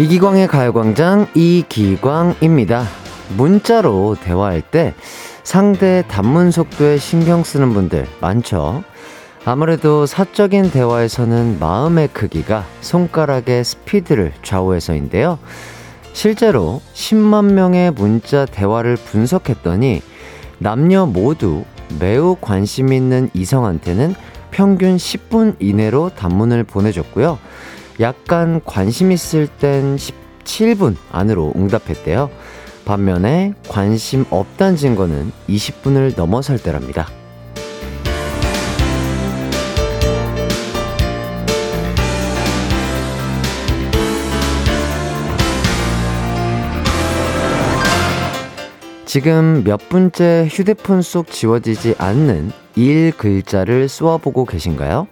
[0.00, 2.86] 이기광의 가요광장 이기광입니다.
[3.36, 4.94] 문자로 대화할 때
[5.42, 8.82] 상대 단문 속도에 신경 쓰는 분들 많죠?
[9.44, 15.38] 아무래도 사적인 대화에서는 마음의 크기가 손가락의 스피드를 좌우해서인데요.
[16.14, 20.00] 실제로 10만 명의 문자 대화를 분석했더니
[20.56, 21.64] 남녀 모두
[21.98, 24.14] 매우 관심 있는 이성한테는
[24.50, 27.38] 평균 10분 이내로 단문을 보내줬고요.
[28.00, 32.30] 약간 관심 있을 땐 17분 안으로 응답했대요.
[32.86, 37.06] 반면에 관심 없단 증거는 20분을 넘어설 때랍니다.
[49.04, 55.08] 지금 몇 분째 휴대폰 속 지워지지 않는 일 글자를 쏘아보고 계신가요?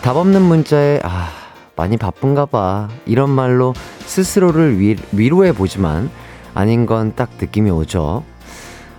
[0.00, 1.45] 답 없는 문자에, 아,
[1.76, 2.88] 많이 바쁜가 봐.
[3.06, 6.10] 이런 말로 스스로를 위, 위로해 보지만
[6.54, 8.24] 아닌 건 딱 느낌이 오죠.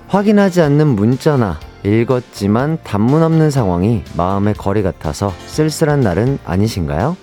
[0.08, 7.17] 확인하지 않는 문자나 읽었지만 단문 없는 상황이 마음의 거리 같아서 쓸쓸한 날은 아니신가요?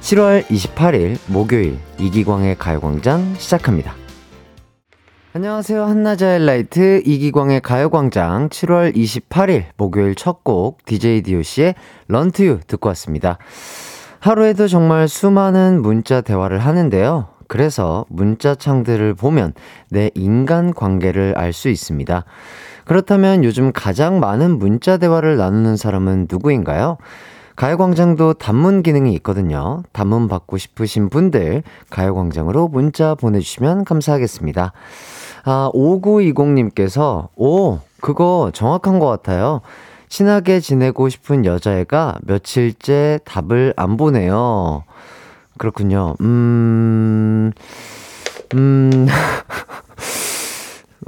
[0.00, 3.94] 7월 28일 목요일 이기광의 가요광장 시작합니다.
[5.34, 5.84] 안녕하세요.
[5.84, 11.74] 한낮의 라이트 이기광의 가요광장 7월 28일 목요일 첫 곡 DJ DOC의
[12.08, 13.36] 런투유 듣고 왔습니다.
[14.26, 17.28] 하루에도 정말 수많은 문자 대화를 하는데요.
[17.46, 19.52] 그래서 문자창들을 보면
[19.88, 22.24] 내 인간 관계를 알 수 있습니다.
[22.86, 26.96] 그렇다면 요즘 가장 많은 문자 대화를 나누는 사람은 누구인가요?
[27.54, 29.84] 가요광장도 단문 기능이 있거든요.
[29.92, 34.72] 단문 받고 싶으신 분들 가요광장으로 문자 보내주시면 감사하겠습니다.
[35.44, 39.60] 아, 5920님께서, 오, 그거 정확한 것 같아요.
[40.08, 44.84] 친하게 지내고 싶은 여자애가 며칠째 답을 안 보내요.
[45.58, 46.14] 그렇군요.
[46.20, 47.52] 음,
[48.54, 49.06] 음,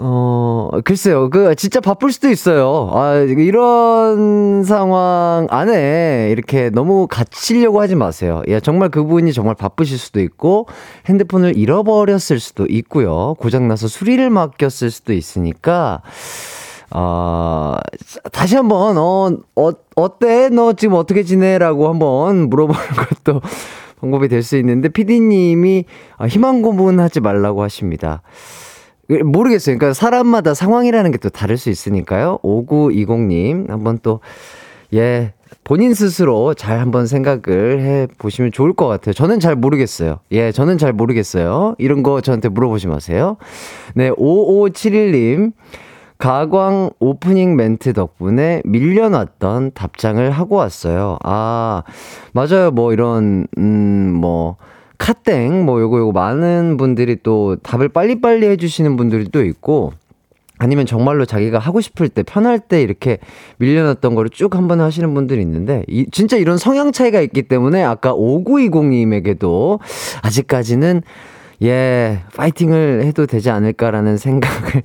[0.01, 1.29] 어, 글쎄요.
[1.29, 2.89] 그, 진짜 바쁠 수도 있어요.
[2.93, 8.43] 아, 이런 상황 안에 이렇게 너무 갇히려고 하지 마세요.
[8.47, 10.69] 예, 정말 그분이 정말 바쁘실 수도 있고,
[11.07, 13.35] 핸드폰을 잃어버렸을 수도 있고요.
[13.41, 16.03] 고장나서 수리를 맡겼을 수도 있으니까,
[16.91, 17.77] 어,
[18.33, 20.49] 다시 한 번, 어, 어, 어때?
[20.49, 22.81] 너 지금 어떻게 지내라고 한번 물어보는
[23.25, 23.41] 것도
[24.01, 25.85] 방법이 될 수 있는데, 피디님이
[26.17, 28.23] 아, 희망 고문하지 말라고 하십니다.
[29.25, 29.77] 모르겠어요.
[29.79, 32.39] 그러니까 사람마다 상황이라는 게 또 다를 수 있으니까요.
[32.43, 34.21] 5920님, 한번 또,
[34.95, 35.33] 예,
[35.65, 39.13] 본인 스스로 잘 한번 생각을 해 보시면 좋을 것 같아요.
[39.13, 40.19] 저는 잘 모르겠어요.
[40.33, 41.75] 예, 저는 잘 모르겠어요.
[41.79, 43.37] 이런 거 저한테 물어보지 마세요.
[43.95, 45.53] 네, 5571님.
[46.19, 51.17] 가광 오프닝 멘트 덕분에 밀려났던 답장을 하고 왔어요.
[51.23, 51.85] 아,
[52.33, 52.73] 맞아요.
[52.73, 54.57] 뭐 이런, 음, 뭐,
[54.99, 59.93] 카땡, 뭐 요거 요거 많은 분들이 또 답을 빨리빨리 해주시는 분들이 또 있고,
[60.59, 63.19] 아니면 정말로 자기가 하고 싶을 때, 편할 때 이렇게
[63.59, 68.13] 밀려났던 거를 쭉 한번 하시는 분들이 있는데, 이, 진짜 이런 성향 차이가 있기 때문에 아까
[68.13, 69.79] 5920님에게도
[70.23, 71.03] 아직까지는,
[71.63, 74.83] 예, 파이팅을 해도 되지 않을까라는 생각을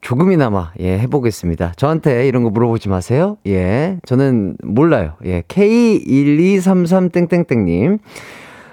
[0.00, 1.72] 조금이나마 예 해보겠습니다.
[1.76, 3.36] 저한테 이런 거 물어보지 마세요.
[3.46, 5.14] 예, 저는 몰라요.
[5.24, 7.98] 예, K1233 땡땡땡님.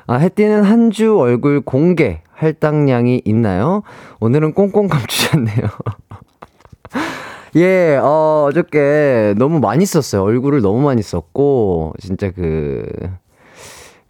[0.08, 3.82] 아, 해띠는 한 주 얼굴 공개 할당량이 있나요?
[4.20, 5.56] 오늘은 꽁꽁 감추셨네요.
[7.56, 10.22] 예, 어, 어저께 너무 많이 썼어요.
[10.24, 12.86] 얼굴을 너무 많이 썼고, 진짜 그,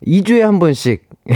[0.05, 1.07] 2주에 한 번씩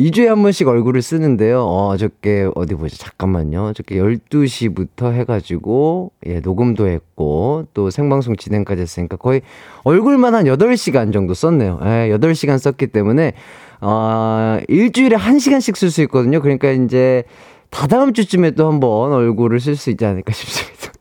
[0.00, 1.62] 2주에 한 번씩 얼굴을 쓰는데요.
[1.62, 2.96] 어, 저께 어디 보자.
[2.96, 3.74] 잠깐만요.
[3.74, 9.42] 저께 12시부터 해가지고, 예, 녹음도 했고, 또 생방송 진행까지 했으니까 거의
[9.84, 11.80] 얼굴만 한 8시간 정도 썼네요.
[11.82, 13.34] 예, 8시간 썼기 때문에,
[13.82, 16.40] 어, 일주일에 1시간씩 쓸 수 있거든요.
[16.40, 17.24] 그러니까 이제,
[17.68, 20.92] 다다음 주쯤에 또 한번 얼굴을 쓸 수 있지 않을까 싶습니다.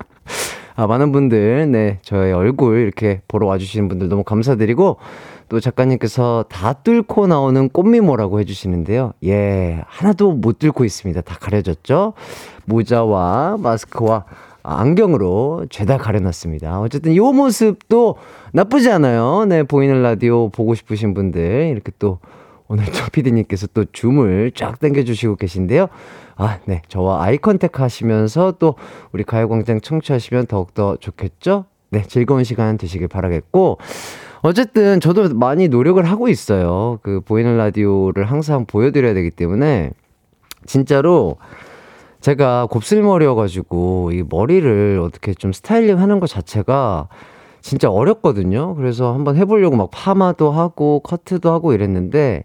[0.76, 4.98] 아, 많은 분들, 네, 저의 얼굴 이렇게 보러 와주시는 분들 너무 감사드리고,
[5.50, 9.14] 또 작가님께서 다 뚫고 나오는 꽃미모라고 해주시는데요.
[9.26, 11.22] 예, 하나도 못 뚫고 있습니다.
[11.22, 12.14] 다 가려졌죠?
[12.66, 14.26] 모자와 마스크와
[14.62, 16.82] 안경으로 죄다 가려놨습니다.
[16.82, 18.16] 어쨌든 이 모습도
[18.54, 19.46] 나쁘지 않아요.
[19.46, 22.20] 네, 보이는 라디오 보고 싶으신 분들 이렇게 또
[22.68, 25.88] 오늘 조 피디님께서 또 줌을 쫙 당겨주시고 계신데요.
[26.36, 26.84] 아, 네.
[26.88, 28.76] 저와 아이 컨택 하시면서 또
[29.12, 31.66] 우리 가요광장 청취하시면 더욱더 좋겠죠?
[31.90, 32.04] 네.
[32.04, 33.80] 즐거운 시간 되시길 바라겠고,
[34.42, 37.00] 어쨌든 저도 많이 노력을 하고 있어요.
[37.02, 39.92] 그 보이는 라디오를 항상 보여드려야 되기 때문에
[40.66, 41.38] 진짜로
[42.22, 47.08] 제가 곱슬머리여가지고 이 머리를 어떻게 좀 스타일링 하는 것 자체가
[47.62, 48.76] 진짜 어렵거든요.
[48.76, 52.44] 그래서 한번 해보려고 막 파마도 하고 커트도 하고 이랬는데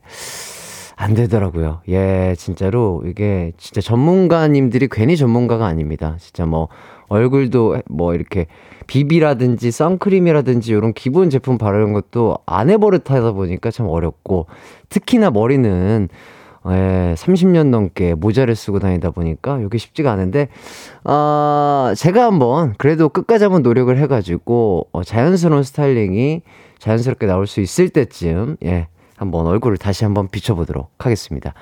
[0.96, 1.81] 안 되더라고요.
[1.88, 6.17] 예, 진짜로 이게 진짜 전문가님들이 괜히 전문가가 아닙니다.
[6.19, 6.69] 진짜 뭐
[7.08, 8.46] 얼굴도 뭐 이렇게
[8.86, 14.46] 비비라든지 선크림이라든지 이런 기본 제품 바르는 것도 안 해버릇 하다 보니까 참 어렵고
[14.88, 16.08] 특히나 머리는
[16.66, 20.48] 예, 30년 넘게 모자를 쓰고 다니다 보니까 이게 쉽지가 않은데,
[21.04, 26.40] 아, 어, 제가 한번 그래도 끝까지 한번 노력을 해가지고, 어, 자연스러운 스타일링이
[26.78, 31.52] 자연스럽게 나올 수 있을 때쯤, 예, 한번 얼굴을 다시 한번 비춰보도록 하겠습니다.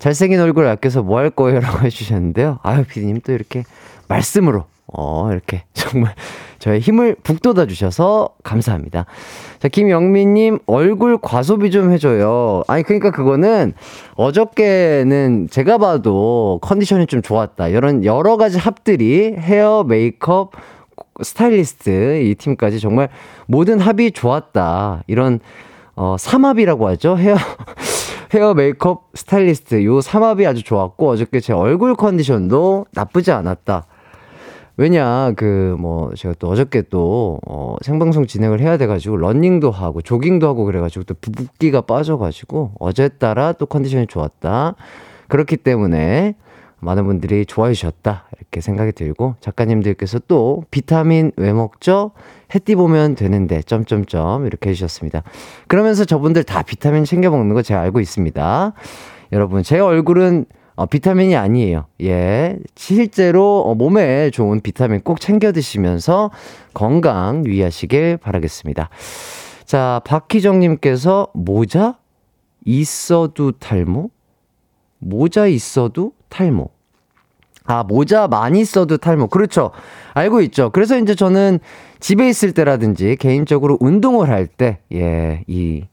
[0.00, 1.60] 잘생긴 얼굴 아껴서 뭐 할 거예요?
[1.62, 2.58] 라고 해주셨는데요.
[2.64, 3.62] 아유, 피디님 또 이렇게
[4.08, 6.14] 말씀으로, 어, 이렇게 정말
[6.58, 9.06] 저의 힘을 북돋아 주셔서 감사합니다.
[9.58, 12.62] 자, 김영민님, 얼굴 과소비 좀 해줘요.
[12.68, 13.72] 아니, 그러니까 그거는
[14.14, 17.68] 어저께는 제가 봐도 컨디션이 좀 좋았다.
[17.68, 20.52] 이런 여러 가지 합들이 헤어, 메이크업,
[21.22, 23.08] 스타일리스트 이 팀까지 정말
[23.46, 25.02] 모든 합이 좋았다.
[25.06, 25.40] 이런
[25.94, 27.16] 어, 삼합이라고 하죠.
[27.18, 27.36] 헤어,
[28.34, 33.86] 헤어 메이크업 스타일리스트 요 삼합이 아주 좋았고 어저께 제 얼굴 컨디션도 나쁘지 않았다.
[34.76, 40.46] 왜냐 그 뭐 제가 또 어저께 또 어, 생방송 진행을 해야 돼가지고 러닝도 하고 조깅도
[40.46, 44.76] 하고 그래가지고 또 붓기가 빠져가지고 어제 따라 또 컨디션이 좋았다.
[45.28, 46.36] 그렇기 때문에
[46.80, 52.10] 많은 분들이 좋아해 주셨다 이렇게 생각이 들고 작가님들께서 또 비타민 왜 먹죠?
[52.54, 55.22] 해띠 보면 되는데 점점점 이렇게 해주셨습니다.
[55.68, 58.72] 그러면서 저분들 다 비타민 챙겨 먹는 거 제가 알고 있습니다.
[59.32, 61.86] 여러분 제 얼굴은 어, 비타민이 아니에요.
[62.02, 62.58] 예.
[62.74, 66.30] 실제로 어, 몸에 좋은 비타민 꼭 챙겨 드시면서
[66.74, 68.88] 건강 유의하시길 바라겠습니다.
[69.64, 71.98] 자, 박희정님께서 모자
[72.64, 74.10] 있어도 탈모?
[74.98, 76.70] 모자 있어도 탈모.
[77.64, 79.28] 아, 모자 많이 써도 탈모.
[79.28, 79.70] 그렇죠.
[80.14, 80.70] 알고 있죠.
[80.70, 81.60] 그래서 이제 저는
[82.00, 85.84] 집에 있을 때라든지 개인적으로 운동을 할 때, 예, 이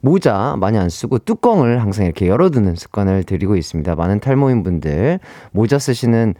[0.00, 3.94] 모자 많이 안 쓰고 뚜껑을 항상 이렇게 열어두는 습관을 들이고 있습니다.
[3.94, 5.20] 많은 탈모인 분들
[5.52, 6.34] 모자 쓰시는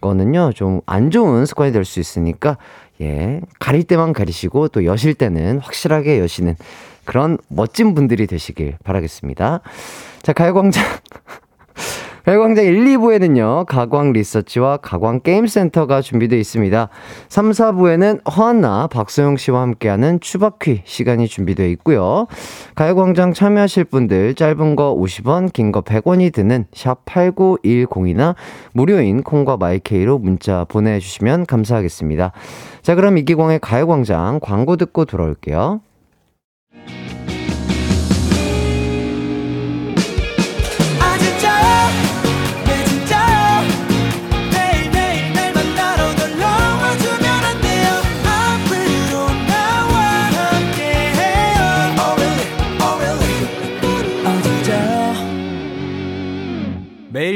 [0.00, 2.56] 거는요, 좀 안 좋은 습관이 될 수 있으니까,
[3.02, 6.56] 예, 가릴 때만 가리시고 또 여실 때는 확실하게 여시는
[7.04, 9.60] 그런 멋진 분들이 되시길 바라겠습니다.
[10.22, 10.82] 자, 가요광장.
[12.24, 16.88] 별광장 1, 2부에는요, 가광 리서치와 가광 게임센터가 준비되어 있습니다.
[17.28, 22.26] 3, 4부에는 허한나, 박소영 씨와 함께하는 추바퀴 시간이 준비되어 있고요.
[22.74, 28.34] 가요광장 참여하실 분들 짧은 거 50원, 긴 거 100원이 드는 샵 8910이나
[28.72, 32.32] 무료인 콩과 마이케이로 문자 보내주시면 감사하겠습니다.
[32.82, 35.80] 자, 그럼 이기광의 가요광장 광고 듣고 돌아올게요.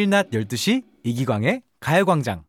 [0.04, 2.42] 매일 낮 12시 이기광의 가요광장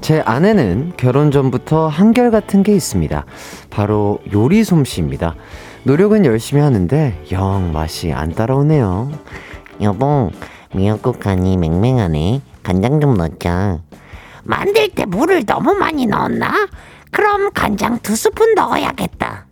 [0.00, 3.26] 제 아내는 결혼 전부터 한결같은 게 있습니다.
[3.68, 5.34] 바로 요리 솜씨입니다.
[5.82, 9.10] 노력은 열심히 하는데 영 맛이 안 따라오네요.
[9.82, 10.30] 여보,
[10.74, 12.42] 미역국 간이 맹맹하네.
[12.62, 13.80] 간장 좀 넣자.
[14.44, 16.68] 만들 때 물을 너무 많이 넣었나?
[17.10, 19.46] 그럼 간장 두 스푼 넣어야겠다.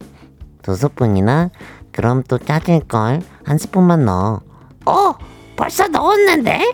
[0.63, 1.51] 두 스푼이나?
[1.93, 3.21] 그럼 또 짜질걸.
[3.45, 4.41] 한 스푼만 넣어.
[4.87, 5.15] 어?
[5.57, 6.73] 벌써 넣었는데?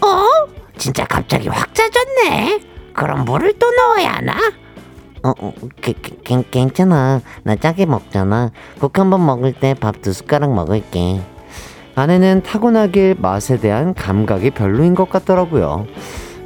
[0.00, 0.26] 어?
[0.78, 2.60] 진짜 갑자기 확 짜졌네.
[2.94, 4.32] 그럼 물을 또 넣어야 하나?
[5.24, 5.52] 어, 어
[6.50, 7.20] 괜찮아.
[7.44, 8.50] 나 짜게 먹잖아.
[8.80, 11.20] 국 한 번 먹을 때 밥 두 숟가락 먹을게.
[11.94, 15.86] 아내는 타고나길 맛에 대한 감각이 별로인 것 같더라고요.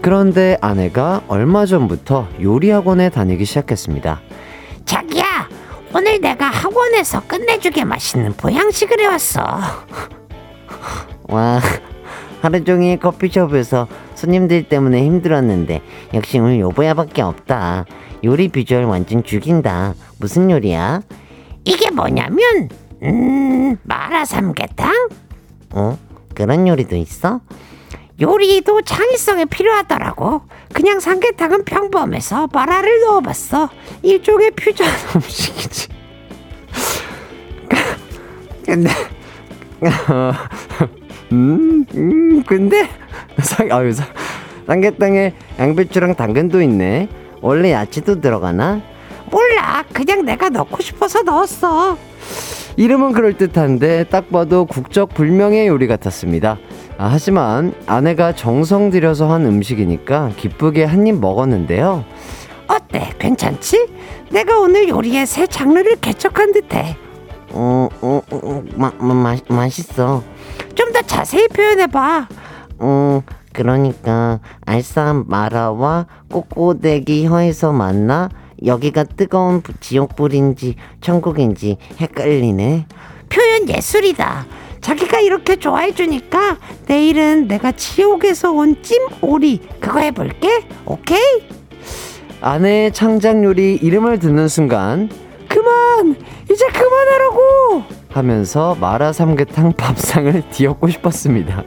[0.03, 4.21] 그런데 아내가 얼마 전부터 요리 학원에 다니기 시작했습니다.
[4.85, 5.49] 자기야,
[5.95, 9.43] 오늘 내가 학원에서 끝내주게 맛있는 보양식을 해왔어.
[11.29, 11.61] 와,
[12.43, 15.81] 하루 종일 커피숍에서 손님들 때문에 힘들었는데
[16.15, 17.85] 역시 오늘 요보야밖에 없다.
[18.25, 19.95] 요리 비주얼 완전 죽인다.
[20.19, 21.01] 무슨 요리야?
[21.65, 22.69] 이게 뭐냐면
[23.03, 25.09] 음 마라 삼계탕
[25.71, 25.99] 어?
[26.35, 27.41] 그런 요리도 있어?
[28.21, 30.43] 요리도 창의성이 필요하더라고.
[30.73, 33.69] 그냥 삼계탕은 평범해서 마라를 넣어봤어.
[34.03, 35.89] 일종의 퓨전 음식이지.
[38.65, 38.91] 근데
[41.33, 42.89] 음, 음 근데
[43.41, 44.07] 상, 아유, 상,
[44.67, 47.09] 삼계탕에 양배추랑 당근도 있네.
[47.43, 48.81] 원래 야채도 들어가나?
[49.31, 49.85] 몰라.
[49.93, 51.97] 그냥 내가 넣고 싶어서 넣었어.
[52.77, 56.59] 이름은 그럴듯한데 딱 봐도 국적 불명의 요리 같았습니다.
[56.99, 62.05] 아, 하지만 아내가 정성 들여서 한 음식이니까 기쁘게 한 입 먹었는데요.
[62.69, 63.11] 어때?
[63.19, 63.89] 괜찮지?
[64.31, 66.97] 내가 오늘 요리의 새 장르를 개척한 듯해.
[67.53, 68.93] 어, 어, 어, 마,
[69.49, 70.23] 맛있어.
[70.75, 72.29] 좀 더 자세히 표현해봐.
[72.79, 78.29] 어, 그러니까 알싸한 마라와 꼬꼬대기 혀에서 만나
[78.65, 82.87] 여기가 뜨거운 부- 지옥불인지 천국인지 헷갈리네.
[83.29, 84.47] 표현 예술이다.
[84.81, 90.67] 자기가 이렇게 좋아해 주니까 내일은 내가 지옥에서 온 찜오리 그거 해볼게.
[90.85, 91.19] 오케이?
[92.41, 95.09] 아내의 창작 요리 이름을 듣는 순간
[95.49, 96.15] 그만!
[96.51, 97.83] 이제 그만하라고!
[98.11, 101.65] 하면서 마라 삼계탕 밥상을 뒤엎고 싶었습니다.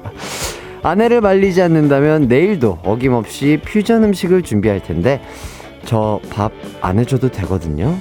[0.81, 5.22] 아내를 말리지 않는다면 내일도 어김없이 퓨전 음식을 준비할 텐데
[5.86, 7.98] 저 밥 안 해줘도 되거든요.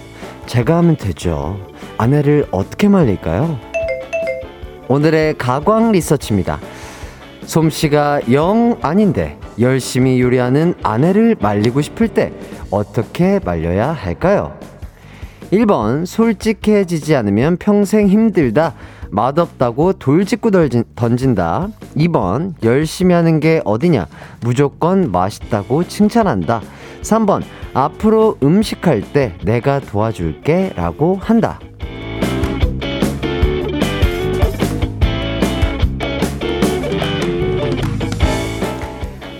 [0.46, 1.58] 제가 하면 되죠.
[1.98, 3.58] 아내를 어떻게 말릴까요?
[4.88, 6.58] 오늘의 가광 리서치입니다.
[7.44, 12.32] 솜씨가 영 아닌데 열심히 요리하는 아내를 말리고 싶을 때
[12.70, 14.56] 어떻게 말려야 할까요?
[15.52, 18.74] 1번 솔직해지지 않으면 평생 힘들다
[19.10, 24.06] 맛없다고 돌직구 던진, 던진다 2번 열심히 하는 게 어디냐
[24.40, 26.62] 무조건 맛있다고 칭찬한다
[27.02, 27.42] 3번
[27.74, 31.58] 앞으로 음식할 때 내가 도와줄게 라고 한다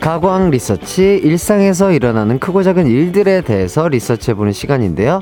[0.08, 5.20] 가광 리서치 일상에서 일어나는 크고 작은 일들에 대해서 리서치해보는 시간인데요.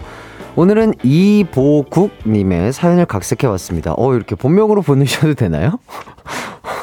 [0.55, 3.95] 오늘은 이보국님의 사연을 각색해왔습니다.
[3.97, 5.81] 어, 이렇게 본명으로 보내셔도 되나요?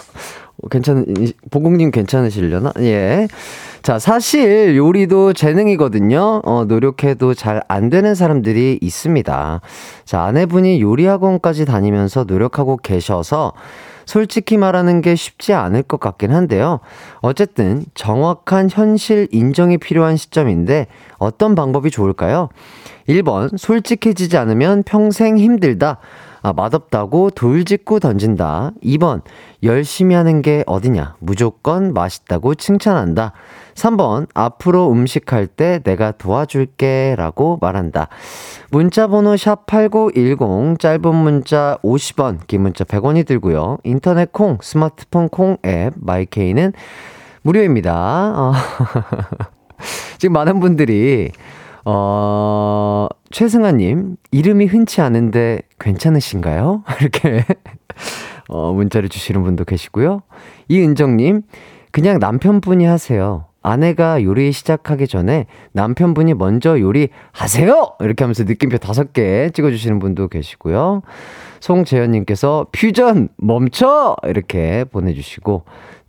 [0.63, 2.71] 어, 괜찮은, 이- 보국님 괜찮으시려나?
[2.79, 3.27] 예.
[3.81, 6.41] 자, 사실 요리도 재능이거든요.
[6.45, 9.61] 어, 노력해도 잘 안 되는 사람들이 있습니다.
[10.05, 13.53] 자, 아내분이 요리 학원까지 다니면서 노력하고 계셔서
[14.05, 16.79] 솔직히 말하는 게 쉽지 않을 것 같긴 한데요.
[17.21, 20.87] 어쨌든 정확한 현실 인정이 필요한 시점인데
[21.19, 22.49] 어떤 방법이 좋을까요?
[23.07, 25.99] 1번, 솔직해지지 않으면 평생 힘들다.
[26.43, 28.73] 아, 맛없다고 돌직구 던진다.
[28.83, 29.21] 2번,
[29.63, 31.15] 열심히 하는 게 어디냐.
[31.19, 33.31] 무조건 맛있다고 칭찬한다.
[33.75, 38.09] 3번, 앞으로 음식할 때 내가 도와줄게 라고 말한다.
[38.71, 43.77] 문자번호 샵8910, 짧은 문자 50원, 긴 문자 100원이 들고요.
[43.85, 46.73] 인터넷 콩, 스마트폰 콩 앱, 마이케이는
[47.43, 48.33] 무료입니다.
[48.35, 48.53] 어.
[50.19, 51.31] 지금 많은 분들이
[51.85, 56.83] 어, 최승아님, 이름이 흔치 않은데 괜찮으신가요?
[57.01, 57.45] 이렇게,
[58.47, 60.21] 어, 문자를 주시는 분도 계시고요.
[60.69, 61.41] 이은정님,
[61.91, 63.45] 그냥 남편분이 하세요.
[63.61, 67.95] 아내가 요리 시작하기 전에 남편분이 먼저 요리 하세요!
[68.01, 71.01] 이렇게 하면서 느낌표 다섯 개 찍어주시는 분도 계시고요.
[71.61, 74.17] 송재현님께서 퓨전 멈춰!
[74.25, 75.63] 이렇게 보내주시고,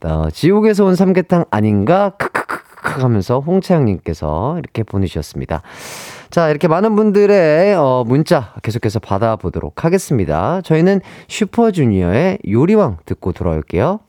[0.04, 2.10] 어, 지옥에서 온 삼계탕 아닌가?
[2.18, 2.33] 크크크크
[3.02, 5.62] 하면서 홍채영님께서 이렇게 보내주셨습니다.
[6.30, 10.60] 자, 이렇게 많은 분들의 어, 문자 계속해서 받아보도록 하겠습니다.
[10.62, 14.00] 저희는 슈퍼주니어의 요리왕 듣고 돌아올게요.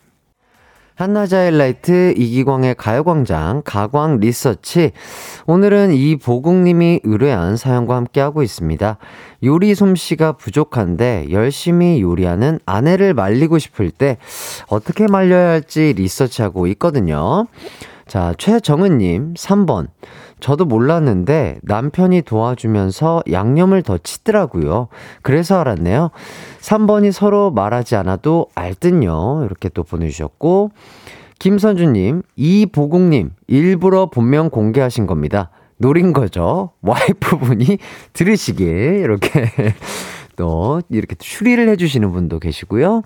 [0.95, 4.93] 한나자 일라이트 이기광의 가요광장 가광 리서치
[5.45, 8.97] 오늘은 이보국님이 의뢰한 사연과 함께하고 있습니다.
[9.43, 14.17] 요리 솜씨가 부족한데 열심히 요리하는 아내를 말리고 싶을 때
[14.67, 17.47] 어떻게 말려야 할지 리서치하고 있거든요.
[18.07, 19.87] 자, 최정은님, 3번.
[20.39, 24.89] 저도 몰랐는데 남편이 도와주면서 양념을 더 치더라고요.
[25.23, 26.11] 그래서 알았네요.
[26.59, 29.43] 3번이 서로 말하지 않아도 알듯요.
[29.45, 30.71] 이렇게 또 보내주셨고,
[31.39, 35.49] 김선주님, 이보국님, 일부러 본명 공개하신 겁니다.
[35.77, 36.71] 노린 거죠.
[36.81, 37.79] 와이프분이
[38.13, 38.67] 들으시길,
[39.03, 39.49] 이렇게
[40.37, 43.01] 또, 이렇게 추리를 해주시는 분도 계시고요.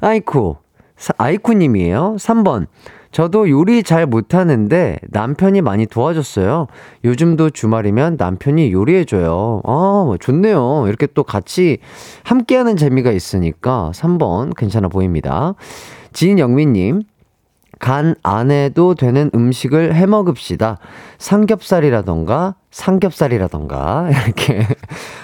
[0.00, 0.56] 아이쿠,
[0.96, 2.16] 사- 아이쿠님이에요.
[2.18, 2.66] 3번.
[3.14, 6.66] 저도 요리 잘 못하는데 남편이 많이 도와줬어요.
[7.04, 9.62] 요즘도 주말이면 남편이 요리해줘요.
[9.64, 9.70] 아,
[10.04, 10.86] 뭐 좋네요.
[10.88, 11.78] 이렇게 또 같이
[12.24, 15.54] 함께하는 재미가 있으니까 3번 괜찮아 보입니다.
[16.12, 17.02] 진영민님,
[17.78, 20.78] 간 안 해도 되는 음식을 해 먹읍시다.
[21.18, 24.66] 삼겹살이라던가, 삼겹살이라던가, 이렇게.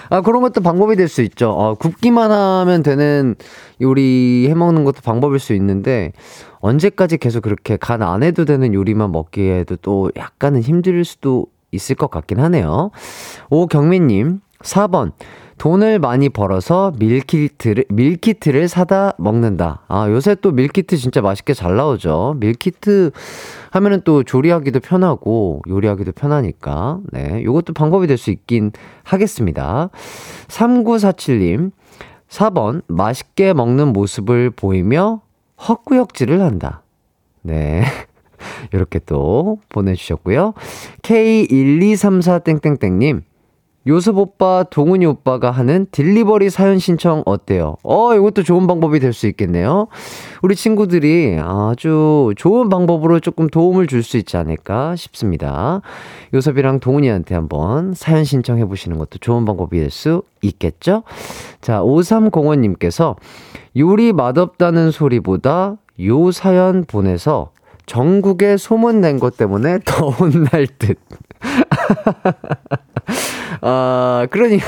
[0.09, 1.49] 아, 그런 것도 방법이 될 수 있죠.
[1.49, 3.35] 어, 굽기만 하면 되는
[3.81, 6.13] 요리 해 먹는 것도 방법일 수 있는데,
[6.61, 12.09] 언제까지 계속 그렇게 간 안 해도 되는 요리만 먹기에도 또 약간은 힘들 수도 있을 것
[12.09, 12.91] 같긴 하네요.
[13.49, 15.11] 오경민님, 4번.
[15.57, 19.83] 돈을 많이 벌어서 밀키트를, 밀키트를 사다 먹는다.
[19.87, 22.35] 아, 요새 또 밀키트 진짜 맛있게 잘 나오죠.
[22.39, 23.11] 밀키트
[23.69, 26.99] 하면은 또 조리하기도 편하고 요리하기도 편하니까.
[27.11, 27.43] 네.
[27.43, 28.71] 요것도 방법이 될 수 있긴
[29.03, 29.91] 하겠습니다.
[30.47, 31.71] 3947님.
[32.27, 35.21] 4번, 맛있게 먹는 모습을 보이며
[35.67, 36.83] 헛구역질을 한다.
[37.41, 37.83] 네.
[38.73, 40.53] 이렇게 또 보내주셨고요.
[41.03, 43.21] K1234땡땡땡님,
[43.87, 47.77] 요섭 오빠, 동훈이 오빠가 하는 딜리버리 사연 신청 어때요?
[47.83, 49.87] 어, 이것도 좋은 방법이 될 수 있겠네요.
[50.43, 55.81] 우리 친구들이 아주 좋은 방법으로 조금 도움을 줄 수 있지 않을까 싶습니다.
[56.33, 61.01] 요섭이랑 동훈이한테 한번 사연 신청해 보시는 것도 좋은 방법이 될 수 있겠죠?
[61.61, 63.15] 자, 5305님께서
[63.77, 67.51] 요리 맛없다는 소리보다 요 사연 보내서
[67.85, 70.97] 전국에 소문낸 것 때문에 더 혼날 듯.
[73.61, 74.59] 아, 그러니,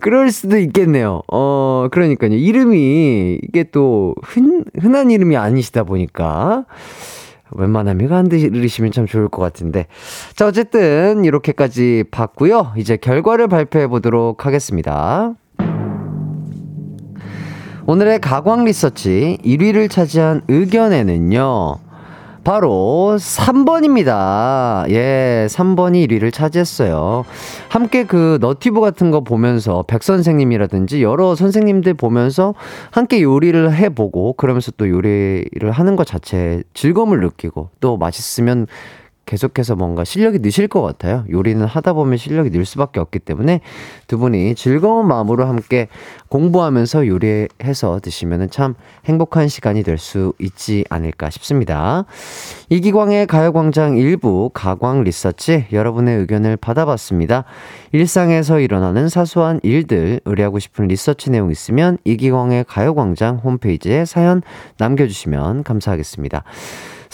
[0.00, 1.22] 그럴 수도 있겠네요.
[1.32, 2.34] 어, 그러니까요.
[2.34, 6.64] 이름이, 이게 또, 흔, 흔한 이름이 아니시다 보니까.
[7.52, 9.86] 웬만하면 이거 안 들으시면 참 좋을 것 같은데.
[10.34, 12.72] 자, 어쨌든, 이렇게까지 봤고요.
[12.76, 15.34] 이제 결과를 발표해 보도록 하겠습니다.
[17.86, 21.76] 오늘의 가광 리서치 1위를 차지한 의견에는요.
[22.42, 24.88] 바로 3번입니다.
[24.88, 27.26] 예, 3번이 1위를 차지했어요.
[27.68, 32.54] 함께 그 너티브 같은 거 보면서 백 선생님이라든지 여러 선생님들 보면서
[32.90, 38.66] 함께 요리를 해보고 그러면서 또 요리를 하는 것 자체에 즐거움을 느끼고 또 맛있으면
[39.26, 41.24] 계속해서 뭔가 실력이 느실 것 같아요.
[41.30, 43.60] 요리는 하다 보면 실력이 늘 수밖에 없기 때문에
[44.06, 45.88] 두 분이 즐거운 마음으로 함께
[46.28, 48.74] 공부하면서 요리해서 드시면 참
[49.06, 52.04] 행복한 시간이 될 수 있지 않을까 싶습니다.
[52.68, 57.44] 이기광의 가요광장 일부 가광 리서치 여러분의 의견을 받아봤습니다.
[57.92, 64.42] 일상에서 일어나는 사소한 일들 의뢰하고 싶은 리서치 내용 있으면 이기광의 가요광장 홈페이지에 사연
[64.78, 66.44] 남겨주시면 감사하겠습니다.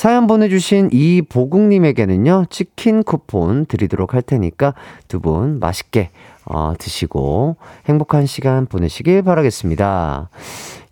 [0.01, 4.73] 사연 보내주신 이보국님에게는요, 치킨 쿠폰 드리도록 할 테니까
[5.09, 6.09] 두 분 맛있게
[6.47, 10.31] 어, 드시고 행복한 시간 보내시길 바라겠습니다.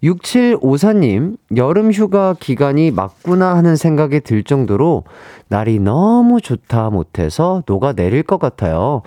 [0.05, 5.05] 6754님, 여름 휴가 기간이 맞구나 하는 생각이 들 정도로
[5.49, 9.01] 날이 너무 좋다 못해서 녹아 내릴 것 같아요.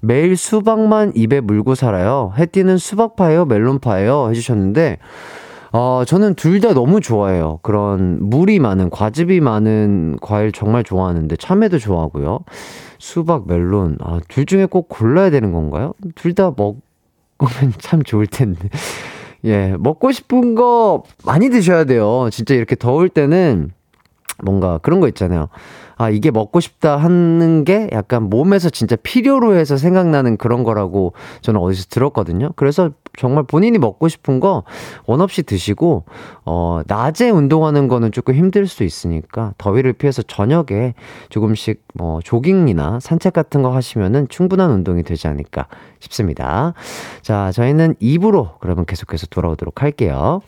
[0.00, 2.32] 매일 수박만 입에 물고 살아요.
[2.38, 3.44] 해 띠는 수박파예요?
[3.44, 4.30] 멜론파예요?
[4.30, 4.96] 해주셨는데,
[5.72, 7.58] 어, 저는 둘 다 너무 좋아해요.
[7.62, 12.40] 그런 물이 많은, 과즙이 많은 과일 정말 좋아하는데, 참외도 좋아하고요.
[12.98, 15.94] 수박, 멜론, 아, 둘 중에 꼭 골라야 되는 건가요?
[16.14, 16.78] 둘 다 먹으면
[17.80, 18.68] 참 좋을 텐데.
[19.44, 22.28] 예, 먹고 싶은 거 많이 드셔야 돼요.
[22.30, 23.70] 진짜 이렇게 더울 때는
[24.44, 25.48] 뭔가 그런 거 있잖아요.
[26.02, 31.12] 아, 이게 먹고 싶다 하는 게 약간 몸에서 진짜 필요로 해서 생각나는 그런 거라고
[31.42, 32.50] 저는 어디서 들었거든요.
[32.56, 34.64] 그래서 정말 본인이 먹고 싶은 거
[35.06, 36.04] 원 없이 드시고,
[36.44, 40.94] 어, 낮에 운동하는 거는 조금 힘들 수 있으니까 더위를 피해서 저녁에
[41.28, 45.66] 조금씩 뭐 조깅이나 산책 같은 거 하시면은 충분한 운동이 되지 않을까
[46.00, 46.74] 싶습니다.
[47.22, 50.40] 자, 저희는 입으로 그러면 계속해서 돌아오도록 할게요.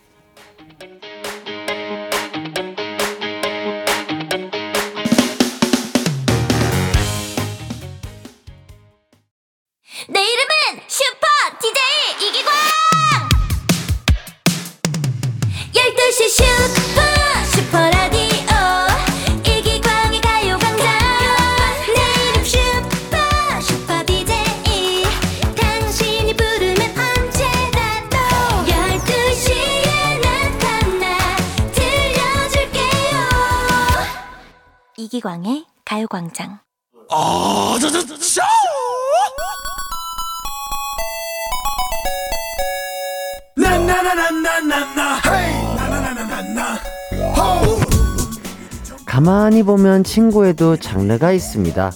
[49.06, 51.92] 가만히 보면 친구에도 장르가 있습니다.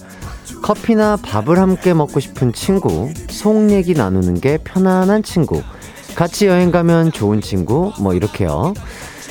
[0.62, 5.64] 커피나 밥을 함께 먹고 싶은 친구, 속 얘기 나누는 게 편안한 친구,
[6.14, 8.72] 같이 여행 가면 좋은 친구, 뭐 이렇게요.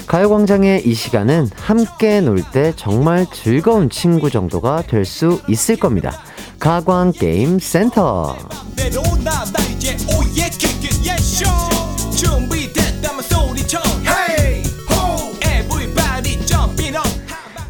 [0.08, 6.12] 가요광장의 이 시간은 함께 놀 때 정말 즐거운 친구 정도가 될 수 있을 겁니다.
[6.60, 8.36] 가광 게임 센터.
[8.76, 13.80] 내려오나 나 이제 oh yeah kick it yes show 준비됐다면 소리쳐.
[14.06, 15.32] Hey ho.
[15.43, 17.08] Everybody jumping up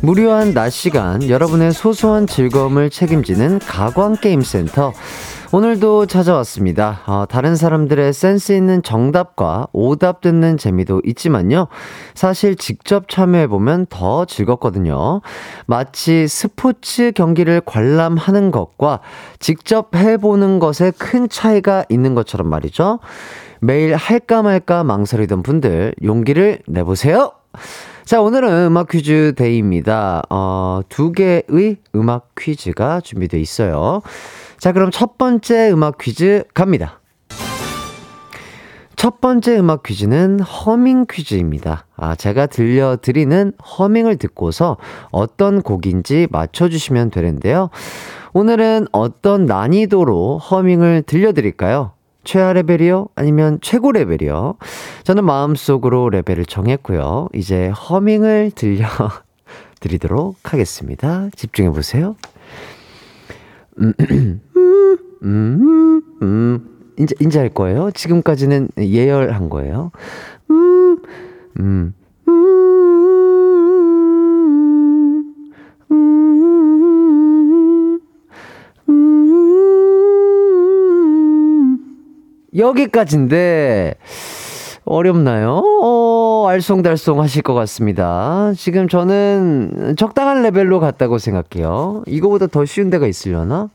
[0.01, 4.93] 무료한 낮 시간 여러분의 소소한 즐거움을 책임지는 가광게임센터
[5.53, 6.99] 오늘도 찾아왔습니다.
[7.05, 11.67] 어, 다른 사람들의 센스 있는 정답과 오답 듣는 재미도 있지만요.
[12.13, 15.21] 사실 직접 참여해보면 더 즐겁거든요.
[15.65, 18.99] 마치 스포츠 경기를 관람하는 것과
[19.39, 22.99] 직접 해보는 것에 큰 차이가 있는 것처럼 말이죠.
[23.61, 27.31] 매일 할까 말까 망설이던 분들 용기를 내보세요.
[28.03, 30.23] 자, 오늘은 음악 퀴즈 day입니다.
[30.29, 34.01] 어, 두 개의 음악 퀴즈가 준비되어 있어요.
[34.59, 36.99] 자, 그럼 첫 번째 음악 퀴즈 갑니다.
[38.95, 41.85] 첫 번째 음악 퀴즈는 허밍 퀴즈입니다.
[41.95, 44.77] 아, 제가 들려드리는 허밍을 듣고서
[45.11, 47.69] 어떤 곡인지 맞춰주시면 되는데요.
[48.33, 51.91] 오늘은 어떤 난이도로 허밍을 들려드릴까요?
[52.23, 53.09] 최하 레벨이요?
[53.15, 54.55] 아니면 최고 레벨이요?
[55.03, 57.29] 저는 마음속으로 레벨을 정했고요.
[57.35, 61.29] 이제 허밍을 들려드리도록 하겠습니다.
[61.35, 62.15] 집중해보세요.
[65.23, 66.59] 음, 음, 음, 음.
[66.99, 67.91] 이제, 이제 할 거예요.
[67.91, 69.91] 지금까지는 예열한 거예요.
[70.49, 70.97] 음,
[71.59, 71.93] 음,
[72.27, 73.73] 음,
[75.91, 77.99] 음,
[78.89, 79.19] 음.
[82.55, 83.95] 여기까지인데,
[84.85, 85.61] 어렵나요?
[85.81, 85.96] 어,
[86.47, 88.51] 알쏭달쏭 하실 것 같습니다.
[88.55, 92.03] 지금 저는 적당한 레벨로 갔다고 생각해요.
[92.07, 93.69] 이거보다 더 쉬운 데가 있으려나?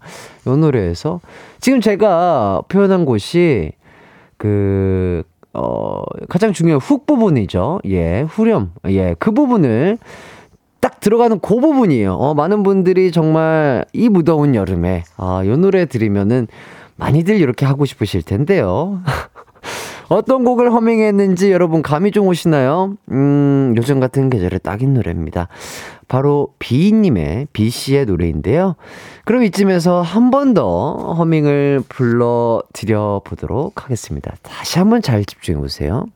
[0.46, 1.20] 요 노래에서.
[1.60, 3.72] 지금 제가 표현한 곳이,
[4.36, 7.80] 그, 어, 가장 중요한 훅 부분이죠.
[7.86, 8.72] 예, 후렴.
[8.88, 9.98] 예, 그 부분을
[10.80, 12.14] 딱 들어가는 그 부분이에요.
[12.14, 16.48] 어, 많은 분들이 정말 이 무더운 여름에, 아, 요 노래 들으면은
[16.96, 19.00] 많이들 이렇게 하고 싶으실 텐데요.
[20.14, 22.96] 어떤 곡을 허밍했는지 여러분 감이 좀 오시나요?
[23.10, 25.48] 음, 요즘 같은 계절에 딱인 노래입니다.
[26.08, 28.76] 바로 비님의 비씨의 노래인데요.
[29.24, 34.34] 그럼 이쯤에서 한 번 더 허밍을 불러드려 보도록 하겠습니다.
[34.42, 36.06] 다시 한번 잘 집중해 보세요.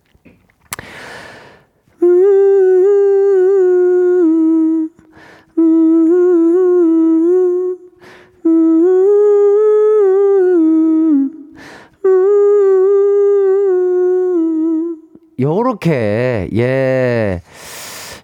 [15.38, 17.42] 요렇게, 예.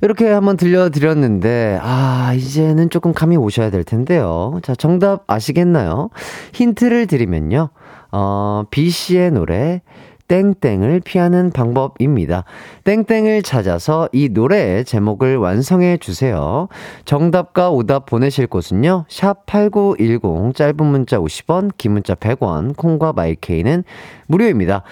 [0.01, 4.59] 이렇게 한번 들려드렸는데, 아, 이제는 조금 감이 오셔야 될 텐데요.
[4.63, 6.11] 자, 정답 아시겠나요?
[6.53, 7.69] 힌트를 드리면요.
[8.11, 9.81] 어, B씨의 노래,
[10.33, 12.45] 땡땡을 피하는 방법입니다.
[12.85, 16.69] 땡땡을 찾아서 이 노래의 제목을 완성해 주세요.
[17.05, 19.05] 정답과 오답 보내실 곳은요.
[19.09, 23.85] 샵 8910 짧은 문자 50원, 긴 문자 100원, 콩과 마이케이는
[24.27, 24.85] 무료입니다.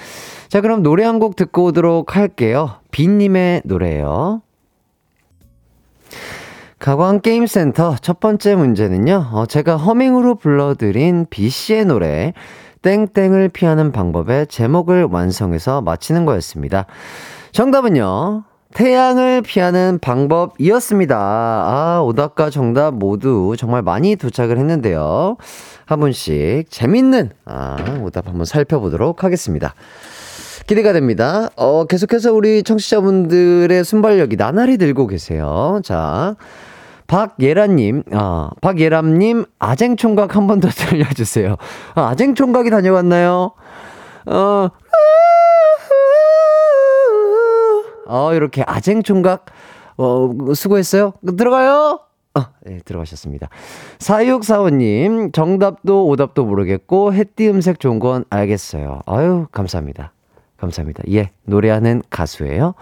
[0.50, 2.70] 자, 그럼 노래 한 곡 듣고 오도록 할게요.
[2.90, 4.42] 빈님의 노래예요.
[6.80, 12.32] 가광 게임센터 첫 번째 문제는요, 어, 제가 허밍으로 불러드린 B씨의 노래,
[12.82, 16.86] 땡땡을 피하는 방법의 제목을 완성해서 맞히는 거였습니다.
[17.52, 21.16] 정답은요, 태양을 피하는 방법이었습니다.
[21.18, 25.36] 아, 오답과 정답 모두 정말 많이 도착을 했는데요.
[25.84, 29.74] 한 분씩 재밌는, 아, 오답 한번 살펴보도록 하겠습니다.
[30.70, 31.48] 기대가 됩니다.
[31.56, 35.80] 어, 계속해서 우리 청취자분들의 순발력이 나날이 늘고 계세요.
[35.82, 36.36] 자,
[37.08, 41.56] 박예란님, 아, 박예람님, 아쟁 총각 한 번 더 들려주세요.
[41.96, 43.50] 아, 아쟁 총각이 다녀왔나요?
[44.26, 44.68] 어,
[48.06, 49.46] 어, 이렇게 아쟁 총각,
[49.96, 51.14] 어, 수고했어요.
[51.36, 51.98] 들어가요!
[52.36, 53.48] 어, 네, 들어가셨습니다.
[53.98, 59.00] 4645님, 정답도 오답도 모르겠고, 햇띠 음색 좋은 건 알겠어요.
[59.06, 60.12] 아유, 감사합니다.
[60.60, 61.02] 감사합니다.
[61.10, 62.74] 예, 노래하는 가수예요.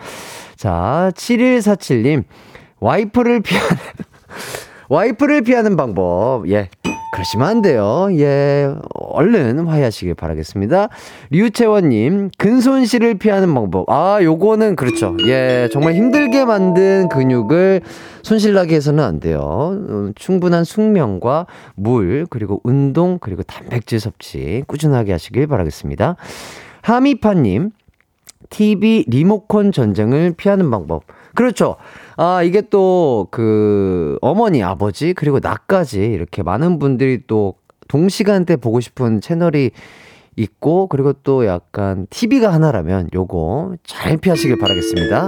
[0.56, 2.24] 자, 7147님,
[2.80, 3.76] 와이프를 피하는,
[4.88, 6.48] 와이프를 피하는 방법.
[6.50, 6.68] 예.
[7.12, 8.08] 그러시면 안 돼요.
[8.12, 8.72] 예.
[8.94, 10.88] 얼른 화해하시길 바라겠습니다.
[11.30, 13.90] 류채원님, 근손실을 피하는 방법.
[13.90, 15.16] 아, 요거는 그렇죠.
[15.26, 15.68] 예.
[15.72, 17.80] 정말 힘들게 만든 근육을
[18.22, 19.70] 손실나게 해서는 안 돼요.
[19.72, 26.16] 음, 충분한 숙면과 물, 그리고 운동, 그리고 단백질 섭취 꾸준하게 하시길 바라겠습니다.
[26.88, 27.70] 하미파님,
[28.48, 31.02] TV 리모컨 전쟁을 피하는 방법.
[31.34, 31.76] 그렇죠.
[32.16, 37.56] 아, 이게 또, 그, 어머니, 아버지, 그리고 나까지 이렇게 많은 분들이 또
[37.88, 39.70] 동시간대 보고 싶은 채널이
[40.36, 45.26] 있고, 그리고 또 약간 TV가 하나라면 요거 잘 피하시길 바라겠습니다.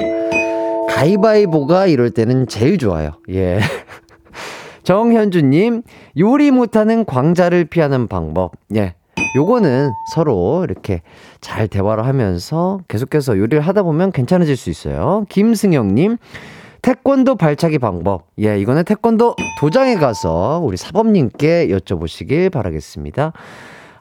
[0.88, 3.10] 가위바위보가 이럴 때는 제일 좋아요.
[3.28, 3.60] 예.
[4.82, 5.82] 정현주님,
[6.18, 8.52] 요리 못하는 광자를 피하는 방법.
[8.74, 8.94] 예.
[9.36, 11.02] 요거는 서로 이렇게
[11.40, 15.24] 잘 대화를 하면서 계속해서 요리를 하다 보면 괜찮아질 수 있어요.
[15.28, 16.16] 김승영님,
[16.82, 18.26] 태권도 발차기 방법.
[18.40, 23.32] 예, 이거는 태권도 도장에 가서 우리 사범님께 여쭤보시길 바라겠습니다.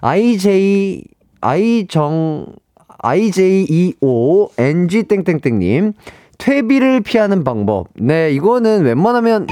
[0.02, 1.04] IJ,
[1.42, 2.46] I정,
[3.00, 5.94] IJEO, NG 땡땡땡님,
[6.38, 7.88] 퇴비를 피하는 방법.
[7.96, 9.48] 네, 이거는 웬만하면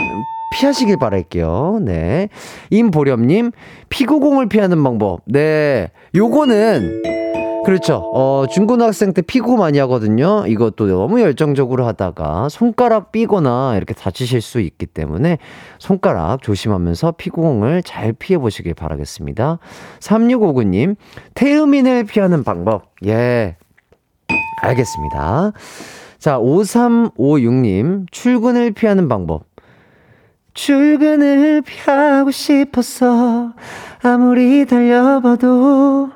[0.53, 1.79] 피하시길 바랄게요.
[1.81, 2.29] 네.
[2.69, 3.51] 임보렴님,
[3.89, 5.21] 피구공을 피하는 방법.
[5.25, 5.91] 네.
[6.15, 7.03] 요거는,
[7.67, 8.09] 그렇죠.
[8.13, 10.45] 어, 중고등학생 때 피구 많이 하거든요.
[10.47, 15.37] 이것도 너무 열정적으로 하다가 손가락 삐거나 이렇게 다치실 수 있기 때문에
[15.77, 19.59] 손가락 조심하면서 피구공을 잘 피해 보시길 바라겠습니다.
[19.99, 20.95] 3659님,
[21.33, 22.93] 태음인을 피하는 방법.
[23.05, 23.57] 예.
[24.61, 25.51] 알겠습니다.
[26.19, 29.43] 자, 5356님, 출근을 피하는 방법.
[30.57, 33.53] 출근을 피하고 싶었어.
[34.01, 36.09] 아무리 달려봐도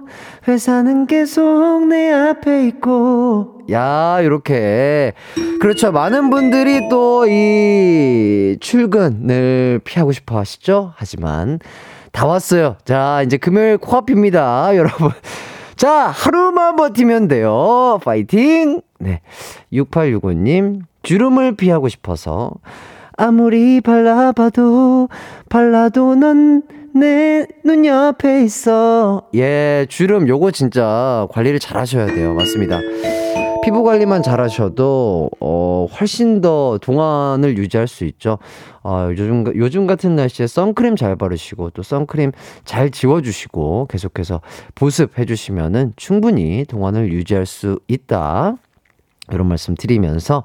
[0.48, 3.62] 회사는 계속 내 앞에 있고.
[3.72, 5.14] 야, 이렇게.
[5.60, 5.92] 그렇죠.
[5.92, 10.94] 많은 분들이 또 이 출근을 피하고 싶어 하시죠?
[10.96, 11.60] 하지만
[12.12, 12.78] 다 왔어요.
[12.84, 14.76] 자, 이제 금요일 코앞입니다.
[14.76, 15.12] 여러분.
[15.76, 18.00] 자, 하루만 버티면 돼요.
[18.04, 18.82] 파이팅!
[19.00, 19.22] 네.
[19.72, 22.52] 6865님, 주름을 피하고 싶어서
[23.22, 25.08] 아무리 발라봐도
[25.48, 29.24] 발라도 넌 내 눈 옆에 있어.
[29.36, 32.34] 예, 주름 요거 진짜 관리를 잘 하셔야 돼요.
[32.34, 32.80] 맞습니다.
[33.64, 38.40] 피부 관리만 잘 하셔도 어 훨씬 더 동안을 유지할 수 있죠.
[38.84, 42.32] 어 요즘 요즘 같은 날씨에 선크림 잘 바르시고 또 선크림
[42.66, 44.42] 잘 지워 주시고 계속해서
[44.76, 48.56] 보습해 주시면은 충분히 동안을 유지할 수 있다.
[49.32, 50.44] 이런 말씀 드리면서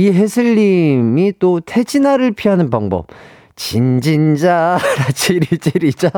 [0.00, 3.08] 이 해슬님이 또 태진아를 피하는 방법.
[3.54, 4.80] 진진자라
[5.14, 6.10] 지리지리자.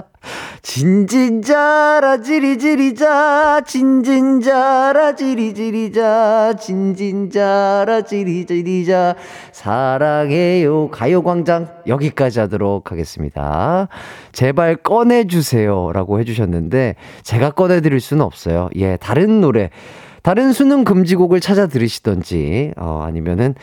[0.63, 3.63] 진진자라 지리지리자.
[3.67, 6.55] 진진자라 지리지리자.
[6.61, 9.17] 진진자라 지리지리자.
[9.51, 10.89] 사랑해요.
[10.91, 13.89] 가요광장 여기까지 하도록 하겠습니다.
[14.31, 18.69] 제발 꺼내주세요 라고 해주셨는데 제가 꺼내드릴 수는 없어요.
[18.77, 19.71] 예 다른 노래
[20.23, 23.55] 다른 수능 금지곡을 찾아 들으시던지 어, 아니면은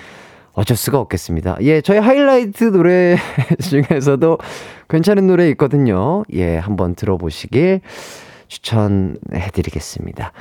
[0.54, 1.58] 어쩔 수가 없겠습니다.
[1.62, 3.18] 예, 저희 하이라이트 노래
[3.62, 4.38] 중에서도
[4.90, 6.24] 괜찮은 노래 있거든요.
[6.34, 7.82] 예, 한번 들어보시길
[8.50, 10.34] 추천해드리겠습니다.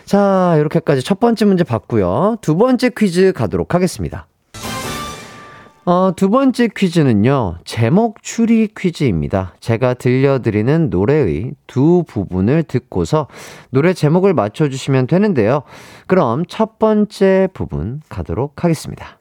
[0.05, 2.37] 자, 이렇게까지 첫 번째 문제 봤고요.
[2.41, 4.27] 두 번째 퀴즈 가도록 하겠습니다.
[5.85, 9.55] 어, 두 번째 퀴즈는요, 제목 추리 퀴즈입니다.
[9.59, 13.27] 제가 들려드리는 노래의 두 부분을 듣고서
[13.71, 15.62] 노래 제목을 맞춰주시면 되는데요.
[16.07, 19.18] 그럼 첫 번째 부분 가도록 하겠습니다.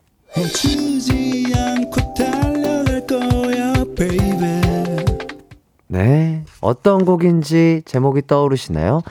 [5.88, 9.02] 네, 어떤 곡인지 제목이 떠오르시나요?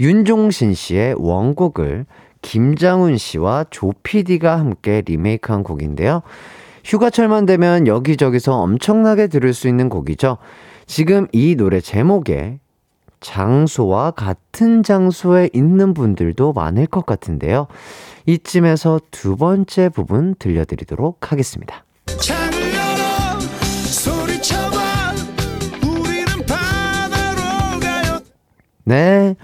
[0.00, 2.06] 윤종신 씨의 원곡을
[2.42, 6.22] 김장훈 씨와 조피디가 함께 리메이크한 곡인데요.
[6.84, 10.36] 휴가철만 되면 여기저기서 엄청나게 들을 수 있는 곡이죠.
[10.86, 12.60] 지금 이 노래 제목에
[13.20, 17.68] 장소와 같은 장소에 있는 분들도 많을 것 같은데요.
[18.26, 21.84] 이쯤에서 두 번째 부분 들려드리도록 하겠습니다.
[28.84, 29.36] 네.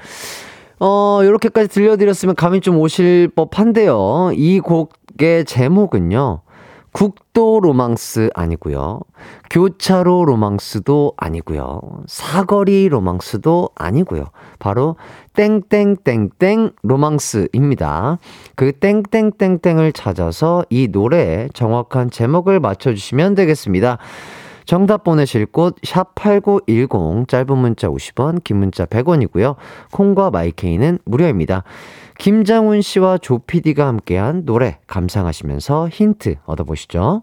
[0.79, 4.31] 어, 요렇게까지 들려드렸으면 감이 좀 오실 법 한데요.
[4.35, 6.43] 이 곡의 제목은요.
[6.93, 9.01] 국도 로망스 아니고요.
[9.51, 11.81] 교차로 로망스도 아니고요.
[12.07, 14.27] 사거리 로망스도 아니고요.
[14.59, 14.97] 바로
[15.35, 18.19] 땡땡땡땡 로망스입니다.
[18.57, 23.99] 그 땡땡땡땡을 찾아서 이 노래의 정확한 제목을 맞춰 주시면 되겠습니다.
[24.65, 29.57] 정답 보내실 곳 샵 8910 짧은 문자 50원 긴 문자 100원이고요.
[29.91, 31.65] 콩과 마이케이는 무료입니다.
[32.21, 37.23] 김장훈 씨와 조피디가 함께한 노래 감상하시면서 힌트 얻어보시죠.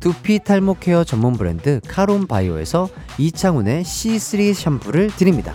[0.00, 5.54] 두피 탈모 케어 전문 브랜드 카론 바이오에서 이창훈의 C3 샴푸를 드립니다.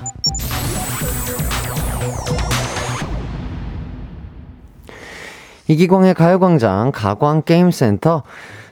[5.67, 8.23] 이기광의 가요광장 가광게임센터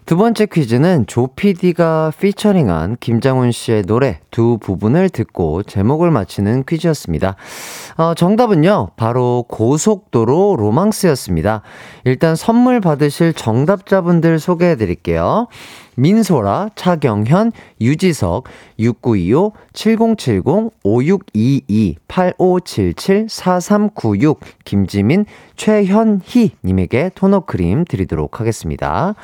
[0.06, 7.36] 두 번째 퀴즈는 조피디가 피처링한 김장훈 씨의 노래 두 부분을 듣고 제목을 맞히는 퀴즈였습니다.
[7.98, 11.62] 어, 정답은요, 바로 고속도로 로망스였습니다.
[12.04, 15.48] 일단 선물 받으실 정답자분들 소개해 드릴게요.
[15.96, 18.46] 민소라, 차경현, 유지석,
[18.80, 25.26] 6925, 7070, 5622, 8577, 4396, 김지민,
[25.58, 29.16] 최현희 님에게 토너 크림 드리도록 하겠습니다.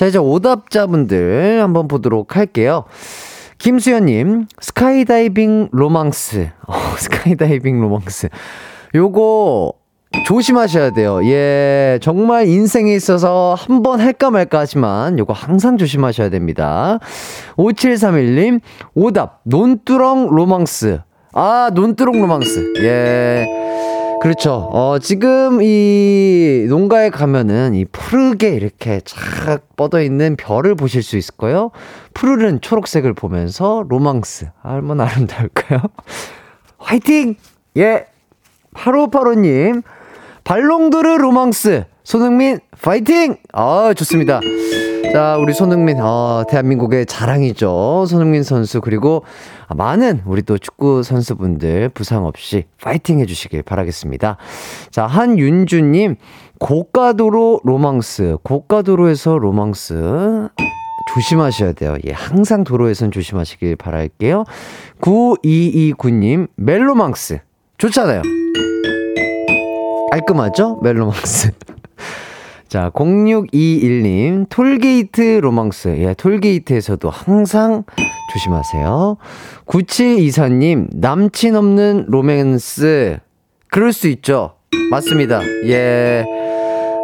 [0.00, 2.84] 자, 이제 오답자분들 한번 보도록 할게요.
[3.58, 6.48] 김수현님, 스카이다이빙 로망스.
[6.68, 8.30] 어, 스카이다이빙 로망스.
[8.94, 9.74] 요거,
[10.24, 11.20] 조심하셔야 돼요.
[11.26, 16.98] 예, 정말 인생에 있어서 한 번 할까 말까 하지만 요거 항상 조심하셔야 됩니다.
[17.58, 18.60] 5731님,
[18.94, 21.00] 오답, 논두렁 로망스.
[21.34, 22.72] 아, 논두렁 로망스.
[22.78, 23.59] 예.
[24.20, 24.68] 그렇죠.
[24.70, 31.36] 어, 지금 이 농가에 가면은 이 푸르게 이렇게 착 뻗어 있는 별을 보실 수 있을
[31.36, 31.70] 거예요.
[32.12, 34.50] 푸르른 초록색을 보면서 로망스.
[34.62, 35.80] 얼마나 아름다울까요?
[36.78, 37.36] 화이팅!
[37.78, 38.04] 예!
[38.74, 39.82] 8585님,
[40.44, 41.84] 발롱도르 로망스.
[42.04, 43.36] 손흥민, 파이팅!
[43.52, 44.40] 아, 좋습니다.
[45.12, 48.06] 자, 우리 손흥민, 어, 대한민국의 자랑이죠.
[48.06, 49.24] 손흥민 선수, 그리고
[49.74, 54.36] 많은 우리 또 축구 선수분들 부상 없이 파이팅 해주시길 바라겠습니다.
[54.92, 56.14] 자, 한윤주님,
[56.60, 58.36] 고가도로 로망스.
[58.44, 60.48] 고가도로에서 로망스.
[61.14, 61.96] 조심하셔야 돼요.
[62.06, 64.44] 예, 항상 도로에선 조심하시길 바랄게요.
[65.00, 67.40] 9229님, 멜로망스.
[67.78, 68.22] 좋잖아요.
[70.12, 70.78] 깔끔하죠?
[70.82, 71.50] 멜로망스.
[72.70, 75.96] 자, 0621님, 톨게이트 로망스.
[75.98, 77.82] 예, 톨게이트에서도 항상
[78.32, 79.16] 조심하세요.
[79.66, 83.18] 9724님, 남친 없는 로맨스.
[83.72, 84.52] 그럴 수 있죠.
[84.92, 85.40] 맞습니다.
[85.66, 86.24] 예.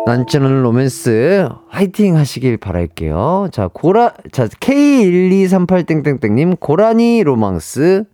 [0.07, 1.49] 남친 없는 로맨스.
[1.69, 3.49] 화이팅 하시길 바랄게요.
[3.51, 8.05] 자, 고라, 자, K1238땡땡땡님, 고라니 로망스.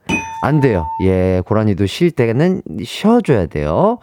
[0.42, 0.86] 안 돼요.
[1.04, 3.98] 예, 고라니도 쉴 때는 쉬어줘야 돼요.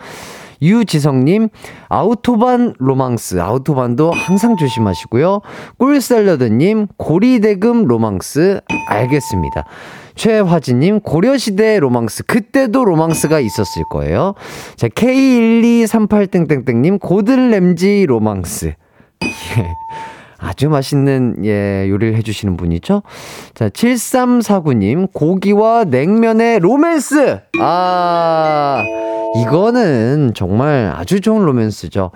[0.62, 1.50] 유지성님,
[1.88, 3.41] 아우토반 로망스.
[3.41, 5.39] 아우토반도 항상 조심하시고요.
[5.78, 8.60] 꿀샐러드님, 고리대금 로망스.
[8.88, 9.63] 알겠습니다.
[10.15, 12.26] 최화진님, 고려시대 로망스.
[12.26, 14.34] 그때도 로망스가 있었을 거예요.
[14.76, 18.74] 자, K1238땡땡땡님, 고든램지 로망스.
[19.24, 19.30] 예.
[20.41, 23.04] 아주 맛있는, 예, 요리를 해주시는 분이죠.
[23.54, 27.39] 자, 7349님, 고기와 냉면의 로맨스!
[27.60, 28.84] 아,
[29.36, 32.12] 이거는 정말 아주 좋은 로맨스죠.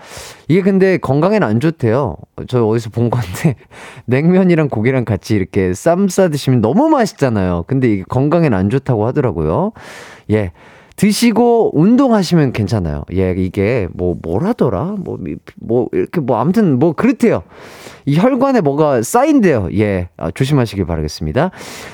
[0.48, 2.18] 이게 근데 건강에는 안 좋대요.
[2.48, 3.56] 저 어디서 본 건데,
[4.06, 7.64] 냉면이랑 고기랑 같이 이렇게 쌈 싸 드시면 너무 맛있잖아요.
[7.68, 9.72] 근데 이게 건강에는 안 좋다고 하더라고요.
[10.32, 10.52] 예.
[10.96, 13.04] 드시고 운동하시면 괜찮아요.
[13.14, 14.96] 예, 이게 뭐 뭐라더라?
[15.00, 15.18] 뭐,
[15.60, 17.42] 뭐 이렇게 뭐 아무튼 뭐 그렇대요.
[18.06, 19.70] 이 혈관에 뭐가 쌓인대요.
[19.78, 21.50] 예, 아, 조심하시길 바라겠습니다.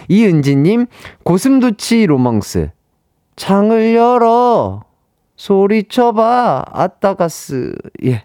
[0.09, 0.87] 이은지님,
[1.23, 2.71] 고슴도치 로망스.
[3.37, 4.81] 창을 열어.
[5.39, 6.65] 소리쳐봐.
[6.71, 7.73] 아따가스.
[8.03, 8.23] 예.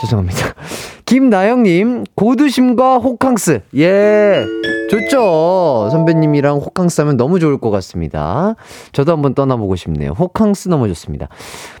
[0.00, 0.54] 죄송합니다.
[1.04, 3.60] 김나영님, 고두심과 호캉스.
[3.76, 4.44] 예.
[4.90, 5.88] 좋죠.
[5.92, 8.56] 선배님이랑 호캉스 하면 너무 좋을 것 같습니다.
[8.92, 10.12] 저도 한번 떠나보고 싶네요.
[10.12, 11.28] 호캉스 너무 좋습니다.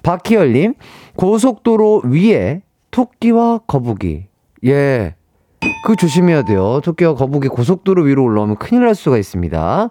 [0.02, 0.74] 박희열님,
[1.16, 4.26] 고속도로 위에 토끼와 거북이.
[4.66, 5.14] 예.
[5.86, 6.80] 그 조심해야 돼요.
[6.84, 9.88] 토끼와 거북이 고속도로 위로 올라오면 큰일 날 수가 있습니다.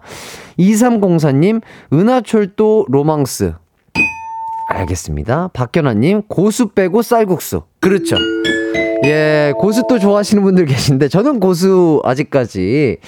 [0.58, 1.60] 2304님,
[1.92, 3.54] 은하철도 로망스.
[4.74, 5.48] 알겠습니다.
[5.52, 7.62] 박현아님, 고수 빼고 쌀국수.
[7.80, 8.16] 그렇죠.
[9.04, 12.98] 예, 고수 또 좋아하시는 분들 계신데, 저는 고수 아직까지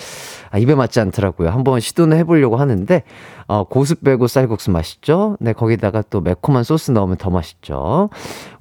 [0.51, 1.51] 아, 입에 맞지 않더라고요.
[1.51, 3.03] 한번 시도는 해보려고 하는데,
[3.49, 5.37] 어, 고수 빼고 쌀국수 맛있죠?
[5.41, 8.11] 네, 거기다가 또 매콤한 소스 넣으면 더 맛있죠.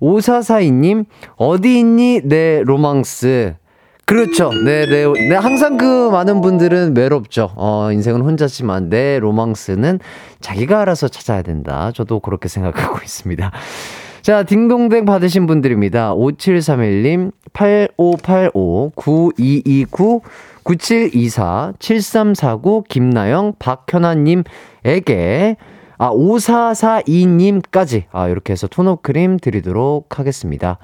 [0.01, 2.21] 5442님, 어디 있니?
[2.23, 3.55] 내 로망스.
[4.05, 4.51] 그렇죠.
[4.53, 5.05] 네, 네.
[5.29, 7.51] 네, 항상 그 많은 분들은 외롭죠.
[7.55, 9.99] 어, 인생은 혼자지만 내 로망스는
[10.41, 11.91] 자기가 알아서 찾아야 된다.
[11.91, 13.51] 저도 그렇게 생각하고 있습니다.
[14.21, 16.13] 자, 딩동댕 받으신 분들입니다.
[16.15, 20.21] 5731님, 8585, 9229,
[20.63, 24.45] 9724, 7349, 김나영, 박현아님에게,
[25.97, 30.79] 아, 5442님까지, 아, 이렇게 해서 톤업 크림 드리도록 하겠습니다.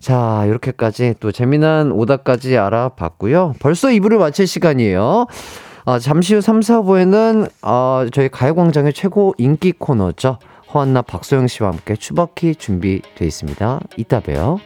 [0.00, 3.54] 자, 이렇게까지 또 재미난 오다까지 알아봤고요.
[3.60, 5.26] 벌써 2부를 마칠 시간이에요.
[5.84, 10.38] 아, 잠시 후 3, 4부에는, 아, 저희 가요광장의 최고 인기 코너죠.
[10.74, 13.80] 허한나 박소영 씨와 함께 추바키 준비되어 있습니다.
[13.96, 14.58] 이따 봬요.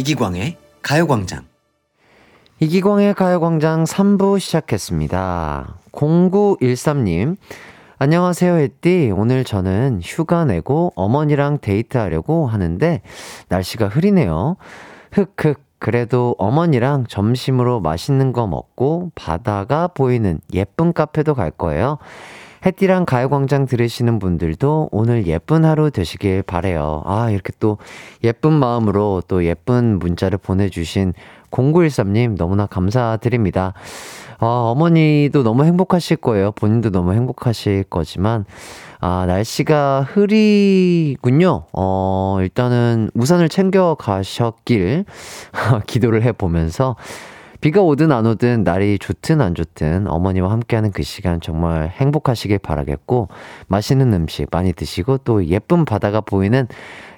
[0.00, 1.44] 이기광의 가요광장.
[2.58, 5.76] 이기광의 가요광장 3부 시작했습니다.
[5.92, 7.36] 0913님,
[7.98, 9.12] 안녕하세요, 햇띠.
[9.14, 13.02] 오늘 저는 휴가 내고 어머니랑 데이트하려고 하는데,
[13.50, 14.56] 날씨가 흐리네요.
[15.12, 15.60] 흑흑.
[15.78, 21.98] 그래도 어머니랑 점심으로 맛있는 거 먹고 바다가 보이는 예쁜 카페도 갈 거예요.
[22.64, 27.02] 해띠랑 가요광장 들으시는 분들도 오늘 예쁜 하루 되시길 바래요.
[27.06, 27.78] 아, 이렇게 또
[28.22, 31.14] 예쁜 마음으로 또 예쁜 문자를 보내주신
[31.50, 33.72] 0913님 너무나 감사드립니다.
[34.40, 36.52] 어, 어머니도 너무 행복하실 거예요.
[36.52, 38.46] 본인도 너무 행복하실 거지만,
[38.98, 41.64] 아, 날씨가 흐리군요.
[41.72, 45.04] 어, 일단은 우산을 챙겨 가셨길
[45.86, 46.96] 기도를 해보면서
[47.60, 53.28] 비가 오든 안 오든 날이 좋든 안 좋든 어머니와 함께하는 그 시간 정말 행복하시길 바라겠고
[53.68, 56.66] 맛있는 음식 많이 드시고 또 예쁜 바다가 보이는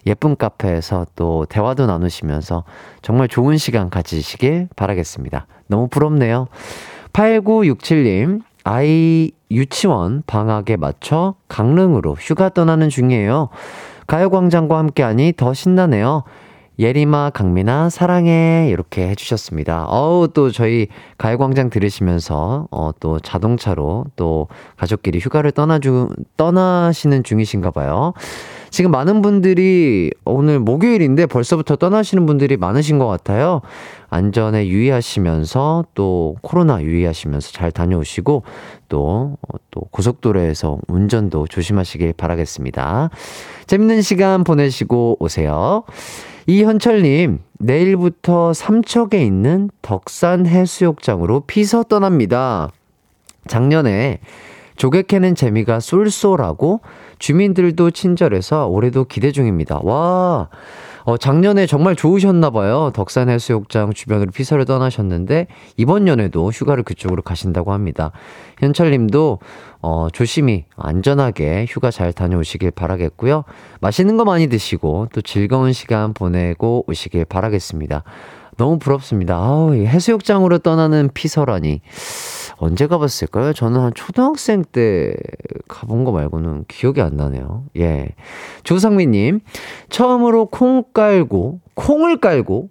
[0.05, 2.65] 예쁜 카페에서 또 대화도 나누시면서
[3.03, 5.47] 정말 좋은 시간 가지시길 바라겠습니다.
[5.69, 6.49] 너무 부럽네요.
[7.13, 13.49] 8967님, 아이 유치원 방학에 맞춰 강릉으로 휴가 떠나는 중이에요.
[14.09, 16.25] 가요광장과 함께하니 더 신나네요.
[16.79, 18.69] 예리마, 강민아, 사랑해.
[18.71, 19.87] 이렇게 해주셨습니다.
[19.89, 28.15] 어우, 또 저희 가요광장 들으시면서, 어, 또 자동차로 또 가족끼리 휴가를 떠나주, 떠나시는 중이신가 봐요.
[28.73, 33.61] 지금 많은 분들이 오늘 목요일인데 벌써부터 떠나시는 분들이 많으신 것 같아요.
[34.09, 38.45] 안전에 유의하시면서 또 코로나 유의하시면서 잘 다녀오시고
[38.89, 43.11] 또, 어, 또 고속도로에서 운전도 조심하시길 바라겠습니다.
[43.67, 45.85] 재밌는 시간 보내시고 오세요.
[46.47, 52.71] 이현철님, 내일부터 삼척에 있는 덕산 해수욕장으로 피서 떠납니다.
[53.47, 54.21] 작년에
[54.77, 56.81] 조개 캐는 재미가 쏠쏠하고
[57.23, 59.79] 주민들도 친절해서 올해도 기대 중입니다.
[59.85, 60.49] 와,
[61.05, 62.91] 어, 작년에 정말 좋으셨나봐요.
[62.95, 65.47] 덕산 해수욕장 주변으로 피서를 떠나셨는데,
[65.77, 68.11] 이번 연에도 휴가를 그쪽으로 가신다고 합니다.
[68.59, 69.39] 현철 님도,
[69.83, 73.45] 어, 조심히, 안전하게 휴가 잘 다녀오시길 바라겠고요.
[73.81, 78.03] 맛있는 거 많이 드시고, 또 즐거운 시간 보내고 오시길 바라겠습니다.
[78.57, 79.37] 너무 부럽습니다.
[79.37, 81.83] 아우, 해수욕장으로 떠나는 피서라니.
[82.63, 83.53] 언제 가봤을까요?
[83.55, 85.17] 저는 한 초등학생 때
[85.67, 87.65] 가본 거 말고는 기억이 안 나네요.
[87.77, 88.11] 예.
[88.63, 89.41] 조상민님,
[89.91, 92.69] 처음으로 콩 깔고, 콩을 깔고,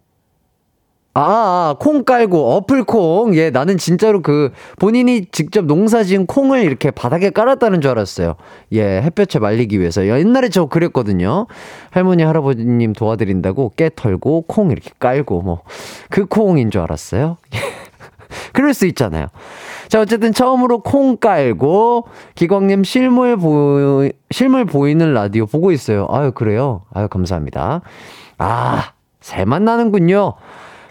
[1.14, 3.36] 아, 아, 콩 깔고, 어플콩.
[3.36, 8.36] 예, 나는 진짜로 그, 본인이 직접 농사 지은 콩을 이렇게 바닥에 깔았다는 줄 알았어요.
[8.72, 10.08] 예, 햇볕에 말리기 위해서.
[10.08, 11.48] 옛날에 저 그랬거든요.
[11.90, 15.64] 할머니, 할아버님 도와드린다고 깨 털고, 콩 이렇게 깔고, 뭐,
[16.10, 17.36] 그 콩인 줄 알았어요.
[18.54, 19.28] 그럴 수 있잖아요.
[19.88, 26.08] 자, 어쨌든 처음으로 콩 깔고, 기광님 실물 보, 실물 보이는 라디오 보고 있어요.
[26.10, 26.84] 아유, 그래요?
[26.94, 27.82] 아유, 감사합니다.
[28.38, 30.34] 아, 살만 나는군요.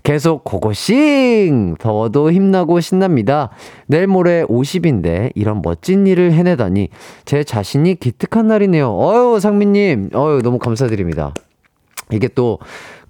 [0.03, 1.77] 계속 고고싱!
[1.79, 3.51] 더워도 힘나고 신납니다.
[3.87, 6.89] 내일 모레 50인데 이런 멋진 일을 해내다니
[7.27, 8.97] 제 자신이 기특한 날이네요.
[8.99, 11.35] 어유 상민님, 어유 너무 감사드립니다.
[12.13, 12.59] 이게 또,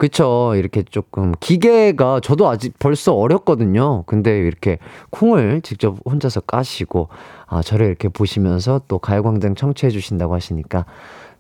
[0.00, 0.54] 그쵸.
[0.56, 4.02] 이렇게 조금, 기계가 저도 아직 벌써 어렸거든요.
[4.04, 4.78] 근데 이렇게
[5.10, 7.10] 콩을 직접 혼자서 까시고,
[7.46, 10.86] 아, 저를 이렇게 보시면서 또 가요광장 청취해 주신다고 하시니까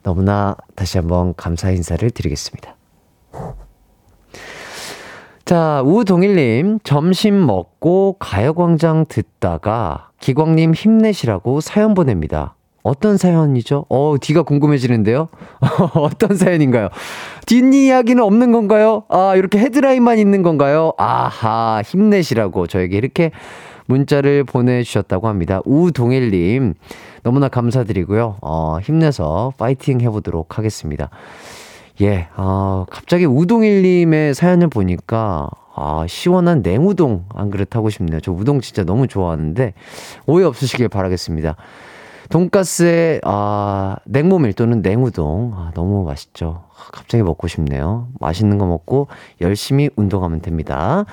[0.02, 2.76] 너무나 다시 한번 감사 인사를 드리겠습니다.
[5.46, 12.56] 자, 우동일님, 점심 먹고 가요광장 듣다가 기광님 힘내시라고 사연 보냅니다.
[12.82, 13.84] 어떤 사연이죠?
[13.88, 15.28] 어, 뒤가 궁금해지는데요?
[15.94, 16.88] 어떤 사연인가요?
[17.46, 19.04] 뒷이야기는 없는 건가요?
[19.08, 20.92] 아, 이렇게 헤드라인만 있는 건가요?
[20.96, 23.32] 아하, 힘내시라고 저에게 이렇게
[23.86, 25.60] 문자를 보내주셨다고 합니다.
[25.64, 26.74] 우동일님,
[27.22, 28.36] 너무나 감사드리고요.
[28.40, 31.10] 어, 힘내서 파이팅 해보도록 하겠습니다.
[32.00, 38.20] 예, 아, 갑자기 우동일님의 사연을 보니까, 아, 시원한 냉우동 안 그릇 하고 싶네요.
[38.20, 39.74] 저 우동 진짜 너무 좋아하는데,
[40.26, 41.56] 오해 없으시길 바라겠습니다.
[42.30, 45.52] 돈가스에, 아, 냉모밀 또는 냉우동.
[45.54, 46.64] 아, 너무 맛있죠.
[46.72, 48.08] 아, 갑자기 먹고 싶네요.
[48.20, 49.08] 맛있는 거 먹고
[49.40, 51.04] 열심히 운동하면 됩니다.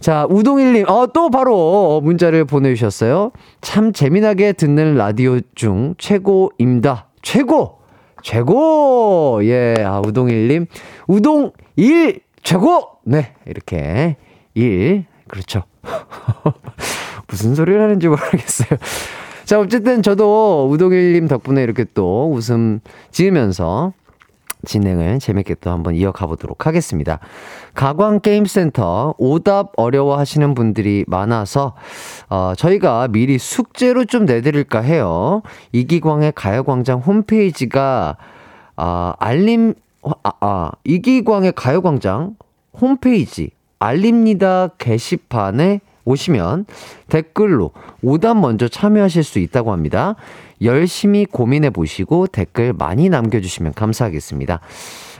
[0.00, 3.30] 자, 우동일님, 어, 또 바로 문자를 보내주셨어요.
[3.60, 7.08] 참 재미나게 듣는 라디오 중 최고입니다.
[7.20, 7.78] 최고!
[8.22, 9.40] 최고!
[9.44, 10.66] 예, 아, 우동일님.
[11.06, 12.88] 우동 1 최고!
[13.04, 14.16] 네, 이렇게
[14.54, 15.04] 1.
[15.28, 15.62] 그렇죠.
[17.28, 18.78] 무슨 소리를 하는지 모르겠어요.
[19.52, 22.80] 자, 어쨌든 저도 우동일님 덕분에 이렇게 또 웃음
[23.10, 23.92] 지으면서
[24.64, 27.18] 진행을 재밌게 또 한번 이어가 보도록 하겠습니다.
[27.74, 31.74] 가광게임센터 오답 어려워 하시는 분들이 많아서
[32.30, 35.42] 어, 저희가 미리 숙제로 좀 내드릴까 해요.
[35.72, 38.16] 이기광의 가요광장 홈페이지가
[38.76, 42.36] 아, 알림 아, 아 이기광의 가요광장
[42.80, 46.66] 홈페이지 알립니다 게시판에 오시면
[47.08, 47.72] 댓글로
[48.02, 50.16] 오답 먼저 참여하실 수 있다고 합니다.
[50.62, 54.60] 열심히 고민해 보시고 댓글 많이 남겨주시면 감사하겠습니다.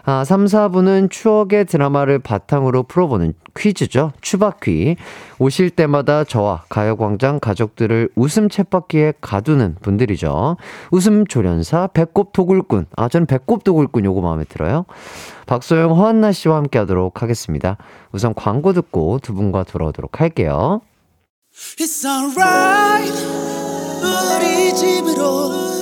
[0.04, 4.12] 아, 3, 4부는 추억의 드라마를 바탕으로 풀어보는 퀴즈죠.
[4.20, 4.96] 추바퀴.
[5.38, 10.56] 오실 때마다 저와 가요광장 가족들을 웃음 챗바퀴에 가두는 분들이죠.
[10.90, 12.86] 웃음 조련사, 배꼽 도굴꾼.
[12.96, 14.86] 아, 저는 배꼽 도굴꾼 요거 마음에 들어요.
[15.46, 17.76] 박소영, 허한나 씨와 함께 하도록 하겠습니다.
[18.10, 20.80] 우선 광고 듣고 두 분과 돌아오도록 할게요.
[21.78, 23.12] It's alright
[24.02, 25.81] 우리 집으로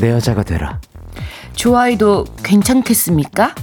[0.00, 0.80] 내 여자가 되라.
[1.54, 3.54] 좋아해도 괜찮겠습니까?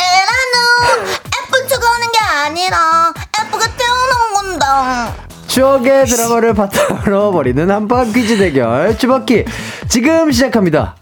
[0.00, 5.14] 에라는 예쁜 척 하는 게 아니라 예쁘게 태어난 거다.
[5.46, 9.44] 추억의 드라마를 바탕으로 벌이는 한판 퀴즈 대결 추바퀴
[9.88, 10.96] 지금 시작합니다.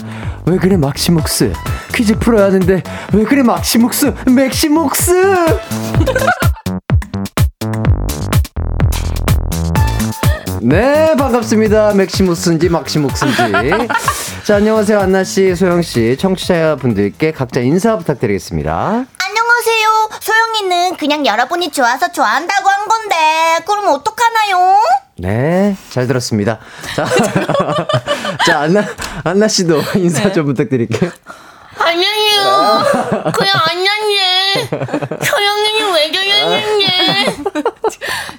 [0.46, 1.52] 왜 그래 막시무스
[1.94, 5.34] 퀴즈 풀어야 하는데 왜 그래 막시무스 막시무스
[10.68, 13.36] 네 반갑습니다 맥시무스인지 막시묵스인지
[14.42, 20.08] 자 안녕하세요 안나 씨 소영 씨 청취자분들께 각자 인사 부탁드리겠습니다 안녕하세요.
[20.20, 23.14] 소영이는 그냥 여러분이 좋아서 좋아한다고 한 건데
[23.64, 24.82] 그럼 어떡하나요?
[25.18, 26.58] 네, 잘 들었습니다.
[26.94, 27.06] 자,
[28.46, 28.84] 자 안나
[29.24, 31.10] 안나 씨도 인사 좀 부탁드릴게요.
[31.78, 32.82] 안녕해요.
[33.34, 34.68] 그냥 안녕해.
[35.24, 37.26] 소영이는 왜 저러는데?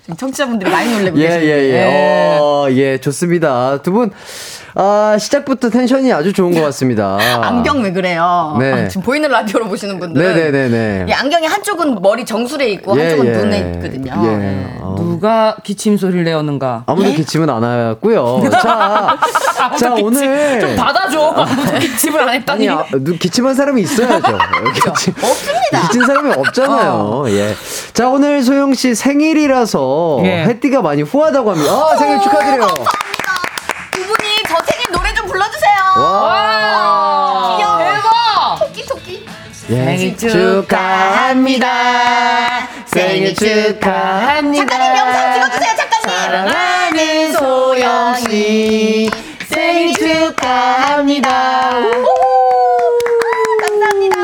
[0.02, 1.48] 지금 청취자분들이 많이 놀래고 예, 계시네요.
[1.48, 2.38] 예, 예.
[2.40, 3.82] 어, 예, 좋습니다.
[3.82, 4.12] 두 분,
[4.80, 7.18] 아, 시작부터 텐션이 아주 좋은 것 같습니다.
[7.42, 8.56] 안경 왜 그래요?
[8.60, 8.74] 네.
[8.74, 11.06] 아, 지금 보이는 라디오로 보시는 분들은 네네네네.
[11.10, 13.32] 이 안경이 한쪽은 머리 정수리에 있고 예, 한쪽은 예.
[13.38, 14.14] 눈에 있거든요.
[14.24, 14.38] 예.
[14.38, 14.78] 네.
[14.80, 16.84] 어, 누가 기침 소리를 내었는가?
[16.86, 18.44] 아무도 기침은 안 하였고요.
[18.52, 19.18] 자,
[19.80, 20.60] 자, 오늘.
[20.60, 21.20] 좀 받아줘.
[21.36, 22.70] 아무도 기침을 안 했다니.
[22.70, 24.38] 아니, 아, 누, 기침한 사람이 있어야죠.
[24.76, 25.82] 기침, 없습니다.
[25.88, 27.26] 기침 사람이 없잖아요.
[27.30, 27.56] 예.
[27.94, 30.44] 자, 오늘 소영 씨 생일이라서 예.
[30.44, 31.72] 햇띠가 많이 후하다고 합니다.
[31.74, 32.68] 아, 생일 축하드려요.
[39.68, 41.68] 생일 축하합니다.
[42.86, 44.66] 생일 축하합니다.
[44.66, 46.10] 작가님 영상 찍어주세요, 작가님.
[46.10, 49.10] 사랑하는 소영 씨
[49.50, 51.30] 생일 축하합니다.
[53.68, 54.18] 감사합니다.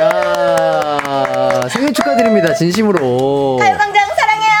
[0.00, 2.54] 야 생일 축하드립니다.
[2.54, 3.58] 진심으로.
[3.60, 4.52] 가요광장 사랑해요.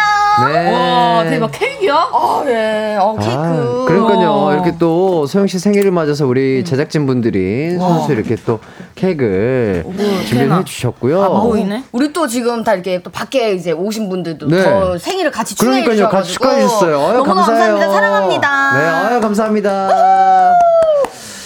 [0.52, 0.81] 네.
[1.24, 1.94] 와 대박 케이크야?
[1.94, 2.96] 아, 네.
[3.00, 3.32] 어, 케이크.
[3.32, 4.50] 아, 그러니까요.
[4.52, 6.30] 이렇게 또 소영 씨 생일을 맞아서 음.
[6.30, 8.58] 우리 제작진 분들이 손수 이렇게 또
[8.94, 9.84] 케이크를
[10.28, 11.22] 준비를 해주셨고요.
[11.22, 11.84] 아, 보이네.
[11.92, 14.62] 우리 또 지금 다 이렇게 또 밖에 이제 오신 분들도 네.
[14.64, 15.96] 더 생일을 같이 축하해 그러니까요.
[15.96, 17.00] 주셔가지고 같이 축하해 주셨어요.
[17.00, 17.78] 아유, 너무 감사해요.
[17.78, 17.92] 감사합니다.
[17.92, 18.72] 사랑합니다.
[18.78, 20.71] 네, 아유, 감사합니다.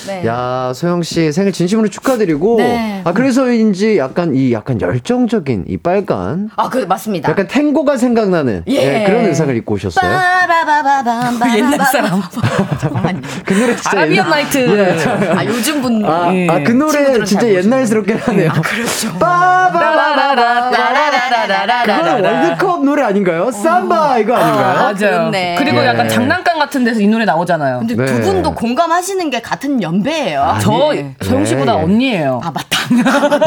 [0.06, 0.20] 네.
[0.22, 0.26] 네.
[0.28, 2.56] 야, 소영 씨 생일 진심으로 축하드리고.
[2.58, 3.02] 네.
[3.04, 6.48] 아, 그래서인지 약간 이 약간 열정적인 이 빨간.
[6.56, 7.30] 아, 그 맞습니다.
[7.30, 9.02] 약간 탱고가 생각나는 예.
[9.02, 10.10] 예, 그런 의상을 입고 오셨어요.
[10.10, 12.22] 빠바바바밤 옛날 사람.
[13.44, 15.28] 그 노래 진짜 아라비안 옛날- 나이트.
[15.36, 16.46] 아 요즘 분 아, 예.
[16.48, 17.48] 아, 그 노래 진짜.
[17.48, 18.50] 옛날스럽게 하네요.
[18.62, 19.12] 그렇죠.
[19.18, 20.72] 빠바바바바.
[21.84, 23.50] 그건 월드컵 노래 아닌가요?
[23.50, 24.74] 삼바 이거 아닌가요?
[24.74, 24.94] 맞아요.
[24.94, 25.56] 그렇네.
[25.58, 25.86] 그리고 예.
[25.86, 27.80] 약간 장난감 같은 데서 이 노래 나오잖아요.
[27.80, 28.04] 근데 네.
[28.06, 30.56] 두 분도 공감하시는 게 같은 연 배예요.
[30.60, 30.92] 저
[31.22, 31.82] 소영 씨보다 예.
[31.82, 32.40] 언니예요.
[32.42, 32.76] 아 맞다.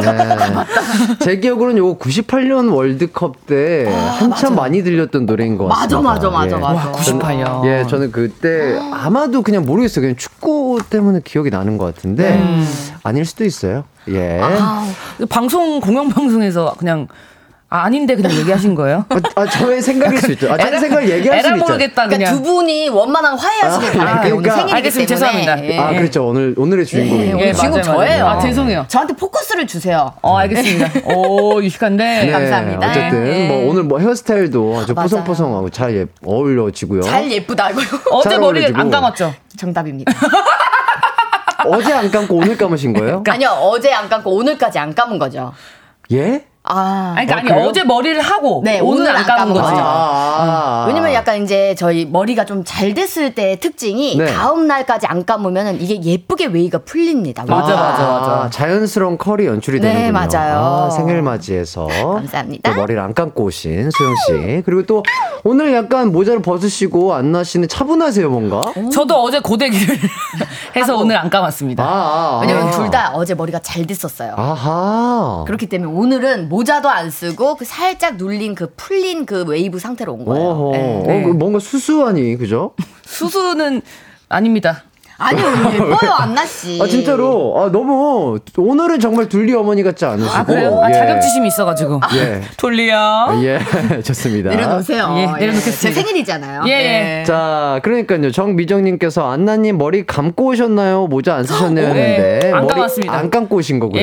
[0.01, 1.15] 네.
[1.19, 3.85] 제 기억으로는 요거 98년 월드컵 때
[4.17, 6.09] 한참 많이 들렸던 노래인 것 맞아, 같습니다.
[6.09, 6.59] 맞아, 맞아, 예.
[6.59, 6.89] 맞아.
[6.89, 7.65] 와, 98년.
[7.65, 10.01] 예, 저는 그때 아마도 그냥 모르겠어요.
[10.01, 12.67] 그냥 축구 때문에 기억이 나는 것 같은데 음.
[13.03, 13.85] 아닐 수도 있어요.
[14.09, 14.41] 예.
[15.29, 17.07] 방송 공영 방송에서 그냥
[17.71, 19.05] 아, 아닌데 그냥 얘기하신 거예요?
[19.35, 20.51] 아, 저의 생각일 수 있죠.
[20.51, 21.57] 아, 자기 생각을 얘기할 수 있죠.
[21.59, 22.33] 모르겠다 그러니까 그냥.
[22.35, 24.33] 두 분이 원만한 화해하시길 아, 바랄게요.
[24.37, 24.55] 오늘 그러니까.
[24.55, 25.15] 생일이기 알겠습니다.
[25.15, 25.39] 때문에.
[25.45, 25.73] 죄송합니다.
[25.75, 25.77] 예.
[25.79, 26.27] 아, 그렇죠.
[26.27, 27.35] 오늘 오늘의 주인공이에요.
[27.35, 28.23] 오늘 주인공 맞아요, 저예요.
[28.25, 28.37] 맞아요.
[28.37, 28.85] 아, 죄송해요.
[28.87, 30.11] 저한테 포커스를 주세요.
[30.23, 31.13] 어 알겠습니다.
[31.13, 32.03] 오 유식한데.
[32.25, 32.89] 네, 감사합니다.
[32.89, 33.47] 어쨌든 예.
[33.47, 34.95] 뭐 오늘 뭐 헤어스타일도 아주.
[34.95, 37.01] 뽀송뽀송하고 잘 예- 어울려지고요.
[37.03, 37.85] 잘 예쁘다고요.
[38.11, 38.79] 어제 어울려지고.
[38.79, 39.31] 안 감았죠?
[39.57, 40.11] 정답입니다.
[41.67, 43.23] 어제 안 감고 오늘 감으신 거예요?
[43.27, 45.53] 아니요 어제 안 감고 오늘까지 안 감은 거죠.
[46.11, 46.45] 예?
[46.69, 47.13] 아.
[47.17, 47.67] 아니, 그러니까 아, 아니 그래요?
[47.67, 49.65] 어제 머리를 하고 네, 오늘 오늘 안안 감은 거죠.
[49.65, 49.81] 거죠.
[49.83, 54.25] 아, 왜냐면 약간 이제 저희 머리가 좀 잘 됐을 때 특징이 네.
[54.27, 57.43] 다음 날까지 안 감으면 이게 예쁘게 웨이가 풀립니다.
[57.47, 57.81] 맞아, 웨이가.
[57.81, 58.49] 맞아, 맞아.
[58.51, 60.11] 자연스러운 컬이 연출이 네, 되는군요.
[60.13, 60.59] 맞아요.
[60.59, 62.69] 아, 생일 맞이해서 감사합니다.
[62.71, 64.61] 또 머리를 안 감고 오신 소영 씨.
[64.65, 65.03] 그리고 또
[65.43, 68.61] 오늘 약간 모자를 벗으시고 안나 씨는 차분하세요, 뭔가?
[68.93, 69.97] 저도 어제 고데기를
[70.75, 71.83] 해서 오늘 안 감았습니다.
[71.83, 72.71] 아, 아, 왜냐면 아.
[72.71, 74.33] 둘다 어제 머리가 잘 됐었어요.
[74.37, 75.43] 아하.
[75.47, 80.25] 그렇기 때문에 오늘은 모자도 안 쓰고 그 살짝 눌린 그 풀린 그 웨이브 상태로 온
[80.25, 80.47] 거예요.
[80.47, 80.71] 어허.
[80.71, 81.03] 네.
[81.05, 82.73] 어, 그 뭔가 수수하니, 그죠?
[83.05, 83.81] 수수는
[84.27, 84.83] 아닙니다.
[85.21, 86.79] 아니요 예뻐요 안나 씨.
[86.81, 87.53] 아, 진짜로.
[87.57, 90.33] 아, 너무, 오늘은 정말 둘리 어머니 같지 않으시고.
[90.33, 90.79] 아 그래요?
[90.81, 90.93] 아 예.
[90.93, 91.99] 자격지심이 있어가지고.
[92.15, 92.41] 예.
[92.55, 92.97] 둘리야.
[92.97, 93.59] 아, 예,
[94.01, 94.49] 좋습니다.
[94.49, 95.13] 내려놓으세요.
[95.17, 95.79] 예, 예, 내려놓겠습니다.
[95.79, 96.63] 제 생일이잖아요.
[96.67, 96.77] 예, 예.
[96.77, 97.23] 네.
[97.25, 98.31] 자, 그러니까요.
[98.31, 101.07] 정미정님께서 안나님 머리 감고 오셨나요?
[101.07, 101.87] 모자 안 쓰셨나요?
[101.87, 103.13] 오, 했는데 네, 안 머리 감았습니다.
[103.13, 104.01] 안 감고 오신 거고요.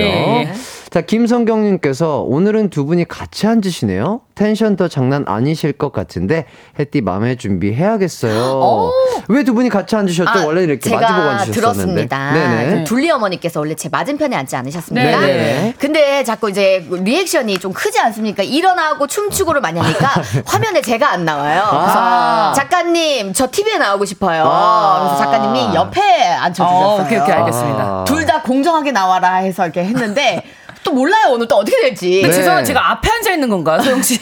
[0.97, 4.23] 자, 김성경님께서 오늘은 두 분이 같이 앉으시네요.
[4.35, 6.47] 텐션 더 장난 아니실 것 같은데
[6.79, 8.91] 햇띠 맘에 준비해야겠어요.
[9.29, 10.31] 왜 두 분이 같이 앉으셨죠?
[10.31, 11.61] 아, 원래 이렇게 마주보고 앉으셨었는데.
[11.61, 12.33] 들었습니다.
[12.33, 12.85] 네네.
[12.85, 15.21] 둘리 어머니께서 원래 제 맞은편에 앉지 않으셨습니까?
[15.21, 15.75] 네네.
[15.79, 18.43] 근데 자꾸 이제 리액션이 좀 크지 않습니까?
[18.43, 20.09] 일어나고 춤추고를 많이 하니까
[20.47, 21.61] 화면에 제가 안 나와요.
[21.69, 22.53] 그래서 아.
[22.57, 24.45] 작가님 저 TV에 나오고 싶어요.
[24.47, 25.01] 아.
[25.19, 26.87] 그래서 작가님이 옆에 앉혀주셨어요.
[26.87, 27.83] 어, 오케이, 오케이, 알겠습니다.
[27.83, 28.05] 아.
[28.09, 30.43] 둘다 공정하게 나와라 해서 이렇게 했는데
[30.87, 32.23] 또 몰라요 오늘 또 어떻게 될지.
[32.23, 32.31] 네.
[32.31, 34.21] 죄송한 제가 앞에 앉아 있는 건가요, 소영 씨?